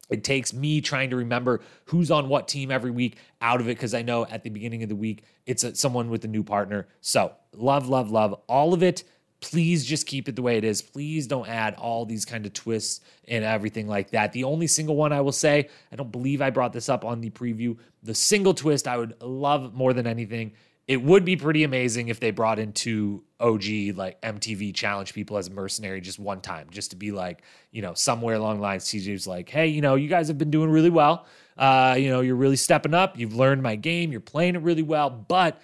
it 0.10 0.24
takes 0.24 0.53
me 0.53 0.82
trying 0.82 1.10
to 1.10 1.16
remember 1.16 1.62
who's 1.86 2.12
on 2.12 2.30
what 2.30 2.47
team 2.47 2.72
every 2.72 2.91
week 2.91 3.18
out 3.41 3.60
of 3.60 3.68
it 3.68 3.78
because 3.78 3.93
I 3.93 4.01
know 4.01 4.26
at 4.26 4.43
the 4.43 4.49
beginning 4.49 4.84
of 4.84 4.89
the 4.89 4.95
week 4.95 5.24
it's 5.45 5.64
a, 5.64 5.76
someone 5.76 6.10
with 6.10 6.24
a 6.26 6.28
new 6.28 6.43
partner. 6.43 6.88
So, 7.01 7.34
love, 7.53 7.88
love, 7.88 8.12
love 8.12 8.34
all 8.47 8.74
of 8.74 8.84
it. 8.84 9.03
Please 9.41 9.86
just 9.86 10.08
keep 10.08 10.28
it 10.28 10.36
the 10.36 10.41
way 10.41 10.58
it 10.58 10.64
is. 10.64 10.82
Please 10.82 11.28
don't 11.28 11.47
add 11.47 11.76
all 11.76 12.06
these 12.06 12.26
kind 12.26 12.45
of 12.45 12.53
twists 12.53 13.01
and 13.28 13.43
everything 13.43 13.88
like 13.88 14.12
that. 14.12 14.32
The 14.32 14.43
only 14.43 14.66
single 14.66 14.95
one 14.95 15.12
I 15.12 15.22
will 15.22 15.32
say, 15.32 15.70
I 15.91 15.95
don't 15.95 16.12
believe 16.12 16.41
I 16.41 16.49
brought 16.49 16.74
this 16.74 16.89
up 16.89 17.06
on 17.06 17.22
the 17.22 17.30
preview. 17.30 17.78
The 18.01 18.16
single 18.16 18.53
twist 18.53 18.88
I 18.88 18.97
would 18.97 19.22
love 19.22 19.74
more 19.74 19.93
than 19.93 20.08
anything 20.08 20.53
it 20.88 21.01
would 21.01 21.25
be 21.25 21.36
pretty 21.36 21.63
amazing 21.63 22.09
if 22.09 22.19
they 22.19 22.29
brought 22.29 22.59
in 22.59 22.71
two 22.71 23.23
OG 23.39 23.63
like 23.95 24.21
MTV 24.21 24.73
challenge 24.75 25.13
people 25.13 25.38
as 25.38 25.47
a 25.47 25.51
mercenary 25.51 25.99
just 25.99 26.19
one 26.19 26.41
time, 26.41 26.67
just 26.69 26.91
to 26.91 26.95
be 26.95 27.11
like, 27.11 27.41
you 27.71 27.81
know, 27.81 27.95
somewhere 27.95 28.36
along 28.36 28.57
the 28.57 28.61
lines, 28.61 28.86
TJ's 28.86 29.25
like, 29.25 29.49
hey, 29.49 29.67
you 29.67 29.81
know, 29.81 29.95
you 29.95 30.07
guys 30.07 30.27
have 30.27 30.38
been 30.38 30.51
doing 30.51 30.69
really 30.69 30.91
well. 30.91 31.25
Uh, 31.57 31.95
you 31.97 32.09
know, 32.09 32.21
you're 32.21 32.36
really 32.36 32.55
stepping 32.55 32.93
up. 32.93 33.17
You've 33.17 33.36
learned 33.36 33.63
my 33.63 33.75
game. 33.75 34.11
You're 34.11 34.21
playing 34.21 34.55
it 34.55 34.61
really 34.61 34.83
well, 34.83 35.09
but 35.09 35.59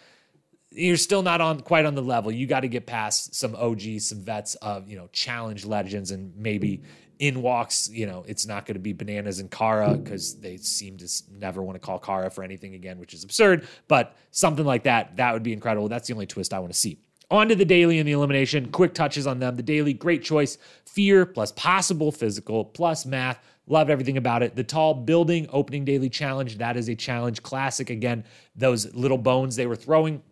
you're 0.72 0.98
still 0.98 1.22
not 1.22 1.40
on 1.40 1.60
quite 1.60 1.86
on 1.86 1.96
the 1.96 2.02
level. 2.02 2.32
You 2.32 2.48
got 2.48 2.62
to 2.62 2.68
get 2.68 2.88
past 2.88 3.36
some 3.36 3.56
OGs, 3.56 4.08
some 4.08 4.22
vets 4.22 4.56
of 4.56 4.90
you 4.90 4.98
know 4.98 5.10
challenge 5.12 5.66
legends, 5.66 6.12
and 6.12 6.36
maybe 6.36 6.82
in 7.22 7.44
walks, 7.44 7.88
you 7.88 8.08
know, 8.08 8.26
it's 8.28 8.48
not 8.48 8.66
going 8.66 8.74
to 8.74 8.80
be 8.80 8.94
bananas 8.94 9.40
and 9.40 9.52
Cara 9.52 9.96
because 9.96 10.40
they 10.40 10.58
seem 10.58 10.98
to 10.98 11.08
never 11.32 11.62
want 11.62 11.76
to 11.76 11.80
call 11.80 12.00
Cara 12.00 12.32
for 12.32 12.44
anything 12.44 12.74
again, 12.74 12.98
which 12.98 13.14
is 13.14 13.24
absurd. 13.24 13.68
But 13.88 14.16
something 14.32 14.66
like 14.66 14.84
that, 14.84 15.18
that 15.18 15.32
would 15.32 15.44
be 15.44 15.54
incredible. 15.54 15.88
That's 15.88 16.08
the 16.08 16.16
only 16.16 16.26
twist 16.26 16.52
I 16.52 16.58
want 16.58 16.74
to 16.74 16.80
see. 16.80 16.98
On 17.30 17.48
to 17.48 17.56
the 17.56 17.64
daily 17.64 18.00
and 18.00 18.08
the 18.08 18.14
elimination. 18.14 18.72
Quick 18.72 18.96
touches 18.96 19.28
on 19.28 19.38
them. 19.38 19.56
The 19.56 19.62
daily, 19.62 19.94
great 19.94 20.24
choice. 20.24 20.58
Fear 20.86 21.28
plus 21.28 21.52
possible 21.52 22.12
physical 22.12 22.66
plus 22.66 23.06
math. 23.06 23.40
Loved 23.68 23.92
everything 23.92 24.18
about 24.18 24.42
it. 24.42 24.56
The 24.56 24.64
tall 24.64 24.96
building 24.96 25.48
opening 25.54 25.86
daily 25.86 26.10
challenge. 26.10 26.58
That 26.58 26.76
is 26.76 26.90
a 26.90 26.96
challenge 26.96 27.44
classic. 27.44 27.92
Again, 27.92 28.26
those 28.56 28.96
little 28.96 29.20
bones 29.20 29.56
they 29.56 29.68
were 29.68 29.76
throwing 29.76 30.24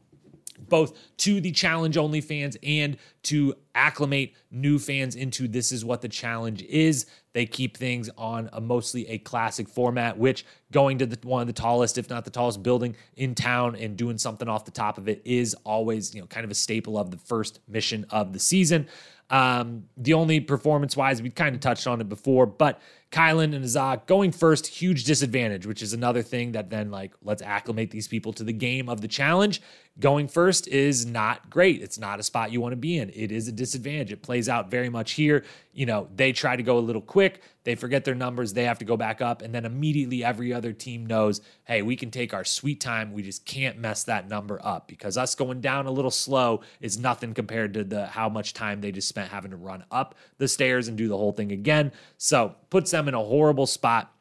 both 0.67 0.97
to 1.17 1.39
the 1.39 1.51
challenge 1.51 1.97
only 1.97 2.21
fans 2.21 2.57
and 2.63 2.97
to 3.23 3.53
acclimate 3.75 4.35
new 4.51 4.79
fans 4.79 5.15
into 5.15 5.47
this 5.47 5.71
is 5.71 5.85
what 5.85 6.01
the 6.01 6.09
challenge 6.09 6.61
is. 6.63 7.05
They 7.33 7.45
keep 7.45 7.77
things 7.77 8.09
on 8.17 8.49
a 8.53 8.59
mostly 8.59 9.07
a 9.07 9.19
classic 9.19 9.69
format, 9.69 10.17
which 10.17 10.45
going 10.71 10.97
to 10.99 11.05
the, 11.05 11.17
one 11.27 11.41
of 11.41 11.47
the 11.47 11.53
tallest, 11.53 11.97
if 11.97 12.09
not 12.09 12.25
the 12.25 12.31
tallest 12.31 12.63
building 12.63 12.95
in 13.15 13.35
town 13.35 13.75
and 13.75 13.95
doing 13.95 14.17
something 14.17 14.47
off 14.47 14.65
the 14.65 14.71
top 14.71 14.97
of 14.97 15.07
it 15.07 15.21
is 15.25 15.53
always, 15.63 16.13
you 16.13 16.21
know, 16.21 16.27
kind 16.27 16.43
of 16.43 16.51
a 16.51 16.55
staple 16.55 16.97
of 16.97 17.11
the 17.11 17.17
first 17.17 17.59
mission 17.67 18.05
of 18.09 18.33
the 18.33 18.39
season. 18.39 18.87
Um, 19.29 19.85
the 19.95 20.15
only 20.15 20.39
performance 20.39 20.97
wise, 20.97 21.21
we 21.21 21.29
kind 21.29 21.53
of 21.53 21.61
touched 21.61 21.85
on 21.85 22.01
it 22.01 22.09
before, 22.09 22.47
but 22.47 22.81
Kyland 23.11 23.55
and 23.55 23.65
Azah 23.65 24.05
going 24.05 24.31
first, 24.31 24.67
huge 24.67 25.03
disadvantage, 25.03 25.65
which 25.65 25.81
is 25.81 25.93
another 25.93 26.21
thing 26.21 26.51
that 26.51 26.69
then, 26.69 26.91
like, 26.91 27.11
let's 27.23 27.41
acclimate 27.41 27.89
these 27.89 28.07
people 28.07 28.33
to 28.33 28.43
the 28.43 28.53
game 28.53 28.87
of 28.87 29.01
the 29.01 29.07
challenge. 29.07 29.61
Going 29.99 30.27
first 30.27 30.67
is 30.67 31.07
not 31.07 31.49
great. 31.49 31.81
It's 31.81 31.97
not 31.97 32.19
a 32.19 32.23
spot 32.23 32.51
you 32.51 32.61
want 32.61 32.73
to 32.73 32.77
be 32.77 32.99
in. 32.99 33.09
It 33.09 33.31
is 33.31 33.47
a 33.47 33.51
disadvantage. 33.51 34.11
It 34.11 34.21
plays 34.21 34.47
out 34.47 34.69
very 34.69 34.89
much 34.89 35.13
here. 35.13 35.43
You 35.73 35.87
know, 35.87 36.07
they 36.15 36.31
try 36.31 36.55
to 36.55 36.61
go 36.61 36.77
a 36.77 36.79
little 36.79 37.01
quick, 37.01 37.41
they 37.63 37.75
forget 37.75 38.05
their 38.05 38.15
numbers, 38.15 38.53
they 38.53 38.65
have 38.65 38.79
to 38.79 38.85
go 38.85 38.95
back 38.95 39.21
up, 39.21 39.41
and 39.41 39.53
then 39.53 39.65
immediately 39.65 40.23
every 40.23 40.53
other 40.53 40.71
team 40.71 41.05
knows, 41.05 41.41
hey, 41.65 41.81
we 41.81 41.95
can 41.95 42.11
take 42.11 42.33
our 42.33 42.43
sweet 42.43 42.79
time. 42.79 43.11
We 43.11 43.23
just 43.23 43.45
can't 43.45 43.79
mess 43.79 44.03
that 44.03 44.29
number 44.29 44.59
up 44.63 44.87
because 44.87 45.17
us 45.17 45.35
going 45.35 45.61
down 45.61 45.87
a 45.87 45.91
little 45.91 46.11
slow 46.11 46.61
is 46.79 46.99
nothing 46.99 47.33
compared 47.33 47.73
to 47.73 47.83
the 47.83 48.05
how 48.07 48.29
much 48.29 48.53
time 48.53 48.81
they 48.81 48.91
just 48.91 49.09
spent 49.09 49.31
having 49.31 49.51
to 49.51 49.57
run 49.57 49.83
up 49.89 50.15
the 50.37 50.47
stairs 50.47 50.87
and 50.87 50.97
do 50.97 51.07
the 51.07 51.17
whole 51.17 51.31
thing 51.31 51.51
again. 51.51 51.91
So 52.17 52.55
puts 52.69 52.91
them 52.91 53.07
in 53.07 53.13
a 53.13 53.23
horrible 53.23 53.67
spot. 53.67 54.13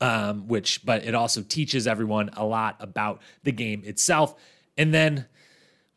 Um, 0.00 0.48
which, 0.48 0.84
but 0.84 1.04
it 1.04 1.14
also 1.14 1.40
teaches 1.40 1.86
everyone 1.86 2.28
a 2.36 2.44
lot 2.44 2.76
about 2.80 3.22
the 3.42 3.52
game 3.52 3.82
itself. 3.86 4.34
And 4.76 4.92
then 4.92 5.26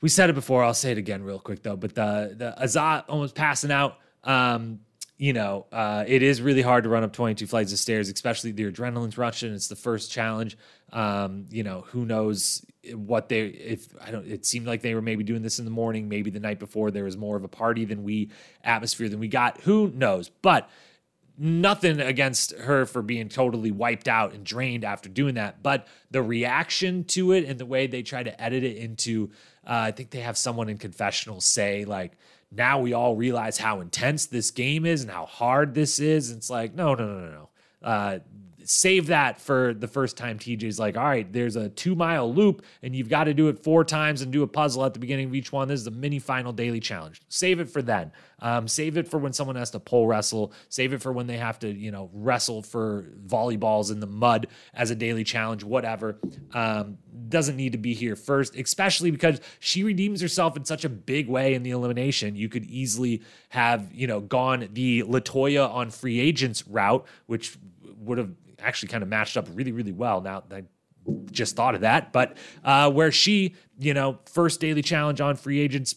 we 0.02 0.10
said 0.10 0.30
it 0.30 0.34
before. 0.34 0.64
I'll 0.64 0.74
say 0.74 0.92
it 0.92 0.98
again 0.98 1.24
real 1.24 1.40
quick 1.40 1.64
though. 1.64 1.76
But 1.76 1.96
the 1.96 2.34
the 2.38 2.56
Azah 2.64 3.06
almost 3.10 3.36
passing 3.36 3.72
out. 3.72 3.98
Um, 4.24 4.80
you 5.18 5.34
know, 5.34 5.66
uh, 5.72 6.04
it 6.08 6.22
is 6.22 6.44
really 6.44 6.62
hard 6.62 6.84
to 6.84 6.90
run 6.90 7.04
up 7.04 7.12
22 7.12 7.48
flights 7.48 7.74
of 7.74 7.80
stairs, 7.80 8.08
especially 8.08 8.52
the 8.52 8.72
adrenaline's 8.72 9.18
rushing. 9.18 9.52
It's 9.52 9.68
the 9.68 9.76
first 9.76 10.12
challenge. 10.12 10.56
Um, 10.94 11.48
you 11.50 11.64
know, 11.64 11.86
who 11.88 12.06
knows 12.06 12.64
what 12.94 13.28
they 13.28 13.48
if 13.48 13.88
I 14.00 14.12
don't. 14.12 14.28
It 14.28 14.46
seemed 14.46 14.68
like 14.68 14.82
they 14.84 14.94
were 14.94 15.02
maybe 15.02 15.24
doing 15.24 15.42
this 15.42 15.58
in 15.58 15.66
the 15.66 15.72
morning, 15.72 16.08
maybe 16.08 16.30
the 16.30 16.40
night 16.40 16.60
before. 16.60 16.92
There 16.92 17.04
was 17.04 17.18
more 17.18 17.36
of 17.36 17.44
a 17.44 17.48
party 17.48 17.84
than 17.84 18.04
we 18.04 18.30
atmosphere 18.64 19.10
than 19.10 19.20
we 19.20 19.28
got. 19.28 19.60
Who 19.62 19.92
knows? 19.96 20.30
But 20.30 20.70
nothing 21.38 22.00
against 22.00 22.54
her 22.54 22.86
for 22.86 23.02
being 23.02 23.30
totally 23.30 23.72
wiped 23.72 24.08
out 24.08 24.34
and 24.34 24.44
drained 24.44 24.84
after 24.84 25.08
doing 25.08 25.36
that. 25.36 25.62
But 25.62 25.88
the 26.10 26.22
reaction 26.22 27.04
to 27.06 27.32
it 27.32 27.46
and 27.46 27.60
the 27.60 27.66
way 27.66 27.88
they 27.88 28.02
try 28.02 28.24
to 28.24 28.42
edit 28.42 28.64
it 28.64 28.78
into, 28.78 29.30
uh, 29.66 29.74
I 29.74 29.92
think 29.92 30.10
they 30.10 30.22
have 30.22 30.38
someone 30.38 30.70
in 30.70 30.78
confessional 30.78 31.40
say 31.42 31.86
like 31.86 32.14
now 32.52 32.80
we 32.80 32.94
all 32.94 33.16
realize 33.16 33.58
how 33.58 33.82
intense 33.82 34.26
this 34.26 34.52
game 34.52 34.86
is 34.86 35.04
and 35.04 35.12
how 35.12 35.26
hard 35.26 35.74
this 35.74 36.00
is. 36.00 36.32
And 36.32 36.38
it's 36.38 36.50
like, 36.50 36.74
no, 36.74 36.96
no, 36.96 37.06
no, 37.06 37.20
no, 37.20 37.32
no. 37.32 37.50
Uh, 37.84 38.20
save 38.70 39.08
that 39.08 39.40
for 39.40 39.74
the 39.74 39.88
first 39.88 40.18
time 40.18 40.38
TJ's 40.38 40.78
like, 40.78 40.98
all 40.98 41.06
right, 41.06 41.32
there's 41.32 41.56
a 41.56 41.70
two 41.70 41.96
mile 41.96 42.32
loop 42.32 42.64
and 42.84 42.94
you've 42.94 43.08
got 43.08 43.24
to 43.24 43.34
do 43.34 43.48
it 43.48 43.64
four 43.64 43.86
times 43.86 44.22
and 44.22 44.32
do 44.32 44.44
a 44.44 44.48
puzzle 44.48 44.84
at 44.84 44.94
the 44.94 45.00
beginning 45.00 45.28
of 45.28 45.34
each 45.34 45.54
one. 45.54 45.70
This 45.70 45.80
is 45.80 45.88
a 45.88 45.92
mini 45.92 46.20
final 46.20 46.52
daily 46.52 46.82
challenge. 46.82 47.22
Save 47.30 47.62
it 47.62 47.70
for 47.70 47.82
then. 47.82 48.12
Um, 48.40 48.68
save 48.68 48.98
it 48.98 49.08
for 49.08 49.20
when 49.20 49.32
someone 49.32 49.56
has 49.56 49.72
to 49.72 49.80
pole 49.80 50.06
wrestle. 50.06 50.52
Save 50.68 50.92
it 50.92 51.02
for 51.02 51.14
when 51.14 51.28
they 51.28 51.38
have 51.38 51.58
to, 51.60 51.72
you 51.72 51.92
know, 51.92 52.10
wrestle 52.12 52.62
for 52.62 53.10
volleyballs 53.26 53.90
in 53.90 54.02
the 54.02 54.06
mud 54.06 54.48
as 54.74 54.92
a 54.92 54.96
daily 54.96 55.24
challenge, 55.24 55.64
whatever. 55.64 56.20
Um, 56.54 56.98
doesn't 57.30 57.56
need 57.56 57.72
to 57.72 57.78
be 57.78 57.94
here 57.94 58.18
first, 58.18 58.54
especially 58.56 59.12
because 59.12 59.40
she 59.60 59.84
redeems 59.84 60.20
herself 60.20 60.58
in 60.58 60.66
such 60.66 60.84
a 60.84 60.90
big 60.90 61.30
way 61.30 61.54
in 61.54 61.64
the 61.64 61.72
elimination. 61.72 62.36
You 62.36 62.50
could 62.50 62.66
easily 62.66 63.22
have, 63.50 63.94
you 63.94 64.08
know, 64.08 64.20
gone 64.20 64.68
the 64.74 65.04
Latoya 65.04 65.74
on 65.74 65.90
free 65.90 66.20
agents 66.20 66.68
route, 66.68 67.06
which 67.28 67.58
would 68.00 68.18
have 68.18 68.32
actually 68.60 68.90
kind 68.90 69.04
of 69.04 69.10
matched 69.10 69.38
up 69.38 69.48
really, 69.54 69.72
really 69.72 69.92
well. 69.92 70.22
Now 70.22 70.44
I 70.52 70.64
just 71.32 71.56
thought 71.56 71.76
of 71.76 71.82
that, 71.82 72.12
but 72.12 72.38
uh, 72.64 72.92
where 72.92 73.12
she, 73.12 73.56
you 73.80 73.94
know, 73.94 74.20
first 74.26 74.60
daily 74.60 74.82
challenge 74.82 75.22
on 75.22 75.36
free 75.36 75.60
agents. 75.60 75.96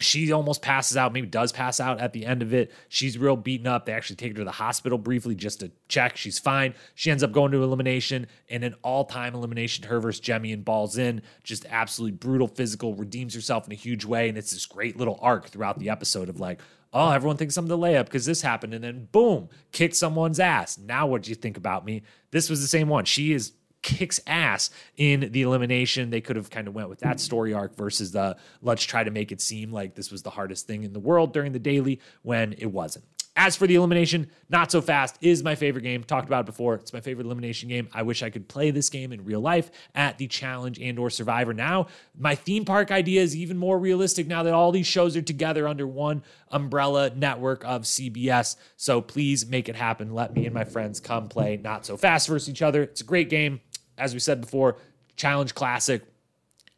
She 0.00 0.32
almost 0.32 0.60
passes 0.60 0.96
out, 0.96 1.12
maybe 1.12 1.28
does 1.28 1.52
pass 1.52 1.78
out 1.78 2.00
at 2.00 2.12
the 2.12 2.26
end 2.26 2.42
of 2.42 2.52
it. 2.52 2.72
She's 2.88 3.16
real 3.16 3.36
beaten 3.36 3.68
up. 3.68 3.86
They 3.86 3.92
actually 3.92 4.16
take 4.16 4.32
her 4.32 4.38
to 4.38 4.44
the 4.44 4.50
hospital 4.50 4.98
briefly 4.98 5.36
just 5.36 5.60
to 5.60 5.70
check. 5.86 6.16
She's 6.16 6.36
fine. 6.36 6.74
She 6.96 7.12
ends 7.12 7.22
up 7.22 7.30
going 7.30 7.52
to 7.52 7.62
elimination 7.62 8.26
and 8.50 8.64
an 8.64 8.74
all 8.82 9.04
time 9.04 9.36
elimination. 9.36 9.84
Her 9.84 10.00
versus 10.00 10.28
and 10.28 10.64
balls 10.64 10.98
in. 10.98 11.22
Just 11.44 11.64
absolutely 11.70 12.16
brutal 12.16 12.48
physical, 12.48 12.94
redeems 12.94 13.36
herself 13.36 13.66
in 13.66 13.72
a 13.72 13.76
huge 13.76 14.04
way. 14.04 14.28
And 14.28 14.36
it's 14.36 14.50
this 14.50 14.66
great 14.66 14.96
little 14.96 15.18
arc 15.22 15.46
throughout 15.46 15.78
the 15.78 15.90
episode 15.90 16.28
of 16.28 16.40
like, 16.40 16.60
oh, 16.94 17.10
everyone 17.10 17.36
thinks 17.36 17.56
I'm 17.56 17.66
the 17.66 17.76
layup 17.76 18.04
because 18.04 18.24
this 18.24 18.40
happened. 18.40 18.72
And 18.72 18.84
then 18.84 19.08
boom, 19.12 19.48
kick 19.72 19.94
someone's 19.94 20.40
ass. 20.40 20.78
Now 20.78 21.06
what 21.06 21.24
do 21.24 21.30
you 21.30 21.34
think 21.34 21.56
about 21.56 21.84
me? 21.84 22.02
This 22.30 22.48
was 22.48 22.62
the 22.62 22.68
same 22.68 22.88
one. 22.88 23.04
She 23.04 23.32
is 23.32 23.52
kicks 23.82 24.18
ass 24.26 24.70
in 24.96 25.28
the 25.32 25.42
elimination. 25.42 26.08
They 26.08 26.22
could 26.22 26.36
have 26.36 26.48
kind 26.48 26.66
of 26.66 26.74
went 26.74 26.88
with 26.88 27.00
that 27.00 27.20
story 27.20 27.52
arc 27.52 27.76
versus 27.76 28.12
the 28.12 28.36
let's 28.62 28.82
try 28.82 29.04
to 29.04 29.10
make 29.10 29.30
it 29.30 29.42
seem 29.42 29.72
like 29.72 29.94
this 29.94 30.10
was 30.10 30.22
the 30.22 30.30
hardest 30.30 30.66
thing 30.66 30.84
in 30.84 30.94
the 30.94 31.00
world 31.00 31.34
during 31.34 31.52
the 31.52 31.58
daily 31.58 32.00
when 32.22 32.54
it 32.54 32.66
wasn't. 32.66 33.04
As 33.36 33.56
for 33.56 33.66
the 33.66 33.74
elimination, 33.74 34.30
not 34.48 34.70
so 34.70 34.80
fast 34.80 35.18
is 35.20 35.42
my 35.42 35.56
favorite 35.56 35.82
game. 35.82 36.04
Talked 36.04 36.28
about 36.28 36.44
it 36.44 36.46
before. 36.46 36.76
It's 36.76 36.92
my 36.92 37.00
favorite 37.00 37.26
elimination 37.26 37.68
game. 37.68 37.88
I 37.92 38.02
wish 38.02 38.22
I 38.22 38.30
could 38.30 38.46
play 38.46 38.70
this 38.70 38.88
game 38.88 39.12
in 39.12 39.24
real 39.24 39.40
life 39.40 39.72
at 39.92 40.18
the 40.18 40.28
challenge 40.28 40.78
and 40.78 41.00
or 41.00 41.10
survivor. 41.10 41.52
Now, 41.52 41.88
my 42.16 42.36
theme 42.36 42.64
park 42.64 42.92
idea 42.92 43.22
is 43.22 43.34
even 43.34 43.56
more 43.56 43.76
realistic 43.76 44.28
now 44.28 44.44
that 44.44 44.54
all 44.54 44.70
these 44.70 44.86
shows 44.86 45.16
are 45.16 45.22
together 45.22 45.66
under 45.66 45.84
one 45.84 46.22
umbrella 46.52 47.10
network 47.10 47.64
of 47.64 47.82
CBS. 47.82 48.54
So 48.76 49.00
please 49.00 49.46
make 49.46 49.68
it 49.68 49.74
happen. 49.74 50.14
Let 50.14 50.32
me 50.32 50.46
and 50.46 50.54
my 50.54 50.64
friends 50.64 51.00
come 51.00 51.28
play 51.28 51.56
not 51.56 51.84
so 51.84 51.96
fast 51.96 52.28
versus 52.28 52.48
each 52.48 52.62
other. 52.62 52.84
It's 52.84 53.00
a 53.00 53.04
great 53.04 53.30
game. 53.30 53.60
As 53.98 54.14
we 54.14 54.20
said 54.20 54.40
before, 54.40 54.76
challenge 55.16 55.56
classic 55.56 56.04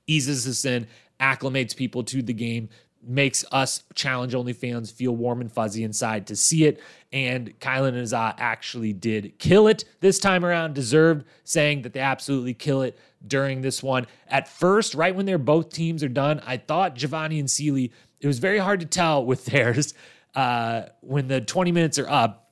eases 0.06 0.48
us 0.48 0.64
in, 0.64 0.86
acclimates 1.20 1.76
people 1.76 2.02
to 2.04 2.22
the 2.22 2.32
game 2.32 2.70
makes 3.06 3.44
us 3.52 3.84
challenge 3.94 4.34
only 4.34 4.52
fans 4.52 4.90
feel 4.90 5.14
warm 5.14 5.40
and 5.40 5.50
fuzzy 5.50 5.84
inside 5.84 6.26
to 6.26 6.36
see 6.36 6.64
it. 6.64 6.80
And 7.12 7.58
Kyland 7.60 7.90
and 7.90 7.98
Azah 8.06 8.34
actually 8.38 8.92
did 8.92 9.38
kill 9.38 9.68
it 9.68 9.84
this 10.00 10.18
time 10.18 10.44
around, 10.44 10.74
deserved 10.74 11.24
saying 11.44 11.82
that 11.82 11.92
they 11.92 12.00
absolutely 12.00 12.54
kill 12.54 12.82
it 12.82 12.98
during 13.26 13.62
this 13.62 13.82
one. 13.82 14.06
At 14.28 14.48
first, 14.48 14.94
right 14.94 15.14
when 15.14 15.26
they're 15.26 15.38
both 15.38 15.72
teams 15.72 16.02
are 16.02 16.08
done, 16.08 16.40
I 16.44 16.56
thought 16.56 16.94
Giovanni 16.94 17.38
and 17.38 17.50
Cely, 17.50 17.90
it 18.20 18.26
was 18.26 18.38
very 18.38 18.58
hard 18.58 18.80
to 18.80 18.86
tell 18.86 19.24
with 19.24 19.44
theirs. 19.46 19.94
Uh, 20.34 20.86
when 21.00 21.28
the 21.28 21.40
20 21.40 21.72
minutes 21.72 21.98
are 21.98 22.08
up, 22.08 22.50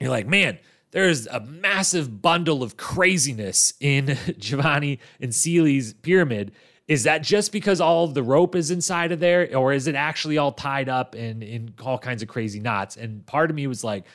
you're 0.00 0.10
like, 0.10 0.26
man, 0.26 0.58
there's 0.90 1.26
a 1.28 1.40
massive 1.40 2.20
bundle 2.20 2.62
of 2.62 2.76
craziness 2.76 3.74
in 3.80 4.16
Giovanni 4.38 4.98
and 5.20 5.32
Cely's 5.32 5.92
pyramid 5.92 6.52
is 6.90 7.04
that 7.04 7.22
just 7.22 7.52
because 7.52 7.80
all 7.80 8.08
the 8.08 8.22
rope 8.22 8.56
is 8.56 8.72
inside 8.72 9.12
of 9.12 9.20
there, 9.20 9.56
or 9.56 9.72
is 9.72 9.86
it 9.86 9.94
actually 9.94 10.38
all 10.38 10.50
tied 10.50 10.88
up 10.88 11.14
in 11.14 11.40
in 11.40 11.72
all 11.84 11.98
kinds 11.98 12.20
of 12.20 12.26
crazy 12.26 12.58
knots? 12.58 12.96
And 12.96 13.24
part 13.24 13.48
of 13.48 13.54
me 13.54 13.68
was 13.68 13.84
like, 13.84 14.06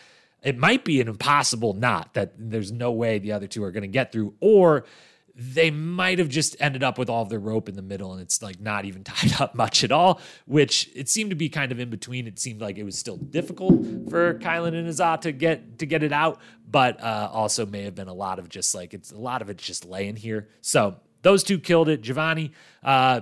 it 0.43 0.57
might 0.57 0.83
be 0.83 0.99
an 0.99 1.07
impossible 1.07 1.71
knot 1.71 2.15
that 2.15 2.33
there's 2.37 2.73
no 2.73 2.91
way 2.91 3.17
the 3.17 3.31
other 3.31 3.47
two 3.47 3.63
are 3.63 3.71
going 3.71 3.83
to 3.83 3.87
get 3.87 4.11
through, 4.11 4.33
or 4.41 4.83
they 5.33 5.71
might 5.71 6.19
have 6.19 6.27
just 6.27 6.57
ended 6.59 6.83
up 6.83 6.97
with 6.97 7.09
all 7.09 7.21
of 7.21 7.29
their 7.29 7.39
rope 7.39 7.69
in 7.69 7.75
the 7.75 7.81
middle 7.81 8.13
and 8.13 8.21
it's 8.21 8.41
like 8.41 8.59
not 8.59 8.83
even 8.83 9.03
tied 9.05 9.39
up 9.39 9.55
much 9.55 9.85
at 9.85 9.93
all, 9.93 10.19
which 10.45 10.89
it 10.93 11.07
seemed 11.07 11.29
to 11.29 11.35
be 11.37 11.47
kind 11.47 11.71
of 11.71 11.79
in 11.79 11.89
between. 11.89 12.27
It 12.27 12.39
seemed 12.39 12.59
like 12.59 12.77
it 12.77 12.83
was 12.83 12.99
still 12.99 13.15
difficult 13.15 13.85
for 14.09 14.33
Kyland 14.39 14.77
and 14.77 14.89
Azah 14.89 15.21
to 15.21 15.31
get 15.31 15.79
to 15.79 15.85
get 15.85 16.03
it 16.03 16.11
out, 16.11 16.41
but 16.69 17.01
uh, 17.01 17.29
also 17.31 17.65
may 17.65 17.83
have 17.83 17.95
been 17.95 18.09
a 18.09 18.13
lot 18.13 18.37
of 18.37 18.49
just 18.49 18.75
like 18.75 18.93
it's 18.93 19.13
a 19.13 19.17
lot 19.17 19.41
of 19.41 19.49
it's 19.49 19.63
just 19.63 19.85
laying 19.85 20.17
here. 20.17 20.49
So 20.59 20.97
those 21.25 21.43
two 21.43 21.57
killed 21.57 21.89
it. 21.89 22.01
Giovanni 22.01 22.51
uh, 22.83 23.21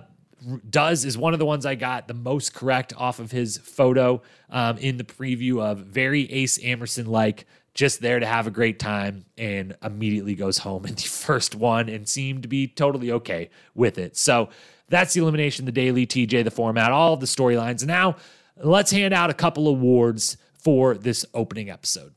does 0.70 1.06
is 1.06 1.18
one 1.18 1.32
of 1.32 1.40
the 1.40 1.46
ones 1.46 1.66
I 1.66 1.76
got 1.76 2.10
the 2.10 2.14
most 2.14 2.54
correct 2.54 2.94
off 2.98 3.20
of 3.20 3.32
his 3.32 3.58
photo 3.58 4.22
um, 4.50 4.78
in 4.78 4.98
the 4.98 5.06
preview 5.06 5.62
of 5.62 5.80
very 5.80 6.30
Ace 6.30 6.62
Amerson 6.62 7.06
like, 7.06 7.46
just 7.74 8.02
there 8.02 8.20
to 8.20 8.26
have 8.26 8.46
a 8.46 8.52
great 8.52 8.78
time 8.78 9.24
and 9.38 9.78
immediately 9.82 10.36
goes 10.36 10.58
home 10.58 10.86
in 10.88 10.96
the 10.96 11.02
first 11.04 11.56
one 11.56 11.88
and 11.88 12.06
seemed 12.06 12.42
to 12.42 12.50
be 12.50 12.68
totally 12.68 13.10
okay 13.10 13.50
with 13.74 13.98
it. 13.98 14.18
So 14.18 14.50
that's 14.90 15.14
the 15.14 15.22
elimination, 15.22 15.64
the 15.64 15.72
daily 15.72 16.06
TJ, 16.06 16.44
the 16.44 16.52
format, 16.52 16.92
all 16.92 17.16
the 17.16 17.26
storylines. 17.26 17.86
Now 17.86 18.18
let's 18.58 18.92
hand 18.92 19.14
out 19.14 19.30
a 19.30 19.34
couple 19.34 19.70
awards 19.70 20.36
for 20.60 20.96
this 20.96 21.26
opening 21.34 21.70
episode. 21.70 22.14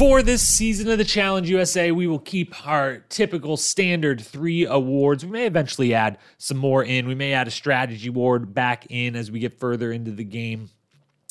For 0.00 0.22
this 0.22 0.40
season 0.40 0.88
of 0.88 0.96
the 0.96 1.04
Challenge 1.04 1.50
USA, 1.50 1.92
we 1.92 2.06
will 2.06 2.20
keep 2.20 2.66
our 2.66 3.00
typical 3.10 3.58
standard 3.58 4.18
three 4.18 4.64
awards. 4.64 5.26
We 5.26 5.30
may 5.30 5.44
eventually 5.44 5.92
add 5.92 6.16
some 6.38 6.56
more 6.56 6.82
in. 6.82 7.06
We 7.06 7.14
may 7.14 7.34
add 7.34 7.46
a 7.46 7.50
strategy 7.50 8.08
award 8.08 8.54
back 8.54 8.86
in 8.88 9.14
as 9.14 9.30
we 9.30 9.40
get 9.40 9.60
further 9.60 9.92
into 9.92 10.10
the 10.12 10.24
game. 10.24 10.70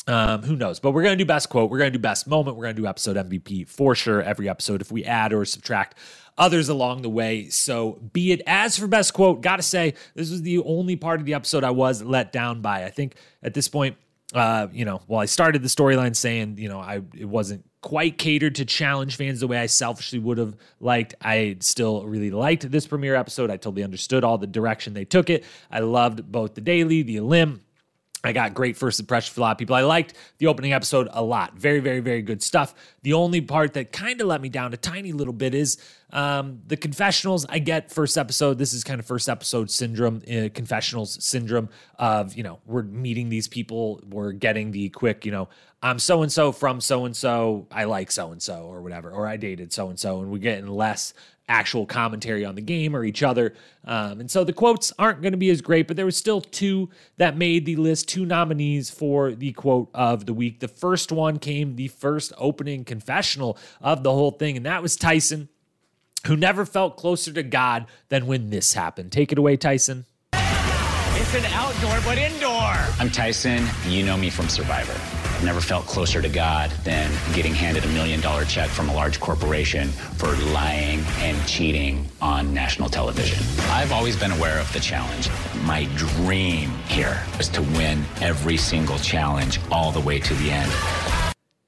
Um, 0.05 0.43
who 0.43 0.55
knows? 0.55 0.79
But 0.79 0.91
we're 0.91 1.01
going 1.01 1.17
to 1.17 1.23
do 1.23 1.27
best 1.27 1.49
quote. 1.49 1.71
We're 1.71 1.79
going 1.79 1.91
to 1.91 1.97
do 1.97 1.99
best 1.99 2.27
moment. 2.27 2.57
We're 2.57 2.65
going 2.65 2.75
to 2.75 2.81
do 2.83 2.87
episode 2.87 3.15
MVP 3.15 3.67
for 3.67 3.95
sure 3.95 4.21
every 4.21 4.47
episode 4.47 4.81
if 4.81 4.91
we 4.91 5.03
add 5.03 5.33
or 5.33 5.45
subtract 5.45 5.97
others 6.37 6.69
along 6.69 7.01
the 7.01 7.09
way. 7.09 7.49
So 7.49 7.93
be 8.13 8.33
it. 8.33 8.43
As 8.45 8.77
for 8.77 8.85
best 8.85 9.15
quote, 9.15 9.41
got 9.41 9.55
to 9.55 9.63
say, 9.63 9.95
this 10.13 10.29
was 10.29 10.43
the 10.43 10.59
only 10.59 10.95
part 10.95 11.19
of 11.19 11.25
the 11.25 11.33
episode 11.33 11.63
I 11.63 11.71
was 11.71 12.03
let 12.03 12.31
down 12.31 12.61
by. 12.61 12.83
I 12.83 12.91
think 12.91 13.15
at 13.41 13.55
this 13.55 13.67
point, 13.67 13.97
uh, 14.35 14.67
you 14.71 14.85
know, 14.85 15.01
well, 15.07 15.21
I 15.21 15.25
started 15.25 15.63
the 15.63 15.69
storyline 15.69 16.15
saying, 16.15 16.59
you 16.59 16.69
know, 16.69 16.79
I 16.79 17.01
it 17.17 17.25
wasn't 17.25 17.65
quite 17.81 18.17
catered 18.17 18.55
to 18.55 18.65
challenge 18.65 19.15
fans 19.15 19.39
the 19.39 19.47
way 19.47 19.57
I 19.57 19.65
selfishly 19.67 20.19
would 20.19 20.37
have 20.37 20.55
liked. 20.79 21.15
I 21.21 21.57
still 21.61 22.05
really 22.05 22.31
liked 22.31 22.69
this 22.69 22.87
premiere 22.87 23.15
episode. 23.15 23.49
I 23.49 23.57
totally 23.57 23.83
understood 23.83 24.23
all 24.23 24.37
the 24.37 24.47
direction 24.47 24.93
they 24.93 25.05
took 25.05 25.29
it. 25.29 25.45
I 25.71 25.79
loved 25.79 26.31
both 26.31 26.55
the 26.55 26.61
daily, 26.61 27.01
the 27.01 27.17
elim. 27.17 27.61
I 28.23 28.33
got 28.33 28.53
great 28.53 28.75
first 28.75 28.99
impression 28.99 29.33
for 29.33 29.39
a 29.39 29.43
lot 29.43 29.51
of 29.51 29.57
people. 29.57 29.75
I 29.75 29.81
liked 29.81 30.13
the 30.39 30.47
opening 30.47 30.73
episode 30.73 31.07
a 31.11 31.23
lot. 31.23 31.57
Very, 31.57 31.79
very, 31.79 32.01
very 32.01 32.21
good 32.21 32.43
stuff. 32.43 32.75
The 33.03 33.13
only 33.13 33.39
part 33.39 33.73
that 33.75 33.93
kind 33.93 34.19
of 34.19 34.27
let 34.27 34.41
me 34.41 34.49
down 34.49 34.73
a 34.73 34.77
tiny 34.77 35.13
little 35.13 35.33
bit 35.33 35.55
is 35.55 35.77
um, 36.11 36.59
the 36.67 36.75
confessionals. 36.75 37.45
I 37.47 37.59
get 37.59 37.91
first 37.91 38.17
episode. 38.17 38.57
This 38.57 38.73
is 38.73 38.83
kind 38.83 38.99
of 38.99 39.05
first 39.05 39.29
episode 39.29 39.71
syndrome, 39.71 40.21
uh, 40.29 40.49
confessionals 40.53 41.23
syndrome 41.23 41.69
of, 41.97 42.35
you 42.35 42.43
know, 42.43 42.59
we're 42.65 42.83
meeting 42.83 43.29
these 43.29 43.47
people. 43.47 44.01
We're 44.09 44.33
getting 44.33 44.71
the 44.71 44.89
quick, 44.89 45.25
you 45.25 45.31
know, 45.31 45.47
I'm 45.81 45.97
so 45.97 46.21
and 46.21 46.31
so 46.31 46.51
from 46.51 46.81
so 46.81 47.05
and 47.05 47.15
so. 47.15 47.67
I 47.71 47.85
like 47.85 48.11
so 48.11 48.33
and 48.33 48.41
so 48.41 48.63
or 48.63 48.81
whatever, 48.81 49.11
or 49.11 49.27
I 49.27 49.37
dated 49.37 49.71
so 49.71 49.87
and 49.87 49.97
so. 49.97 50.19
And 50.19 50.29
we're 50.29 50.39
getting 50.39 50.67
less 50.67 51.13
actual 51.49 51.85
commentary 51.85 52.45
on 52.45 52.55
the 52.55 52.61
game 52.61 52.95
or 52.95 53.03
each 53.03 53.23
other. 53.23 53.53
Um, 53.83 54.21
and 54.21 54.31
so 54.31 54.43
the 54.43 54.53
quotes 54.53 54.93
aren't 54.97 55.21
going 55.21 55.33
to 55.33 55.37
be 55.37 55.49
as 55.49 55.61
great, 55.61 55.87
but 55.87 55.97
there 55.97 56.05
was 56.05 56.15
still 56.15 56.39
two 56.39 56.89
that 57.17 57.35
made 57.35 57.65
the 57.65 57.75
list, 57.75 58.07
two 58.07 58.25
nominees 58.25 58.89
for 58.89 59.31
the 59.31 59.51
quote 59.53 59.89
of 59.93 60.25
the 60.27 60.33
week. 60.33 60.59
The 60.59 60.67
first 60.67 61.11
one 61.11 61.39
came 61.39 61.75
the 61.75 61.87
first 61.87 62.31
opening 62.37 62.85
confessional 62.85 63.57
of 63.81 64.03
the 64.03 64.11
whole 64.11 64.31
thing, 64.31 64.55
and 64.55 64.65
that 64.65 64.81
was 64.81 64.95
Tyson. 64.95 65.49
who 66.27 66.35
never 66.35 66.65
felt 66.65 66.97
closer 66.97 67.31
to 67.31 67.43
God 67.43 67.85
than 68.09 68.27
when 68.27 68.49
this 68.49 68.73
happened. 68.73 69.11
Take 69.11 69.31
it 69.31 69.37
away, 69.37 69.57
Tyson. 69.57 70.05
It's 70.33 71.35
an 71.35 71.45
outdoor 71.53 71.99
but 72.05 72.17
indoor. 72.17 72.73
I'm 72.99 73.09
Tyson. 73.09 73.65
You 73.87 74.05
know 74.05 74.17
me 74.17 74.29
from 74.29 74.49
Survivor. 74.49 74.93
I've 75.39 75.45
never 75.45 75.61
felt 75.61 75.85
closer 75.85 76.21
to 76.21 76.27
God 76.27 76.69
than 76.83 77.09
getting 77.33 77.53
handed 77.53 77.85
a 77.85 77.87
million 77.87 78.19
dollar 78.19 78.43
check 78.43 78.69
from 78.69 78.89
a 78.89 78.93
large 78.93 79.21
corporation 79.21 79.87
for 79.87 80.35
lying 80.51 80.99
and 81.19 81.47
cheating 81.47 82.05
on 82.21 82.53
national 82.53 82.89
television. 82.89 83.41
I've 83.69 83.93
always 83.93 84.17
been 84.17 84.31
aware 84.31 84.59
of 84.59 84.69
the 84.73 84.81
challenge. 84.81 85.29
My 85.63 85.85
dream 85.95 86.71
here 86.89 87.23
was 87.37 87.47
to 87.49 87.61
win 87.61 88.03
every 88.19 88.57
single 88.57 88.97
challenge 88.97 89.61
all 89.71 89.93
the 89.93 90.01
way 90.01 90.19
to 90.19 90.33
the 90.33 90.51
end. 90.51 90.73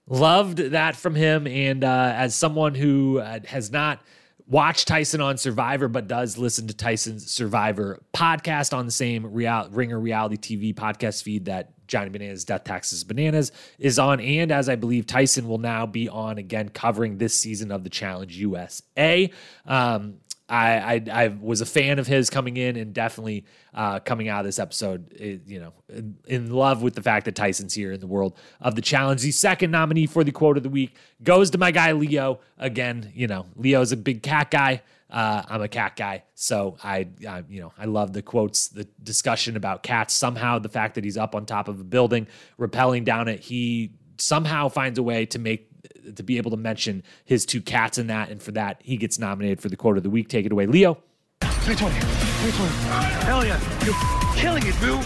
Loved 0.06 0.58
that 0.58 0.98
from 0.98 1.16
him. 1.16 1.48
And 1.48 1.86
uh, 1.86 2.12
as 2.14 2.36
someone 2.36 2.76
who 2.76 3.20
uh, 3.20 3.40
has 3.46 3.72
not 3.72 4.02
watched 4.48 4.90
Tyson 4.90 5.22
on 5.22 5.38
Survivor, 5.38 5.88
but 5.88 6.10
does 6.10 6.38
listen 6.38 6.68
to 6.68 6.74
Tyson's 6.74 7.32
Survivor 7.32 8.04
podcast 8.14 8.78
on 8.78 8.86
the 8.86 8.92
same 8.92 9.32
real, 9.32 9.70
Ringer 9.72 9.98
reality 9.98 10.36
TV 10.36 10.76
podcast 10.76 11.24
feed 11.24 11.46
that 11.46 11.72
Johnny 11.92 12.10
Bananas 12.10 12.46
Death 12.46 12.64
Taxes 12.64 13.04
Bananas 13.04 13.52
is 13.78 14.00
on. 14.00 14.22
And 14.22 14.50
as 14.50 14.70
I 14.70 14.78
believe 14.78 15.06
Tyson 15.06 15.46
will 15.46 15.58
now 15.58 15.86
be 15.86 16.08
on 16.08 16.38
again 16.38 16.70
covering 16.70 17.18
this 17.18 17.38
season 17.38 17.70
of 17.70 17.84
the 17.84 17.90
Challenge 17.90 18.36
USA. 18.38 19.30
Um, 19.66 20.16
I, 20.48 20.96
I, 20.96 21.04
I 21.12 21.28
was 21.28 21.60
a 21.60 21.66
fan 21.66 22.00
of 22.00 22.08
his 22.08 22.30
coming 22.30 22.56
in 22.58 22.78
and 22.78 22.94
definitely 22.94 23.46
uh, 23.74 24.00
coming 24.00 24.30
out 24.30 24.42
of 24.42 24.46
this 24.46 24.60
episode, 24.60 25.12
it, 25.14 25.42
you 25.46 25.60
know, 25.60 25.74
in, 25.90 26.18
in, 26.28 26.52
love 26.52 26.82
with 26.82 26.94
the 26.94 27.02
fact 27.02 27.24
that 27.26 27.36
Tyson's 27.36 27.74
here 27.74 27.94
in 27.94 28.02
the 28.02 28.08
world 28.08 28.38
of 28.60 28.76
the 28.76 28.82
challenge. 28.82 29.22
The 29.22 29.32
second 29.32 29.72
nominee 29.72 30.08
for 30.08 30.26
the 30.26 30.32
quote 30.32 30.58
of 30.58 30.64
the 30.64 30.70
week 30.70 30.96
goes 31.24 31.52
to 31.52 31.58
my 31.58 31.72
guy 31.72 31.94
Leo. 31.94 32.40
Again, 32.58 33.14
you 33.16 33.28
know, 33.28 33.46
Leo's 33.56 33.94
a 33.94 33.98
big 33.98 34.24
cat 34.24 34.52
guy. 34.52 34.82
Uh, 35.12 35.44
I'm 35.50 35.62
a 35.62 35.68
cat 35.68 35.96
guy, 35.98 36.24
so 36.36 36.78
I, 36.84 37.08
I, 37.28 37.44
you 37.50 37.60
know, 37.60 37.74
I 37.78 37.86
love 37.86 38.14
the 38.14 38.22
quotes, 38.22 38.70
the 38.70 38.88
discussion 39.04 39.58
about 39.58 39.84
cats. 39.84 40.14
Somehow, 40.14 40.60
the 40.60 40.70
fact 40.70 40.96
that 40.96 41.04
he's 41.04 41.18
up 41.18 41.36
on 41.36 41.46
top 41.46 41.68
of 41.68 41.82
a 41.82 41.84
building, 41.84 42.28
rappelling 42.58 43.04
down 43.04 43.28
it, 43.28 43.42
he 43.42 43.92
somehow 44.18 44.70
finds 44.70 44.98
a 44.98 45.04
way 45.04 45.26
to 45.26 45.40
make 45.40 45.68
to 46.16 46.24
be 46.24 46.38
able 46.38 46.52
to 46.52 46.58
mention 46.58 47.04
his 47.26 47.46
two 47.46 47.62
cats 47.62 47.98
in 47.98 48.08
that, 48.08 48.30
and 48.30 48.42
for 48.42 48.52
that 48.52 48.80
he 48.84 48.98
gets 48.98 49.20
nominated 49.20 49.60
for 49.60 49.70
the 49.70 49.76
quote 49.76 49.98
of 49.98 50.04
the 50.04 50.10
week. 50.10 50.30
Take 50.30 50.46
it 50.46 50.52
away, 50.52 50.66
Leo. 50.66 50.98
320. 51.42 52.00
320. 52.00 53.26
Hell 53.26 53.46
yeah. 53.46 53.60
You're 53.86 53.96
killing 54.36 54.64
it, 54.66 54.80
boo. 54.80 55.00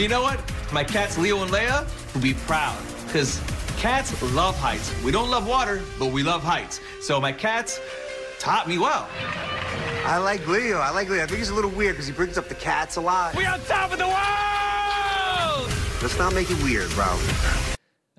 You 0.00 0.08
know 0.08 0.22
what? 0.22 0.40
My 0.72 0.84
cats 0.84 1.16
Leo 1.18 1.42
and 1.42 1.50
Leia 1.50 1.86
will 2.14 2.20
be 2.20 2.34
proud 2.34 2.76
because 3.06 3.40
cats 3.78 4.20
love 4.34 4.58
heights. 4.58 4.92
We 5.02 5.10
don't 5.10 5.30
love 5.30 5.46
water, 5.46 5.82
but 5.98 6.12
we 6.12 6.22
love 6.22 6.42
heights. 6.42 6.80
So 7.00 7.20
my 7.20 7.32
cats 7.32 7.80
taught 8.38 8.68
me 8.68 8.78
well. 8.78 9.08
I 10.04 10.18
like 10.18 10.46
Leo. 10.46 10.78
I 10.78 10.90
like 10.90 11.08
Leo. 11.08 11.22
I 11.22 11.26
think 11.26 11.38
he's 11.38 11.50
a 11.50 11.54
little 11.54 11.70
weird 11.70 11.94
because 11.94 12.06
he 12.06 12.12
brings 12.12 12.38
up 12.38 12.48
the 12.48 12.54
cats 12.54 12.96
a 12.96 13.00
lot. 13.00 13.34
We're 13.34 13.48
on 13.48 13.60
top 13.62 13.92
of 13.92 13.98
the 13.98 14.06
world! 14.06 15.72
Let's 16.00 16.16
not 16.18 16.32
make 16.32 16.50
it 16.50 16.62
weird, 16.62 16.88
bro. 16.90 17.04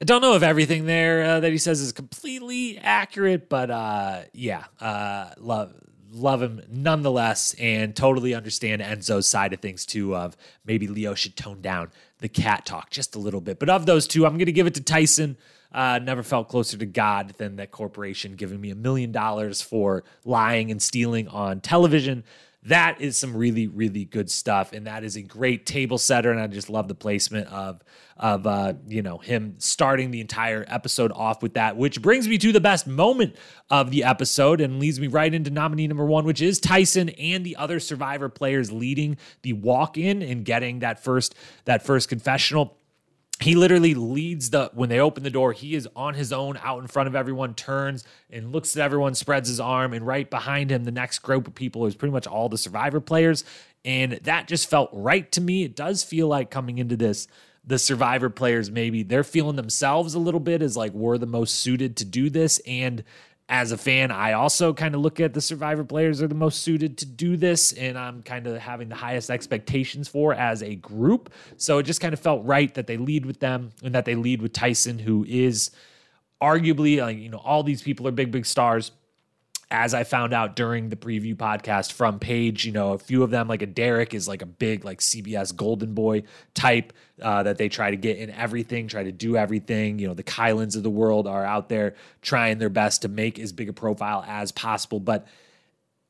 I 0.01 0.05
don't 0.05 0.21
know 0.21 0.35
if 0.35 0.43
everything 0.43 0.85
there 0.85 1.23
uh, 1.23 1.39
that 1.39 1.51
he 1.51 1.57
says 1.57 1.81
is 1.81 1.91
completely 1.91 2.77
accurate, 2.77 3.49
but 3.49 3.71
uh, 3.71 4.21
yeah, 4.33 4.65
uh, 4.79 5.31
love 5.37 5.73
love 6.11 6.41
him 6.41 6.61
nonetheless, 6.69 7.53
and 7.59 7.95
totally 7.95 8.33
understand 8.33 8.81
Enzo's 8.81 9.27
side 9.27 9.53
of 9.53 9.59
things 9.59 9.85
too. 9.85 10.15
Of 10.15 10.37
maybe 10.65 10.87
Leo 10.87 11.15
should 11.15 11.35
tone 11.35 11.61
down 11.61 11.91
the 12.19 12.29
cat 12.29 12.65
talk 12.65 12.89
just 12.89 13.15
a 13.15 13.19
little 13.19 13.41
bit. 13.41 13.59
But 13.59 13.69
of 13.69 13.85
those 13.85 14.07
two, 14.07 14.25
I'm 14.25 14.33
going 14.33 14.45
to 14.45 14.51
give 14.51 14.67
it 14.67 14.75
to 14.75 14.83
Tyson. 14.83 15.37
Uh, 15.71 15.99
never 15.99 16.23
felt 16.23 16.47
closer 16.47 16.77
to 16.77 16.85
God 16.85 17.35
than 17.37 17.57
that 17.57 17.69
corporation 17.71 18.35
giving 18.35 18.59
me 18.59 18.71
a 18.71 18.75
million 18.75 19.11
dollars 19.11 19.61
for 19.61 20.03
lying 20.25 20.71
and 20.71 20.81
stealing 20.81 21.27
on 21.27 21.61
television. 21.61 22.23
That 22.63 22.99
is 22.99 23.15
some 23.15 23.37
really 23.37 23.67
really 23.67 24.03
good 24.03 24.29
stuff 24.29 24.73
and 24.73 24.85
that 24.85 25.05
is 25.05 25.15
a 25.15 25.21
great 25.21 25.65
table 25.65 25.97
setter 25.97 26.29
and 26.29 26.41
i 26.41 26.47
just 26.47 26.69
love 26.69 26.89
the 26.89 26.95
placement 26.95 27.47
of 27.47 27.81
of 28.17 28.45
uh 28.45 28.73
you 28.85 29.01
know 29.01 29.17
him 29.17 29.55
starting 29.59 30.11
the 30.11 30.19
entire 30.19 30.65
episode 30.67 31.13
off 31.13 31.41
with 31.41 31.53
that 31.53 31.77
which 31.77 32.01
brings 32.01 32.27
me 32.27 32.37
to 32.37 32.51
the 32.51 32.59
best 32.59 32.85
moment 32.85 33.37
of 33.69 33.91
the 33.91 34.03
episode 34.03 34.59
and 34.59 34.77
leads 34.77 34.99
me 34.99 35.07
right 35.07 35.33
into 35.33 35.49
nominee 35.49 35.87
number 35.87 36.05
one 36.05 36.25
which 36.25 36.41
is 36.41 36.59
tyson 36.59 37.07
and 37.09 37.45
the 37.45 37.55
other 37.55 37.79
survivor 37.79 38.27
players 38.27 38.73
leading 38.73 39.15
the 39.43 39.53
walk 39.53 39.97
in 39.97 40.21
and 40.21 40.43
getting 40.43 40.79
that 40.79 41.01
first 41.01 41.35
that 41.63 41.81
first 41.85 42.09
confessional 42.09 42.77
he 43.41 43.55
literally 43.55 43.93
leads 43.93 44.49
the 44.49 44.69
when 44.73 44.89
they 44.89 44.99
open 44.99 45.23
the 45.23 45.29
door 45.29 45.53
he 45.53 45.73
is 45.73 45.87
on 45.95 46.13
his 46.13 46.33
own 46.33 46.57
out 46.61 46.81
in 46.81 46.87
front 46.87 47.07
of 47.07 47.15
everyone 47.15 47.53
turns 47.53 48.03
and 48.29 48.51
looks 48.51 48.75
at 48.75 48.83
everyone 48.83 49.15
spreads 49.15 49.47
his 49.47 49.59
arm 49.59 49.93
and 49.93 50.05
right 50.05 50.29
behind 50.29 50.71
him 50.71 50.83
the 50.83 50.91
next 50.91 51.19
group 51.19 51.47
of 51.47 51.55
people 51.55 51.85
is 51.85 51.95
pretty 51.95 52.11
much 52.11 52.27
all 52.27 52.49
the 52.49 52.57
survivor 52.57 52.99
players. 52.99 53.43
And 53.85 54.13
that 54.23 54.47
just 54.47 54.69
felt 54.69 54.89
right 54.91 55.31
to 55.31 55.41
me. 55.41 55.63
It 55.63 55.75
does 55.75 56.03
feel 56.03 56.27
like 56.27 56.51
coming 56.51 56.77
into 56.77 56.97
this 56.97 57.27
the 57.65 57.77
survivor 57.77 58.29
players 58.29 58.71
maybe 58.71 59.03
they're 59.03 59.23
feeling 59.23 59.57
themselves 59.57 60.15
a 60.15 60.19
little 60.19 60.39
bit 60.39 60.61
as 60.61 60.77
like 60.77 60.93
we're 60.93 61.17
the 61.17 61.27
most 61.27 61.55
suited 61.55 61.97
to 61.97 62.05
do 62.05 62.29
this. 62.29 62.59
And 62.65 63.03
as 63.49 63.71
a 63.71 63.77
fan, 63.77 64.11
I 64.11 64.33
also 64.33 64.75
kind 64.75 64.93
of 64.93 65.01
look 65.01 65.19
at 65.19 65.33
the 65.33 65.41
Survivor 65.41 65.83
players 65.83 66.21
are 66.21 66.27
the 66.27 66.35
most 66.35 66.61
suited 66.61 66.99
to 66.99 67.05
do 67.07 67.35
this, 67.35 67.73
and 67.73 67.97
I'm 67.97 68.21
kind 68.21 68.45
of 68.45 68.59
having 68.59 68.89
the 68.89 68.95
highest 68.95 69.31
expectations 69.31 70.07
for 70.07 70.35
as 70.35 70.61
a 70.61 70.75
group. 70.75 71.33
So 71.57 71.79
it 71.79 71.83
just 71.83 71.99
kind 71.99 72.13
of 72.13 72.19
felt 72.19 72.45
right 72.45 72.71
that 72.75 72.85
they 72.85 72.97
lead 72.97 73.25
with 73.25 73.39
them 73.39 73.71
and 73.83 73.95
that 73.95 74.05
they 74.05 74.13
lead 74.13 74.43
with 74.43 74.53
Tyson, 74.53 74.99
who 74.99 75.25
is 75.27 75.71
arguably 76.41 77.01
like 77.01 77.17
you 77.17 77.27
know 77.27 77.39
all 77.39 77.63
these 77.63 77.81
people 77.81 78.07
are 78.07 78.11
big 78.11 78.31
big 78.31 78.45
stars 78.45 78.91
as 79.71 79.93
I 79.93 80.03
found 80.03 80.33
out 80.33 80.55
during 80.55 80.89
the 80.89 80.95
preview 80.95 81.35
podcast 81.35 81.91
from 81.91 82.17
Paige, 82.17 82.65
you 82.65 82.71
know, 82.71 82.93
a 82.93 82.97
few 82.97 83.21
of 83.21 83.29
them, 83.29 83.47
like 83.47 83.61
a 83.61 83.67
Derek, 83.67 84.15
is 84.15 84.27
like 84.27 84.41
a 84.41 84.47
big, 84.47 84.83
like 84.83 84.99
CBS 84.99 85.55
Golden 85.55 85.93
Boy 85.93 86.23
type 86.55 86.91
uh, 87.21 87.43
that 87.43 87.57
they 87.57 87.69
try 87.69 87.91
to 87.91 87.97
get 87.97 88.17
in 88.17 88.31
everything, 88.31 88.87
try 88.87 89.03
to 89.03 89.11
do 89.11 89.37
everything. 89.37 89.99
You 89.99 90.07
know, 90.07 90.15
the 90.15 90.23
Kylands 90.23 90.75
of 90.75 90.81
the 90.81 90.89
world 90.89 91.27
are 91.27 91.45
out 91.45 91.69
there 91.69 91.93
trying 92.21 92.57
their 92.57 92.69
best 92.69 93.03
to 93.03 93.09
make 93.09 93.37
as 93.37 93.53
big 93.53 93.69
a 93.69 93.73
profile 93.73 94.25
as 94.27 94.51
possible. 94.51 94.99
But 94.99 95.27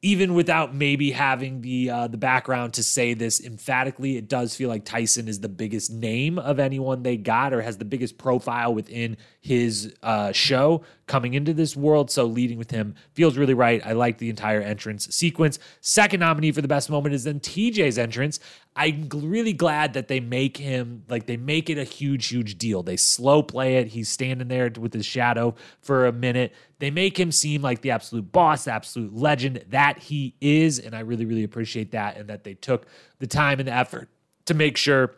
even 0.01 0.33
without 0.33 0.73
maybe 0.73 1.11
having 1.11 1.61
the 1.61 1.89
uh, 1.89 2.07
the 2.07 2.17
background 2.17 2.75
to 2.75 2.83
say 2.83 3.13
this 3.13 3.41
emphatically, 3.41 4.15
it 4.15 4.29
does 4.29 4.55
feel 4.55 4.69
like 4.69 4.85
Tyson 4.85 5.27
is 5.27 5.41
the 5.41 5.49
biggest 5.49 5.91
name 5.91 6.39
of 6.39 6.59
anyone 6.59 7.03
they 7.03 7.17
got, 7.17 7.53
or 7.53 7.61
has 7.61 7.77
the 7.77 7.85
biggest 7.85 8.17
profile 8.17 8.73
within 8.73 9.17
his 9.41 9.95
uh, 10.03 10.31
show 10.33 10.83
coming 11.07 11.33
into 11.33 11.53
this 11.53 11.75
world. 11.75 12.11
So 12.11 12.25
leading 12.25 12.57
with 12.57 12.71
him 12.71 12.95
feels 13.13 13.37
really 13.37 13.53
right. 13.53 13.81
I 13.85 13.93
like 13.93 14.17
the 14.17 14.29
entire 14.29 14.61
entrance 14.61 15.07
sequence. 15.15 15.59
Second 15.81 16.19
nominee 16.19 16.51
for 16.51 16.61
the 16.61 16.67
best 16.67 16.89
moment 16.89 17.15
is 17.15 17.23
then 17.23 17.39
TJ's 17.39 17.97
entrance. 17.97 18.39
I'm 18.75 19.07
really 19.13 19.53
glad 19.53 19.93
that 19.93 20.07
they 20.07 20.19
make 20.19 20.57
him 20.57 21.03
like 21.09 21.25
they 21.25 21.37
make 21.37 21.69
it 21.69 21.77
a 21.77 21.83
huge, 21.83 22.27
huge 22.27 22.57
deal. 22.57 22.83
They 22.83 22.97
slow 22.97 23.41
play 23.41 23.77
it. 23.77 23.87
He's 23.87 24.09
standing 24.09 24.49
there 24.49 24.71
with 24.77 24.93
his 24.93 25.05
shadow 25.05 25.55
for 25.81 26.05
a 26.05 26.11
minute. 26.11 26.53
They 26.79 26.91
make 26.91 27.19
him 27.19 27.31
seem 27.31 27.61
like 27.61 27.81
the 27.81 27.91
absolute 27.91 28.31
boss, 28.31 28.65
the 28.65 28.73
absolute 28.73 29.13
legend 29.13 29.63
that 29.69 29.99
he 29.99 30.35
is. 30.41 30.79
And 30.79 30.95
I 30.95 30.99
really, 30.99 31.25
really 31.25 31.43
appreciate 31.43 31.91
that 31.91 32.17
and 32.17 32.29
that 32.29 32.43
they 32.43 32.53
took 32.53 32.87
the 33.19 33.27
time 33.27 33.59
and 33.59 33.67
the 33.67 33.73
effort 33.73 34.09
to 34.45 34.53
make 34.53 34.77
sure 34.77 35.15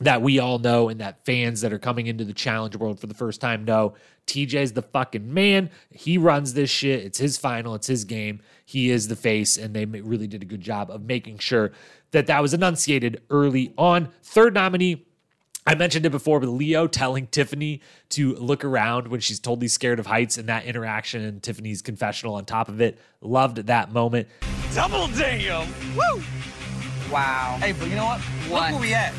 that 0.00 0.22
we 0.22 0.38
all 0.38 0.58
know 0.58 0.88
and 0.88 1.00
that 1.00 1.24
fans 1.24 1.60
that 1.62 1.72
are 1.72 1.78
coming 1.78 2.06
into 2.06 2.24
the 2.24 2.32
challenge 2.32 2.76
world 2.76 3.00
for 3.00 3.06
the 3.06 3.14
first 3.14 3.40
time 3.40 3.64
know 3.64 3.94
TJ's 4.26 4.72
the 4.72 4.82
fucking 4.82 5.32
man. 5.32 5.70
He 5.90 6.18
runs 6.18 6.54
this 6.54 6.70
shit. 6.70 7.04
It's 7.04 7.18
his 7.18 7.36
final, 7.36 7.74
it's 7.74 7.86
his 7.86 8.04
game. 8.04 8.40
He 8.64 8.90
is 8.90 9.08
the 9.08 9.16
face, 9.16 9.56
and 9.56 9.74
they 9.74 9.84
really 9.86 10.26
did 10.26 10.42
a 10.42 10.46
good 10.46 10.60
job 10.60 10.90
of 10.90 11.02
making 11.02 11.38
sure 11.38 11.72
that 12.12 12.26
that 12.26 12.42
was 12.42 12.54
enunciated 12.54 13.22
early 13.30 13.72
on. 13.76 14.10
Third 14.22 14.54
nominee, 14.54 15.06
I 15.66 15.74
mentioned 15.74 16.06
it 16.06 16.10
before, 16.10 16.40
but 16.40 16.48
Leo 16.48 16.86
telling 16.86 17.26
Tiffany 17.26 17.80
to 18.10 18.34
look 18.36 18.64
around 18.64 19.08
when 19.08 19.20
she's 19.20 19.40
totally 19.40 19.68
scared 19.68 19.98
of 19.98 20.06
heights 20.06 20.38
and 20.38 20.48
that 20.48 20.64
interaction 20.64 21.22
and 21.24 21.42
Tiffany's 21.42 21.82
confessional 21.82 22.34
on 22.34 22.44
top 22.44 22.68
of 22.68 22.80
it. 22.80 22.98
Loved 23.20 23.58
that 23.66 23.92
moment. 23.92 24.28
Double 24.74 25.08
damn! 25.08 25.66
Woo! 25.96 26.22
Wow. 27.10 27.56
Hey, 27.60 27.72
but 27.72 27.88
you 27.88 27.96
know 27.96 28.04
what? 28.04 28.20
What? 28.20 28.72
Look 28.72 28.80
where 28.80 28.88
we 28.88 28.94
at. 28.94 29.14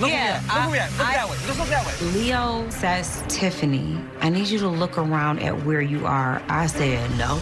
Look 0.00 0.10
Yeah, 0.10 0.40
where 0.40 0.40
we 0.40 0.42
at. 0.42 0.42
Look 0.46 0.56
where 0.56 0.70
we 0.70 0.78
at. 0.78 0.90
Look 0.98 1.06
I- 1.08 1.14
that 1.14 1.28
way. 1.30 1.36
Just 1.46 1.58
look 1.58 1.68
that 1.68 1.86
way. 1.86 2.06
Leo 2.12 2.68
says, 2.70 3.24
Tiffany, 3.28 3.98
I 4.20 4.28
need 4.28 4.46
you 4.48 4.58
to 4.58 4.68
look 4.68 4.98
around 4.98 5.40
at 5.40 5.64
where 5.64 5.80
you 5.80 6.06
are. 6.06 6.42
I 6.48 6.66
said, 6.66 7.10
no. 7.16 7.40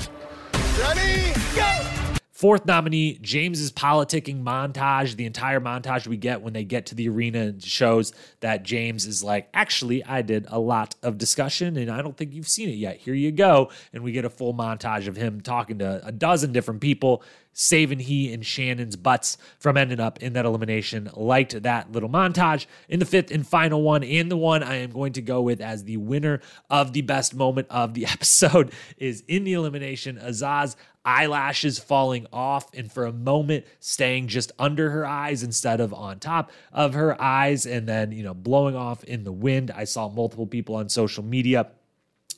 Ready? 0.79 1.33
Go! 1.57 2.21
Fourth 2.45 2.67
nominee, 2.67 3.19
James's 3.23 3.73
politicking 3.73 4.43
montage. 4.43 5.17
The 5.17 5.25
entire 5.25 5.61
montage 5.61 6.07
we 6.07 6.19
get 6.19 6.43
when 6.43 6.53
they 6.53 6.63
get 6.63 6.85
to 6.85 6.95
the 6.95 7.09
arena 7.09 7.59
shows 7.59 8.13
that 8.41 8.65
James 8.65 9.07
is 9.07 9.25
like, 9.25 9.49
actually, 9.55 10.05
I 10.05 10.21
did 10.21 10.45
a 10.51 10.59
lot 10.59 10.95
of 11.03 11.17
discussion 11.17 11.79
and 11.79 11.91
I 11.91 12.03
don't 12.03 12.19
think 12.19 12.35
you've 12.35 12.47
seen 12.47 12.69
it 12.69 12.73
yet. 12.73 12.99
Here 12.99 13.15
you 13.15 13.33
go. 13.33 13.71
And 13.95 14.05
we 14.05 14.13
get 14.13 14.27
a 14.27 14.29
full 14.29 14.53
montage 14.53 15.09
of 15.09 15.17
him 15.17 15.41
talking 15.41 15.79
to 15.79 16.07
a 16.07 16.13
dozen 16.13 16.53
different 16.53 16.83
people, 16.83 17.23
saving 17.55 18.01
he 18.01 18.31
and 18.35 18.45
Shannon's 18.45 18.97
butts 18.97 19.39
from 19.59 19.79
ending 19.79 20.01
up 20.01 20.23
in 20.23 20.35
that 20.35 20.45
elimination. 20.45 21.09
Liked 21.15 21.63
that 21.63 21.93
little 21.93 22.11
montage. 22.11 22.67
In 22.91 22.99
the 22.99 23.07
fifth 23.07 23.31
and 23.31 23.47
final 23.47 23.81
one, 23.81 24.05
and 24.05 24.31
the 24.31 24.37
one 24.37 24.63
I 24.63 24.75
am 24.77 24.91
going 24.91 25.15
to 25.15 25.23
go 25.23 25.41
with 25.41 25.63
as 25.63 25.85
the 25.85 25.97
winner 25.97 26.43
of 26.69 26.93
the 26.93 27.01
best 27.01 27.35
moment 27.35 27.69
of 27.71 27.95
the 27.95 28.05
episode 28.13 28.71
is 28.99 29.25
in 29.29 29.45
the 29.45 29.55
elimination, 29.55 30.19
Azah 30.19 30.77
eyelashes 31.05 31.79
falling 31.79 32.27
off 32.33 32.73
and 32.75 32.91
for 32.91 33.05
a 33.05 33.13
moment 33.13 33.65
staying 33.81 34.27
just 34.27 34.53
under 34.59 34.91
her 34.91 35.07
eyes 35.07 35.43
instead 35.43 35.81
of 35.81 35.93
on 35.93 36.19
top 36.19 36.51
of 36.73 36.95
her 36.95 37.21
eyes 37.21 37.67
and 37.67 37.87
then 37.89 38.11
you 38.11 38.23
know 38.23 38.35
blowing 38.35 38.75
off 38.75 39.05
in 39.05 39.25
the 39.25 39.33
wind 39.33 39.71
i 39.77 39.85
saw 39.85 40.09
multiple 40.09 40.47
people 40.47 40.77
on 40.77 40.89
social 40.89 41.23
media 41.23 41.67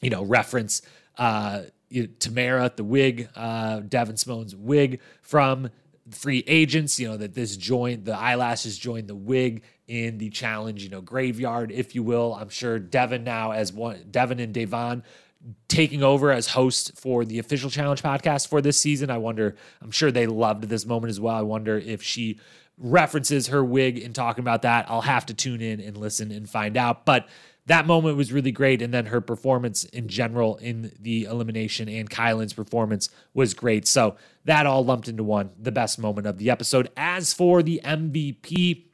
you 0.03 0.11
know 0.11 0.25
reference 0.25 0.83
uh 1.19 1.63
Tamara, 2.19 2.73
the 2.75 2.85
wig, 2.85 3.29
uh, 3.37 3.81
Devyn 3.81 4.19
Simone's 4.19 4.57
wig 4.57 5.01
from 5.23 5.71
free 6.11 6.45
agents, 6.47 6.99
you 7.01 7.09
know, 7.09 7.17
that 7.17 7.35
this 7.35 7.57
joined 7.57 8.05
the 8.05 8.17
eyelashes 8.17 8.79
joined 8.79 9.09
the 9.09 9.15
wig 9.15 9.63
in 9.87 10.19
the 10.19 10.31
challenge, 10.31 10.83
you 10.83 10.91
know, 10.91 11.01
graveyard, 11.01 11.71
if 11.73 11.95
you 11.95 12.03
will. 12.03 12.35
I'm 12.35 12.49
sure 12.49 12.79
Devin 12.79 13.25
now 13.25 13.53
as 13.53 13.73
one 13.73 14.05
Devin 14.11 14.41
and 14.41 14.53
Devon 14.53 15.05
taking 15.69 16.03
over 16.03 16.31
as 16.31 16.49
host 16.49 16.99
for 16.99 17.25
the 17.25 17.39
official 17.39 17.71
challenge 17.71 18.03
podcast 18.03 18.49
for 18.49 18.61
this 18.61 18.81
season. 18.81 19.11
I 19.11 19.19
wonder, 19.19 19.57
I'm 19.81 19.91
sure 19.91 20.11
they 20.11 20.27
loved 20.27 20.65
this 20.65 20.87
moment 20.87 21.11
as 21.11 21.21
well. 21.21 21.37
I 21.37 21.43
wonder 21.43 21.79
if 21.79 22.03
she 22.03 22.41
references 22.79 23.49
her 23.49 23.65
wig 23.65 23.99
in 23.99 24.13
talking 24.13 24.43
about 24.43 24.63
that. 24.63 24.87
I'll 24.89 25.03
have 25.03 25.27
to 25.27 25.35
tune 25.35 25.61
in 25.61 25.81
and 25.81 25.97
listen 25.97 26.31
and 26.31 26.49
find 26.49 26.77
out. 26.77 27.07
But 27.07 27.29
that 27.67 27.87
moment 27.87 28.17
was 28.17 28.33
really 28.33 28.53
great. 28.53 28.83
And 28.83 28.93
then 28.93 29.07
her 29.07 29.21
performance 29.21 29.85
in 29.85 30.09
general 30.09 30.57
in 30.57 30.93
the 31.01 31.25
elimination 31.25 31.89
and 31.89 32.09
Kyland's 32.09 32.53
performance 32.53 33.09
was 33.35 33.55
great. 33.55 33.89
So 33.89 34.17
that 34.45 34.67
all 34.67 34.85
lumped 34.85 35.09
into 35.09 35.25
one, 35.25 35.51
the 35.59 35.73
best 35.73 35.99
moment 35.99 36.27
of 36.27 36.39
the 36.39 36.51
episode. 36.51 36.91
As 36.97 37.33
for 37.33 37.63
the 37.63 37.81
MVP, 37.85 38.85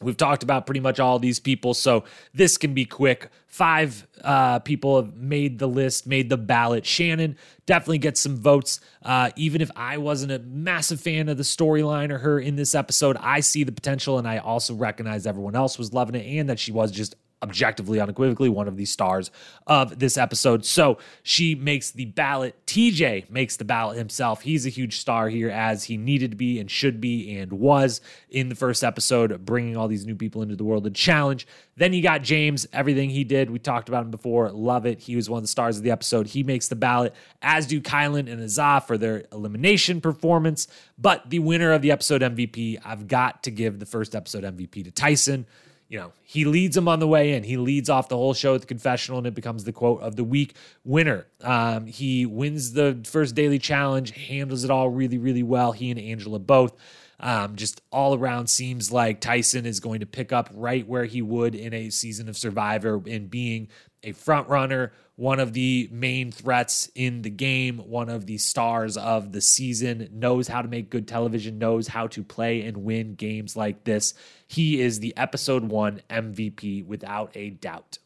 We've 0.00 0.16
talked 0.16 0.42
about 0.42 0.66
pretty 0.66 0.80
much 0.80 0.98
all 0.98 1.18
these 1.18 1.38
people, 1.38 1.72
so 1.72 2.04
this 2.32 2.56
can 2.56 2.74
be 2.74 2.84
quick. 2.84 3.30
Five 3.54 4.04
uh, 4.20 4.58
people 4.58 5.00
have 5.00 5.14
made 5.14 5.60
the 5.60 5.68
list, 5.68 6.08
made 6.08 6.28
the 6.28 6.36
ballot. 6.36 6.84
Shannon 6.84 7.36
definitely 7.66 7.98
gets 7.98 8.20
some 8.20 8.36
votes. 8.36 8.80
Uh, 9.00 9.30
even 9.36 9.60
if 9.60 9.70
I 9.76 9.98
wasn't 9.98 10.32
a 10.32 10.40
massive 10.40 11.00
fan 11.00 11.28
of 11.28 11.36
the 11.36 11.44
storyline 11.44 12.10
or 12.10 12.18
her 12.18 12.40
in 12.40 12.56
this 12.56 12.74
episode, 12.74 13.16
I 13.20 13.38
see 13.38 13.62
the 13.62 13.70
potential, 13.70 14.18
and 14.18 14.26
I 14.26 14.38
also 14.38 14.74
recognize 14.74 15.24
everyone 15.24 15.54
else 15.54 15.78
was 15.78 15.92
loving 15.92 16.16
it 16.16 16.26
and 16.36 16.48
that 16.48 16.58
she 16.58 16.72
was 16.72 16.90
just 16.90 17.14
objectively, 17.42 18.00
unequivocally, 18.00 18.48
one 18.48 18.68
of 18.68 18.76
the 18.76 18.86
stars 18.86 19.30
of 19.66 19.98
this 19.98 20.16
episode. 20.16 20.64
So 20.64 20.98
she 21.22 21.54
makes 21.54 21.90
the 21.90 22.06
ballot. 22.06 22.56
TJ 22.66 23.28
makes 23.28 23.56
the 23.56 23.64
ballot 23.64 23.98
himself. 23.98 24.40
He's 24.42 24.64
a 24.64 24.70
huge 24.70 24.98
star 24.98 25.28
here, 25.28 25.50
as 25.50 25.84
he 25.84 25.96
needed 25.96 26.30
to 26.30 26.36
be 26.36 26.58
and 26.58 26.70
should 26.70 27.00
be 27.00 27.36
and 27.36 27.52
was 27.52 28.00
in 28.30 28.48
the 28.48 28.54
first 28.54 28.82
episode, 28.82 29.44
bringing 29.44 29.76
all 29.76 29.88
these 29.88 30.06
new 30.06 30.14
people 30.14 30.40
into 30.40 30.56
the 30.56 30.64
world 30.64 30.86
of 30.86 30.94
challenge. 30.94 31.46
Then 31.76 31.92
you 31.92 32.02
got 32.02 32.22
James, 32.22 32.66
everything 32.72 33.10
he 33.10 33.24
did. 33.24 33.50
We 33.50 33.58
talked 33.58 33.88
about 33.88 34.04
him 34.04 34.10
before. 34.10 34.50
Love 34.50 34.86
it. 34.86 35.00
He 35.00 35.16
was 35.16 35.28
one 35.28 35.38
of 35.38 35.44
the 35.44 35.48
stars 35.48 35.76
of 35.76 35.82
the 35.82 35.90
episode. 35.90 36.28
He 36.28 36.42
makes 36.42 36.68
the 36.68 36.76
ballot, 36.76 37.14
as 37.42 37.66
do 37.66 37.80
Kyland 37.80 38.32
and 38.32 38.40
Azah 38.40 38.86
for 38.86 38.96
their 38.96 39.24
elimination 39.32 40.00
performance. 40.00 40.66
But 40.96 41.28
the 41.28 41.40
winner 41.40 41.72
of 41.72 41.82
the 41.82 41.90
episode 41.90 42.22
MVP, 42.22 42.78
I've 42.84 43.06
got 43.06 43.42
to 43.42 43.50
give 43.50 43.80
the 43.80 43.86
first 43.86 44.14
episode 44.14 44.44
MVP 44.44 44.84
to 44.84 44.90
Tyson 44.90 45.46
you 45.94 46.00
know, 46.00 46.12
he 46.24 46.44
leads 46.44 46.76
him 46.76 46.88
on 46.88 46.98
the 46.98 47.06
way 47.06 47.34
in. 47.34 47.44
He 47.44 47.56
leads 47.56 47.88
off 47.88 48.08
the 48.08 48.16
whole 48.16 48.34
show 48.34 48.56
at 48.56 48.62
the 48.62 48.66
confessional, 48.66 49.18
and 49.18 49.28
it 49.28 49.34
becomes 49.34 49.62
the 49.62 49.70
quote 49.70 50.02
of 50.02 50.16
the 50.16 50.24
week 50.24 50.56
winner. 50.82 51.28
Um, 51.40 51.86
he 51.86 52.26
wins 52.26 52.72
the 52.72 53.00
first 53.06 53.36
daily 53.36 53.60
challenge, 53.60 54.10
handles 54.10 54.64
it 54.64 54.72
all 54.72 54.88
really, 54.88 55.18
really 55.18 55.44
well. 55.44 55.70
He 55.70 55.92
and 55.92 56.00
Angela 56.00 56.40
both. 56.40 56.76
Um, 57.20 57.54
just 57.54 57.80
all 57.92 58.18
around 58.18 58.48
seems 58.48 58.90
like 58.90 59.20
Tyson 59.20 59.66
is 59.66 59.78
going 59.78 60.00
to 60.00 60.06
pick 60.06 60.32
up 60.32 60.50
right 60.52 60.84
where 60.84 61.04
he 61.04 61.22
would 61.22 61.54
in 61.54 61.72
a 61.72 61.90
season 61.90 62.28
of 62.28 62.36
Survivor 62.36 63.00
in 63.06 63.28
being 63.28 63.68
a 64.04 64.12
front 64.12 64.48
runner, 64.48 64.92
one 65.16 65.40
of 65.40 65.52
the 65.52 65.88
main 65.92 66.32
threats 66.32 66.90
in 66.94 67.22
the 67.22 67.30
game, 67.30 67.78
one 67.78 68.08
of 68.08 68.26
the 68.26 68.38
stars 68.38 68.96
of 68.96 69.32
the 69.32 69.40
season, 69.40 70.08
knows 70.12 70.48
how 70.48 70.62
to 70.62 70.68
make 70.68 70.90
good 70.90 71.06
television, 71.06 71.58
knows 71.58 71.88
how 71.88 72.06
to 72.08 72.22
play 72.22 72.62
and 72.62 72.78
win 72.78 73.14
games 73.14 73.56
like 73.56 73.84
this. 73.84 74.14
He 74.46 74.80
is 74.80 75.00
the 75.00 75.16
episode 75.16 75.64
one 75.64 76.02
MVP 76.10 76.84
without 76.86 77.30
a 77.34 77.50
doubt. 77.50 77.98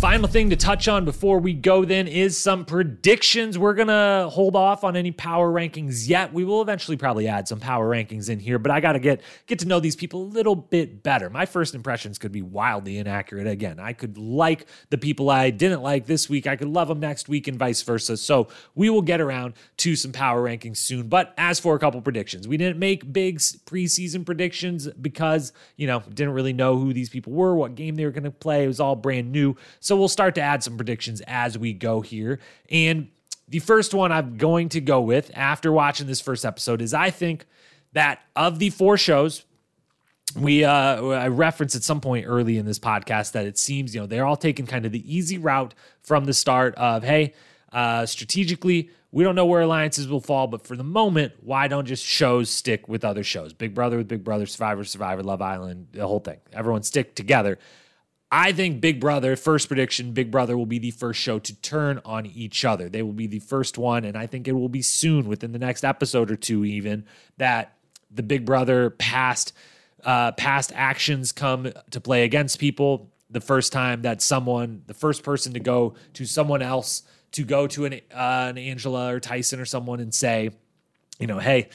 Final 0.00 0.28
thing 0.28 0.48
to 0.48 0.56
touch 0.56 0.88
on 0.88 1.04
before 1.04 1.40
we 1.40 1.52
go 1.52 1.84
then 1.84 2.08
is 2.08 2.38
some 2.38 2.64
predictions. 2.64 3.58
We're 3.58 3.74
going 3.74 3.88
to 3.88 4.30
hold 4.32 4.56
off 4.56 4.82
on 4.82 4.96
any 4.96 5.10
power 5.10 5.52
rankings 5.52 6.08
yet. 6.08 6.32
We 6.32 6.42
will 6.42 6.62
eventually 6.62 6.96
probably 6.96 7.28
add 7.28 7.46
some 7.46 7.60
power 7.60 7.86
rankings 7.86 8.30
in 8.30 8.38
here, 8.38 8.58
but 8.58 8.72
I 8.72 8.80
got 8.80 8.92
to 8.92 8.98
get 8.98 9.20
get 9.46 9.58
to 9.58 9.68
know 9.68 9.78
these 9.78 9.96
people 9.96 10.22
a 10.22 10.24
little 10.24 10.56
bit 10.56 11.02
better. 11.02 11.28
My 11.28 11.44
first 11.44 11.74
impressions 11.74 12.16
could 12.16 12.32
be 12.32 12.40
wildly 12.40 12.96
inaccurate 12.96 13.46
again. 13.46 13.78
I 13.78 13.92
could 13.92 14.16
like 14.16 14.64
the 14.88 14.96
people 14.96 15.28
I 15.28 15.50
didn't 15.50 15.82
like 15.82 16.06
this 16.06 16.30
week. 16.30 16.46
I 16.46 16.56
could 16.56 16.68
love 16.68 16.88
them 16.88 17.00
next 17.00 17.28
week 17.28 17.46
and 17.46 17.58
vice 17.58 17.82
versa. 17.82 18.16
So, 18.16 18.48
we 18.74 18.88
will 18.88 19.02
get 19.02 19.20
around 19.20 19.52
to 19.76 19.96
some 19.96 20.12
power 20.12 20.42
rankings 20.42 20.78
soon. 20.78 21.08
But 21.08 21.34
as 21.36 21.60
for 21.60 21.76
a 21.76 21.78
couple 21.78 22.00
predictions, 22.00 22.48
we 22.48 22.56
didn't 22.56 22.78
make 22.78 23.12
big 23.12 23.36
preseason 23.38 24.24
predictions 24.24 24.88
because, 24.88 25.52
you 25.76 25.86
know, 25.86 26.02
didn't 26.08 26.32
really 26.32 26.54
know 26.54 26.78
who 26.78 26.94
these 26.94 27.10
people 27.10 27.34
were, 27.34 27.54
what 27.54 27.74
game 27.74 27.96
they 27.96 28.06
were 28.06 28.12
going 28.12 28.24
to 28.24 28.30
play. 28.30 28.64
It 28.64 28.68
was 28.68 28.80
all 28.80 28.96
brand 28.96 29.30
new. 29.30 29.56
So 29.89 29.89
we'll 29.96 30.08
start 30.08 30.34
to 30.36 30.40
add 30.40 30.62
some 30.62 30.76
predictions 30.76 31.20
as 31.26 31.56
we 31.58 31.72
go 31.72 32.00
here. 32.00 32.38
And 32.70 33.08
the 33.48 33.58
first 33.58 33.94
one 33.94 34.12
I'm 34.12 34.36
going 34.36 34.68
to 34.70 34.80
go 34.80 35.00
with 35.00 35.30
after 35.34 35.72
watching 35.72 36.06
this 36.06 36.20
first 36.20 36.44
episode 36.44 36.80
is 36.80 36.94
I 36.94 37.10
think 37.10 37.46
that 37.92 38.20
of 38.36 38.58
the 38.58 38.70
four 38.70 38.96
shows, 38.96 39.44
we 40.36 40.64
uh 40.64 41.04
I 41.06 41.28
referenced 41.28 41.74
at 41.74 41.82
some 41.82 42.00
point 42.00 42.26
early 42.28 42.56
in 42.56 42.64
this 42.64 42.78
podcast 42.78 43.32
that 43.32 43.46
it 43.46 43.58
seems, 43.58 43.94
you 43.94 44.00
know, 44.00 44.06
they're 44.06 44.24
all 44.24 44.36
taking 44.36 44.66
kind 44.66 44.86
of 44.86 44.92
the 44.92 45.16
easy 45.16 45.38
route 45.38 45.74
from 46.02 46.24
the 46.24 46.34
start 46.34 46.74
of, 46.76 47.02
hey, 47.02 47.34
uh 47.72 48.06
strategically, 48.06 48.90
we 49.10 49.24
don't 49.24 49.34
know 49.34 49.46
where 49.46 49.62
alliances 49.62 50.06
will 50.06 50.20
fall, 50.20 50.46
but 50.46 50.64
for 50.64 50.76
the 50.76 50.84
moment, 50.84 51.32
why 51.40 51.66
don't 51.66 51.86
just 51.86 52.04
shows 52.04 52.48
stick 52.48 52.86
with 52.86 53.04
other 53.04 53.24
shows? 53.24 53.52
Big 53.52 53.74
Brother 53.74 53.96
with 53.96 54.06
Big 54.06 54.22
Brother, 54.22 54.46
Survivor, 54.46 54.84
Survivor, 54.84 55.24
Love 55.24 55.42
Island, 55.42 55.88
the 55.90 56.06
whole 56.06 56.20
thing. 56.20 56.38
Everyone 56.52 56.84
stick 56.84 57.16
together. 57.16 57.58
I 58.32 58.52
think 58.52 58.80
Big 58.80 59.00
Brother, 59.00 59.34
first 59.34 59.66
prediction, 59.66 60.12
Big 60.12 60.30
Brother 60.30 60.56
will 60.56 60.66
be 60.66 60.78
the 60.78 60.92
first 60.92 61.18
show 61.20 61.40
to 61.40 61.54
turn 61.62 62.00
on 62.04 62.26
each 62.26 62.64
other. 62.64 62.88
They 62.88 63.02
will 63.02 63.12
be 63.12 63.26
the 63.26 63.40
first 63.40 63.76
one, 63.76 64.04
and 64.04 64.16
I 64.16 64.26
think 64.26 64.46
it 64.46 64.52
will 64.52 64.68
be 64.68 64.82
soon, 64.82 65.26
within 65.26 65.50
the 65.52 65.58
next 65.58 65.84
episode 65.84 66.30
or 66.30 66.36
two, 66.36 66.64
even, 66.64 67.04
that 67.38 67.76
the 68.10 68.22
Big 68.22 68.44
Brother 68.44 68.90
past 68.90 69.52
uh, 70.04 70.32
past 70.32 70.72
actions 70.74 71.30
come 71.32 71.72
to 71.90 72.00
play 72.00 72.24
against 72.24 72.58
people. 72.58 73.10
The 73.28 73.40
first 73.40 73.72
time 73.72 74.02
that 74.02 74.22
someone, 74.22 74.82
the 74.86 74.94
first 74.94 75.22
person 75.22 75.52
to 75.52 75.60
go 75.60 75.94
to 76.14 76.24
someone 76.24 76.62
else, 76.62 77.02
to 77.32 77.44
go 77.44 77.66
to 77.66 77.84
an, 77.84 77.94
uh, 78.12 78.46
an 78.50 78.58
Angela 78.58 79.14
or 79.14 79.20
Tyson 79.20 79.60
or 79.60 79.64
someone 79.64 80.00
and 80.00 80.14
say, 80.14 80.50
you 81.18 81.26
know, 81.26 81.38
hey, 81.38 81.68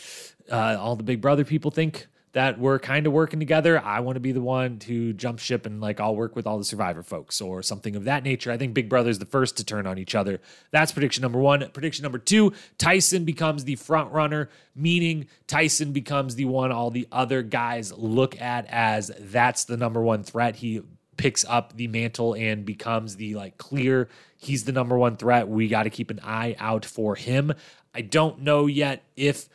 uh, 0.51 0.75
all 0.79 0.95
the 0.95 1.03
Big 1.03 1.21
Brother 1.21 1.45
people 1.45 1.69
think 1.69 2.07
that 2.35 2.59
we're 2.59 2.79
kind 2.79 3.07
of 3.07 3.13
working 3.13 3.39
together. 3.39 3.81
I 3.81 4.01
want 4.01 4.17
to 4.17 4.19
be 4.19 4.33
the 4.33 4.41
one 4.41 4.77
to 4.79 5.13
jump 5.13 5.39
ship 5.39 5.65
and 5.65 5.79
like 5.79 6.01
I'll 6.01 6.17
work 6.17 6.35
with 6.35 6.45
all 6.45 6.57
the 6.57 6.65
survivor 6.65 7.01
folks 7.01 7.39
or 7.39 7.63
something 7.63 7.95
of 7.95 8.03
that 8.03 8.23
nature. 8.23 8.51
I 8.51 8.57
think 8.57 8.73
Big 8.73 8.89
Brother's 8.89 9.19
the 9.19 9.25
first 9.25 9.55
to 9.55 9.63
turn 9.63 9.87
on 9.87 9.97
each 9.97 10.15
other. 10.15 10.41
That's 10.69 10.91
prediction 10.91 11.21
number 11.21 11.39
one. 11.39 11.65
Prediction 11.71 12.03
number 12.03 12.17
two 12.17 12.51
Tyson 12.77 13.23
becomes 13.23 13.63
the 13.63 13.77
front 13.77 14.11
runner, 14.11 14.49
meaning 14.75 15.27
Tyson 15.47 15.93
becomes 15.93 16.35
the 16.35 16.43
one 16.43 16.73
all 16.73 16.91
the 16.91 17.07
other 17.09 17.41
guys 17.41 17.93
look 17.93 18.39
at 18.41 18.65
as 18.67 19.11
that's 19.17 19.63
the 19.63 19.77
number 19.77 20.01
one 20.01 20.21
threat. 20.21 20.57
He 20.57 20.81
picks 21.15 21.45
up 21.45 21.77
the 21.77 21.87
mantle 21.87 22.35
and 22.35 22.65
becomes 22.65 23.15
the 23.15 23.35
like 23.35 23.57
clear 23.57 24.09
he's 24.35 24.65
the 24.65 24.73
number 24.73 24.97
one 24.97 25.15
threat. 25.15 25.47
We 25.47 25.69
got 25.69 25.83
to 25.83 25.89
keep 25.89 26.11
an 26.11 26.19
eye 26.21 26.57
out 26.59 26.83
for 26.83 27.15
him. 27.15 27.53
I 27.93 28.01
don't 28.01 28.41
know 28.41 28.65
yet 28.65 29.03
if 29.15 29.47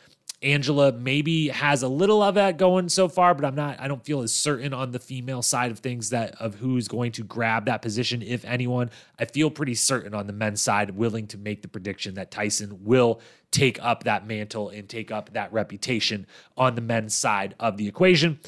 Angela 0.43 0.91
maybe 0.91 1.49
has 1.49 1.83
a 1.83 1.87
little 1.87 2.23
of 2.23 2.35
that 2.35 2.57
going 2.57 2.89
so 2.89 3.07
far, 3.07 3.35
but 3.35 3.45
I'm 3.45 3.53
not, 3.53 3.79
I 3.79 3.87
don't 3.87 4.03
feel 4.03 4.21
as 4.21 4.33
certain 4.33 4.73
on 4.73 4.91
the 4.91 4.99
female 4.99 5.43
side 5.43 5.69
of 5.69 5.79
things 5.79 6.09
that 6.09 6.33
of 6.41 6.55
who's 6.55 6.87
going 6.87 7.11
to 7.13 7.23
grab 7.23 7.65
that 7.65 7.83
position, 7.83 8.23
if 8.23 8.43
anyone. 8.45 8.89
I 9.19 9.25
feel 9.25 9.51
pretty 9.51 9.75
certain 9.75 10.15
on 10.15 10.25
the 10.25 10.33
men's 10.33 10.61
side, 10.61 10.91
willing 10.91 11.27
to 11.27 11.37
make 11.37 11.61
the 11.61 11.67
prediction 11.67 12.15
that 12.15 12.31
Tyson 12.31 12.83
will 12.83 13.21
take 13.51 13.77
up 13.83 14.05
that 14.05 14.25
mantle 14.25 14.69
and 14.69 14.89
take 14.89 15.11
up 15.11 15.33
that 15.33 15.53
reputation 15.53 16.25
on 16.57 16.73
the 16.73 16.81
men's 16.81 17.15
side 17.15 17.53
of 17.59 17.77
the 17.77 17.87
equation. 17.87 18.39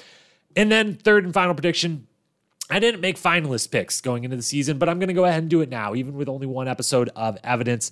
And 0.55 0.71
then, 0.71 0.95
third 0.95 1.25
and 1.25 1.33
final 1.33 1.53
prediction 1.53 2.07
I 2.69 2.79
didn't 2.79 3.01
make 3.01 3.17
finalist 3.17 3.71
picks 3.71 4.01
going 4.01 4.23
into 4.23 4.37
the 4.37 4.41
season, 4.41 4.77
but 4.77 4.87
I'm 4.87 4.97
going 4.97 5.09
to 5.09 5.13
go 5.13 5.25
ahead 5.25 5.43
and 5.43 5.49
do 5.49 5.61
it 5.61 5.69
now, 5.69 5.95
even 5.95 6.15
with 6.15 6.29
only 6.29 6.47
one 6.47 6.67
episode 6.67 7.09
of 7.15 7.37
evidence. 7.43 7.91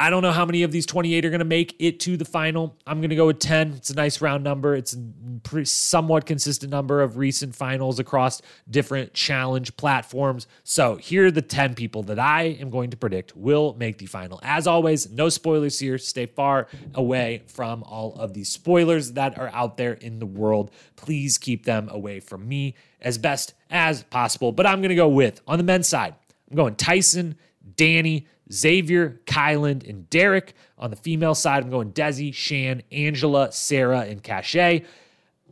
I 0.00 0.08
don't 0.08 0.22
know 0.22 0.32
how 0.32 0.46
many 0.46 0.62
of 0.62 0.72
these 0.72 0.86
28 0.86 1.26
are 1.26 1.28
going 1.28 1.40
to 1.40 1.44
make 1.44 1.76
it 1.78 2.00
to 2.00 2.16
the 2.16 2.24
final. 2.24 2.74
I'm 2.86 3.00
going 3.00 3.10
to 3.10 3.16
go 3.16 3.26
with 3.26 3.38
10. 3.38 3.74
It's 3.74 3.90
a 3.90 3.94
nice 3.94 4.22
round 4.22 4.42
number. 4.42 4.74
It's 4.74 4.94
a 4.94 4.98
pretty, 5.42 5.66
somewhat 5.66 6.24
consistent 6.24 6.70
number 6.70 7.02
of 7.02 7.18
recent 7.18 7.54
finals 7.54 7.98
across 7.98 8.40
different 8.70 9.12
challenge 9.12 9.76
platforms. 9.76 10.46
So 10.64 10.96
here 10.96 11.26
are 11.26 11.30
the 11.30 11.42
10 11.42 11.74
people 11.74 12.02
that 12.04 12.18
I 12.18 12.44
am 12.44 12.70
going 12.70 12.88
to 12.92 12.96
predict 12.96 13.36
will 13.36 13.74
make 13.74 13.98
the 13.98 14.06
final. 14.06 14.40
As 14.42 14.66
always, 14.66 15.10
no 15.10 15.28
spoilers 15.28 15.78
here. 15.78 15.98
Stay 15.98 16.24
far 16.24 16.68
away 16.94 17.42
from 17.48 17.82
all 17.82 18.14
of 18.14 18.32
these 18.32 18.48
spoilers 18.48 19.12
that 19.12 19.38
are 19.38 19.50
out 19.52 19.76
there 19.76 19.92
in 19.92 20.18
the 20.18 20.24
world. 20.24 20.70
Please 20.96 21.36
keep 21.36 21.66
them 21.66 21.90
away 21.90 22.20
from 22.20 22.48
me 22.48 22.74
as 23.02 23.18
best 23.18 23.52
as 23.68 24.02
possible. 24.04 24.50
But 24.50 24.64
I'm 24.64 24.80
going 24.80 24.88
to 24.88 24.94
go 24.94 25.08
with, 25.08 25.42
on 25.46 25.58
the 25.58 25.64
men's 25.64 25.88
side, 25.88 26.14
I'm 26.50 26.56
going 26.56 26.76
Tyson, 26.76 27.36
Danny, 27.80 28.26
Xavier, 28.52 29.22
Kyland, 29.24 29.88
and 29.88 30.10
Derek. 30.10 30.52
On 30.76 30.90
the 30.90 30.96
female 30.96 31.34
side, 31.34 31.64
I'm 31.64 31.70
going 31.70 31.92
Desi, 31.92 32.34
Shan, 32.34 32.82
Angela, 32.92 33.50
Sarah, 33.52 34.00
and 34.00 34.22
Cashel. 34.22 34.80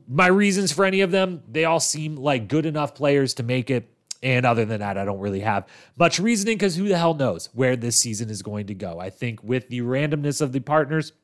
My 0.06 0.26
reasons 0.26 0.70
for 0.70 0.84
any 0.84 1.00
of 1.00 1.10
them, 1.10 1.42
they 1.50 1.64
all 1.64 1.80
seem 1.80 2.16
like 2.16 2.46
good 2.46 2.66
enough 2.66 2.94
players 2.94 3.32
to 3.34 3.42
make 3.42 3.70
it. 3.70 3.88
And 4.22 4.44
other 4.44 4.66
than 4.66 4.80
that, 4.80 4.98
I 4.98 5.06
don't 5.06 5.20
really 5.20 5.40
have 5.40 5.66
much 5.96 6.18
reasoning 6.18 6.58
because 6.58 6.76
who 6.76 6.86
the 6.88 6.98
hell 6.98 7.14
knows 7.14 7.48
where 7.54 7.76
this 7.76 7.98
season 7.98 8.28
is 8.28 8.42
going 8.42 8.66
to 8.66 8.74
go. 8.74 9.00
I 9.00 9.08
think 9.08 9.42
with 9.42 9.70
the 9.70 9.80
randomness 9.80 10.42
of 10.42 10.52
the 10.52 10.60
partners 10.60 11.14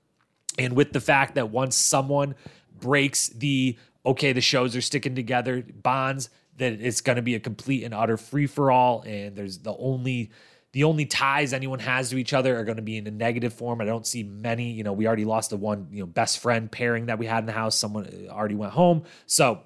and 0.59 0.75
with 0.75 0.95
the 0.95 1.01
fact 1.01 1.35
that 1.35 1.51
once 1.51 1.77
someone 1.77 2.35
breaks 2.81 3.29
the 3.29 3.77
okay, 4.07 4.33
the 4.33 4.41
shows 4.41 4.75
are 4.75 4.81
sticking 4.81 5.15
together 5.15 5.63
bonds, 5.83 6.31
that 6.57 6.73
it's 6.73 7.03
going 7.03 7.17
to 7.17 7.23
be 7.23 7.35
a 7.35 7.41
complete 7.41 7.85
and 7.85 7.93
utter 7.93 8.17
free 8.17 8.47
for 8.47 8.71
all. 8.71 9.03
And 9.03 9.37
there's 9.37 9.59
the 9.59 9.77
only 9.77 10.31
the 10.75 10.83
only 10.83 11.07
ties 11.07 11.53
anyone 11.53 11.79
has 11.79 12.11
to 12.11 12.19
each 12.19 12.33
other 12.33 12.59
are 12.59 12.65
going 12.65 12.79
to 12.79 12.83
be 12.83 12.97
in 12.97 13.07
a 13.07 13.11
negative 13.13 13.53
form. 13.53 13.81
I 13.81 13.85
don't 13.85 14.05
see 14.05 14.25
many. 14.25 14.73
You 14.73 14.83
know, 14.83 14.93
we 14.93 15.07
already 15.07 15.25
lost 15.25 15.51
the 15.51 15.57
one, 15.57 15.87
you 15.93 16.01
know, 16.01 16.07
best 16.07 16.41
friend 16.41 16.71
pairing 16.71 17.07
that 17.07 17.17
we 17.17 17.27
had 17.27 17.39
in 17.39 17.47
the 17.47 17.53
house. 17.53 17.79
Someone 17.79 18.07
uh, 18.07 18.33
already 18.33 18.57
went 18.57 18.73
home. 18.73 19.05
So 19.27 19.61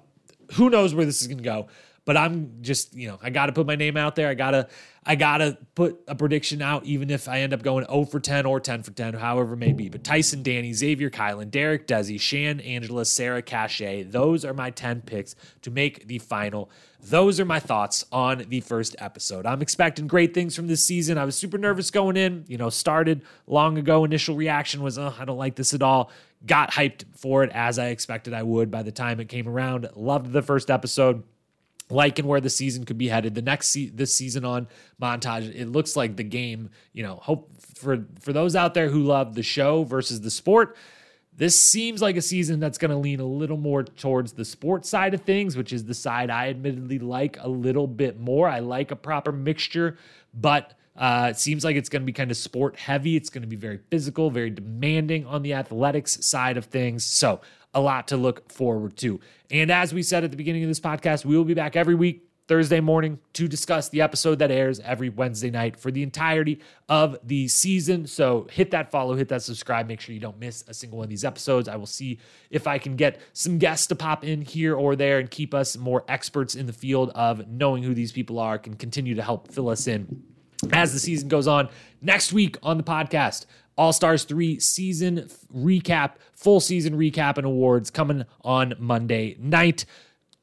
who 0.53 0.69
knows 0.69 0.93
where 0.93 1.05
this 1.05 1.19
is 1.23 1.27
going 1.27 1.39
to 1.39 1.43
go. 1.43 1.67
But 2.09 2.17
I'm 2.17 2.53
just, 2.61 2.95
you 2.95 3.07
know, 3.07 3.19
I 3.21 3.29
got 3.29 3.45
to 3.45 3.51
put 3.51 3.67
my 3.67 3.75
name 3.75 3.95
out 3.95 4.15
there. 4.15 4.29
I 4.29 4.33
got 4.33 4.49
to, 4.49 4.67
I 5.05 5.13
got 5.13 5.37
to 5.37 5.59
put 5.75 6.01
a 6.07 6.15
prediction 6.15 6.59
out, 6.59 6.83
even 6.85 7.11
if 7.11 7.29
I 7.29 7.41
end 7.41 7.53
up 7.53 7.61
going 7.61 7.85
0 7.85 8.05
for 8.05 8.19
10 8.19 8.47
or 8.47 8.59
10 8.59 8.81
for 8.81 8.89
10, 8.89 9.13
however 9.13 9.53
it 9.53 9.57
may 9.57 9.73
be. 9.73 9.89
But 9.89 10.03
Tyson, 10.03 10.41
Danny, 10.41 10.73
Xavier, 10.73 11.11
Kyland, 11.11 11.51
Derek, 11.51 11.85
Desi, 11.85 12.19
Shan, 12.19 12.61
Angela, 12.61 13.05
Sarah, 13.05 13.43
Cashel, 13.43 14.05
those 14.09 14.43
are 14.43 14.55
my 14.55 14.71
10 14.71 15.01
picks 15.01 15.35
to 15.61 15.69
make 15.69 16.07
the 16.07 16.17
final. 16.17 16.71
Those 16.99 17.39
are 17.39 17.45
my 17.45 17.59
thoughts 17.59 18.03
on 18.11 18.43
the 18.49 18.61
first 18.61 18.95
episode. 18.97 19.45
I'm 19.45 19.61
expecting 19.61 20.07
great 20.07 20.33
things 20.33 20.55
from 20.55 20.65
this 20.65 20.83
season. 20.83 21.19
I 21.19 21.25
was 21.25 21.35
super 21.35 21.59
nervous 21.59 21.91
going 21.91 22.17
in, 22.17 22.43
you 22.47 22.57
know, 22.57 22.71
started 22.71 23.21
long 23.45 23.77
ago. 23.77 24.03
Initial 24.03 24.35
reaction 24.35 24.81
was, 24.81 24.97
oh, 24.97 25.13
I 25.19 25.25
don't 25.25 25.37
like 25.37 25.55
this 25.55 25.75
at 25.75 25.83
all. 25.83 26.09
Got 26.43 26.71
hyped 26.71 27.03
for 27.15 27.43
it 27.43 27.51
as 27.53 27.77
I 27.77 27.89
expected 27.89 28.33
I 28.33 28.41
would 28.41 28.71
by 28.71 28.81
the 28.81 28.91
time 28.91 29.19
it 29.19 29.29
came 29.29 29.47
around. 29.47 29.87
Loved 29.95 30.31
the 30.31 30.41
first 30.41 30.71
episode 30.71 31.21
liking 31.89 32.25
where 32.25 32.41
the 32.41 32.49
season 32.49 32.85
could 32.85 32.97
be 32.97 33.07
headed. 33.07 33.35
The 33.35 33.41
next 33.41 33.69
se- 33.69 33.91
this 33.93 34.15
season 34.15 34.45
on 34.45 34.67
montage, 35.01 35.53
it 35.53 35.67
looks 35.67 35.95
like 35.95 36.15
the 36.15 36.23
game. 36.23 36.69
You 36.93 37.03
know, 37.03 37.15
hope 37.15 37.51
for 37.75 38.05
for 38.19 38.33
those 38.33 38.55
out 38.55 38.73
there 38.73 38.89
who 38.89 39.03
love 39.03 39.35
the 39.35 39.43
show 39.43 39.83
versus 39.83 40.21
the 40.21 40.31
sport. 40.31 40.75
This 41.35 41.57
seems 41.57 42.01
like 42.01 42.17
a 42.17 42.21
season 42.21 42.59
that's 42.59 42.77
going 42.77 42.91
to 42.91 42.97
lean 42.97 43.21
a 43.21 43.25
little 43.25 43.55
more 43.55 43.81
towards 43.83 44.33
the 44.33 44.43
sports 44.43 44.89
side 44.89 45.13
of 45.13 45.21
things, 45.21 45.55
which 45.55 45.71
is 45.71 45.85
the 45.85 45.93
side 45.93 46.29
I 46.29 46.49
admittedly 46.49 46.99
like 46.99 47.37
a 47.39 47.47
little 47.47 47.87
bit 47.87 48.19
more. 48.19 48.49
I 48.49 48.59
like 48.59 48.91
a 48.91 48.95
proper 48.97 49.31
mixture, 49.31 49.97
but 50.33 50.73
uh, 50.97 51.29
it 51.31 51.39
seems 51.39 51.63
like 51.63 51.77
it's 51.77 51.87
going 51.87 52.01
to 52.01 52.05
be 52.05 52.11
kind 52.11 52.29
of 52.29 52.35
sport 52.35 52.75
heavy. 52.75 53.15
It's 53.15 53.29
going 53.29 53.43
to 53.43 53.47
be 53.47 53.55
very 53.55 53.79
physical, 53.89 54.29
very 54.29 54.49
demanding 54.49 55.25
on 55.25 55.41
the 55.41 55.53
athletics 55.53 56.25
side 56.25 56.57
of 56.57 56.65
things. 56.65 57.05
So 57.05 57.39
a 57.73 57.81
lot 57.81 58.07
to 58.09 58.17
look 58.17 58.51
forward 58.51 58.97
to. 58.97 59.19
And 59.51 59.71
as 59.71 59.93
we 59.93 60.03
said 60.03 60.23
at 60.23 60.31
the 60.31 60.37
beginning 60.37 60.63
of 60.63 60.69
this 60.69 60.79
podcast, 60.79 61.25
we 61.25 61.37
will 61.37 61.45
be 61.45 61.53
back 61.53 61.75
every 61.75 61.95
week. 61.95 62.25
Thursday 62.49 62.79
morning 62.79 63.19
to 63.33 63.47
discuss 63.47 63.89
the 63.89 64.01
episode 64.01 64.39
that 64.39 64.49
airs 64.49 64.79
every 64.79 65.09
Wednesday 65.09 65.51
night 65.51 65.77
for 65.77 65.91
the 65.91 66.01
entirety 66.01 66.59
of 66.89 67.15
the 67.23 67.47
season. 67.47 68.07
So 68.07 68.47
hit 68.49 68.71
that 68.71 68.89
follow, 68.89 69.13
hit 69.13 69.27
that 69.29 69.43
subscribe. 69.43 69.87
Make 69.87 70.01
sure 70.01 70.15
you 70.15 70.19
don't 70.19 70.39
miss 70.39 70.63
a 70.67 70.73
single 70.73 70.97
one 70.97 71.03
of 71.03 71.09
these 71.11 71.23
episodes. 71.23 71.69
I 71.69 71.75
will 71.75 71.85
see 71.85 72.17
if 72.49 72.65
I 72.65 72.79
can 72.79 72.95
get 72.95 73.21
some 73.33 73.59
guests 73.59 73.85
to 73.85 73.95
pop 73.95 74.23
in 74.23 74.41
here 74.41 74.75
or 74.75 74.95
there 74.95 75.19
and 75.19 75.29
keep 75.29 75.53
us 75.53 75.77
more 75.77 76.03
experts 76.07 76.55
in 76.55 76.65
the 76.65 76.73
field 76.73 77.11
of 77.13 77.47
knowing 77.47 77.83
who 77.83 77.93
these 77.93 78.11
people 78.11 78.39
are, 78.39 78.57
can 78.57 78.73
continue 78.73 79.13
to 79.13 79.21
help 79.21 79.51
fill 79.51 79.69
us 79.69 79.85
in 79.85 80.23
as 80.73 80.91
the 80.91 80.99
season 80.99 81.27
goes 81.27 81.47
on. 81.47 81.69
Next 82.01 82.33
week 82.33 82.57
on 82.63 82.77
the 82.77 82.83
podcast, 82.83 83.45
all 83.79 83.93
Stars 83.93 84.25
3 84.25 84.59
season 84.59 85.29
recap, 85.55 86.15
full 86.33 86.59
season 86.59 86.97
recap 86.97 87.37
and 87.37 87.47
awards 87.47 87.89
coming 87.89 88.25
on 88.41 88.73
Monday 88.77 89.37
night. 89.39 89.85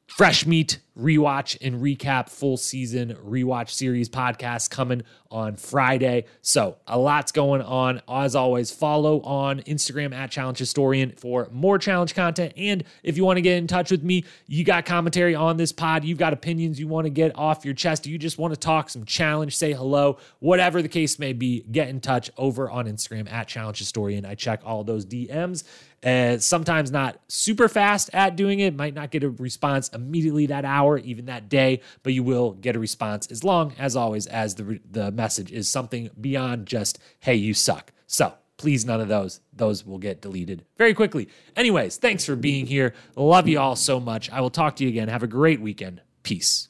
Fresh 0.07 0.45
meat 0.45 0.79
rewatch 0.97 1.57
and 1.61 1.81
recap 1.81 2.29
full 2.29 2.57
season 2.57 3.15
rewatch 3.23 3.69
series 3.69 4.09
podcast 4.09 4.69
coming 4.71 5.03
on 5.29 5.55
Friday. 5.55 6.25
So, 6.41 6.77
a 6.87 6.97
lot's 6.97 7.31
going 7.31 7.61
on. 7.61 8.01
As 8.09 8.35
always, 8.35 8.71
follow 8.71 9.21
on 9.21 9.59
Instagram 9.61 10.15
at 10.15 10.31
Challenge 10.31 10.57
Historian 10.57 11.11
for 11.11 11.49
more 11.51 11.77
challenge 11.77 12.15
content. 12.15 12.53
And 12.55 12.83
if 13.03 13.17
you 13.17 13.25
want 13.25 13.37
to 13.37 13.41
get 13.41 13.57
in 13.57 13.67
touch 13.67 13.91
with 13.91 14.01
me, 14.01 14.23
you 14.47 14.63
got 14.63 14.85
commentary 14.85 15.35
on 15.35 15.57
this 15.57 15.71
pod, 15.71 16.03
you've 16.03 16.17
got 16.17 16.33
opinions 16.33 16.79
you 16.79 16.87
want 16.87 17.05
to 17.05 17.09
get 17.11 17.37
off 17.37 17.65
your 17.65 17.73
chest, 17.73 18.07
you 18.07 18.17
just 18.17 18.37
want 18.37 18.53
to 18.53 18.59
talk 18.59 18.89
some 18.89 19.05
challenge, 19.05 19.55
say 19.55 19.73
hello, 19.73 20.17
whatever 20.39 20.81
the 20.81 20.87
case 20.87 21.19
may 21.19 21.33
be, 21.33 21.61
get 21.71 21.89
in 21.89 21.99
touch 21.99 22.31
over 22.37 22.71
on 22.71 22.87
Instagram 22.87 23.31
at 23.31 23.47
Challenge 23.47 23.77
Historian. 23.77 24.25
I 24.25 24.35
check 24.35 24.61
all 24.65 24.83
those 24.83 25.05
DMs. 25.05 25.63
Uh, 26.03 26.37
sometimes 26.37 26.91
not 26.91 27.19
super 27.27 27.67
fast 27.67 28.09
at 28.13 28.35
doing 28.35 28.59
it, 28.59 28.75
might 28.75 28.93
not 28.93 29.09
get 29.09 29.23
a 29.23 29.29
response 29.29 29.89
immediately 29.89 30.45
that 30.45 30.63
hour, 30.63 30.99
even 30.99 31.25
that 31.25 31.49
day, 31.49 31.81
but 32.03 32.13
you 32.13 32.21
will 32.21 32.51
get 32.51 32.75
a 32.75 32.79
response 32.79 33.27
as 33.27 33.43
long 33.43 33.73
as 33.79 33.95
always 33.95 34.27
as 34.27 34.55
the 34.55 34.79
the 34.89 35.11
message 35.11 35.51
is 35.51 35.67
something 35.67 36.09
beyond 36.19 36.67
just 36.67 36.99
"Hey, 37.19 37.35
you 37.35 37.53
suck." 37.53 37.91
So 38.05 38.33
please, 38.57 38.85
none 38.85 39.01
of 39.01 39.07
those. 39.07 39.39
Those 39.53 39.85
will 39.85 39.97
get 39.99 40.21
deleted 40.21 40.65
very 40.77 40.93
quickly. 40.93 41.29
Anyways, 41.55 41.97
thanks 41.97 42.25
for 42.25 42.35
being 42.35 42.67
here. 42.67 42.93
Love 43.15 43.47
you 43.47 43.59
all 43.59 43.75
so 43.75 43.99
much. 43.99 44.29
I 44.31 44.41
will 44.41 44.49
talk 44.49 44.75
to 44.77 44.83
you 44.83 44.89
again. 44.89 45.07
Have 45.07 45.23
a 45.23 45.27
great 45.27 45.61
weekend. 45.61 46.01
Peace. 46.23 46.69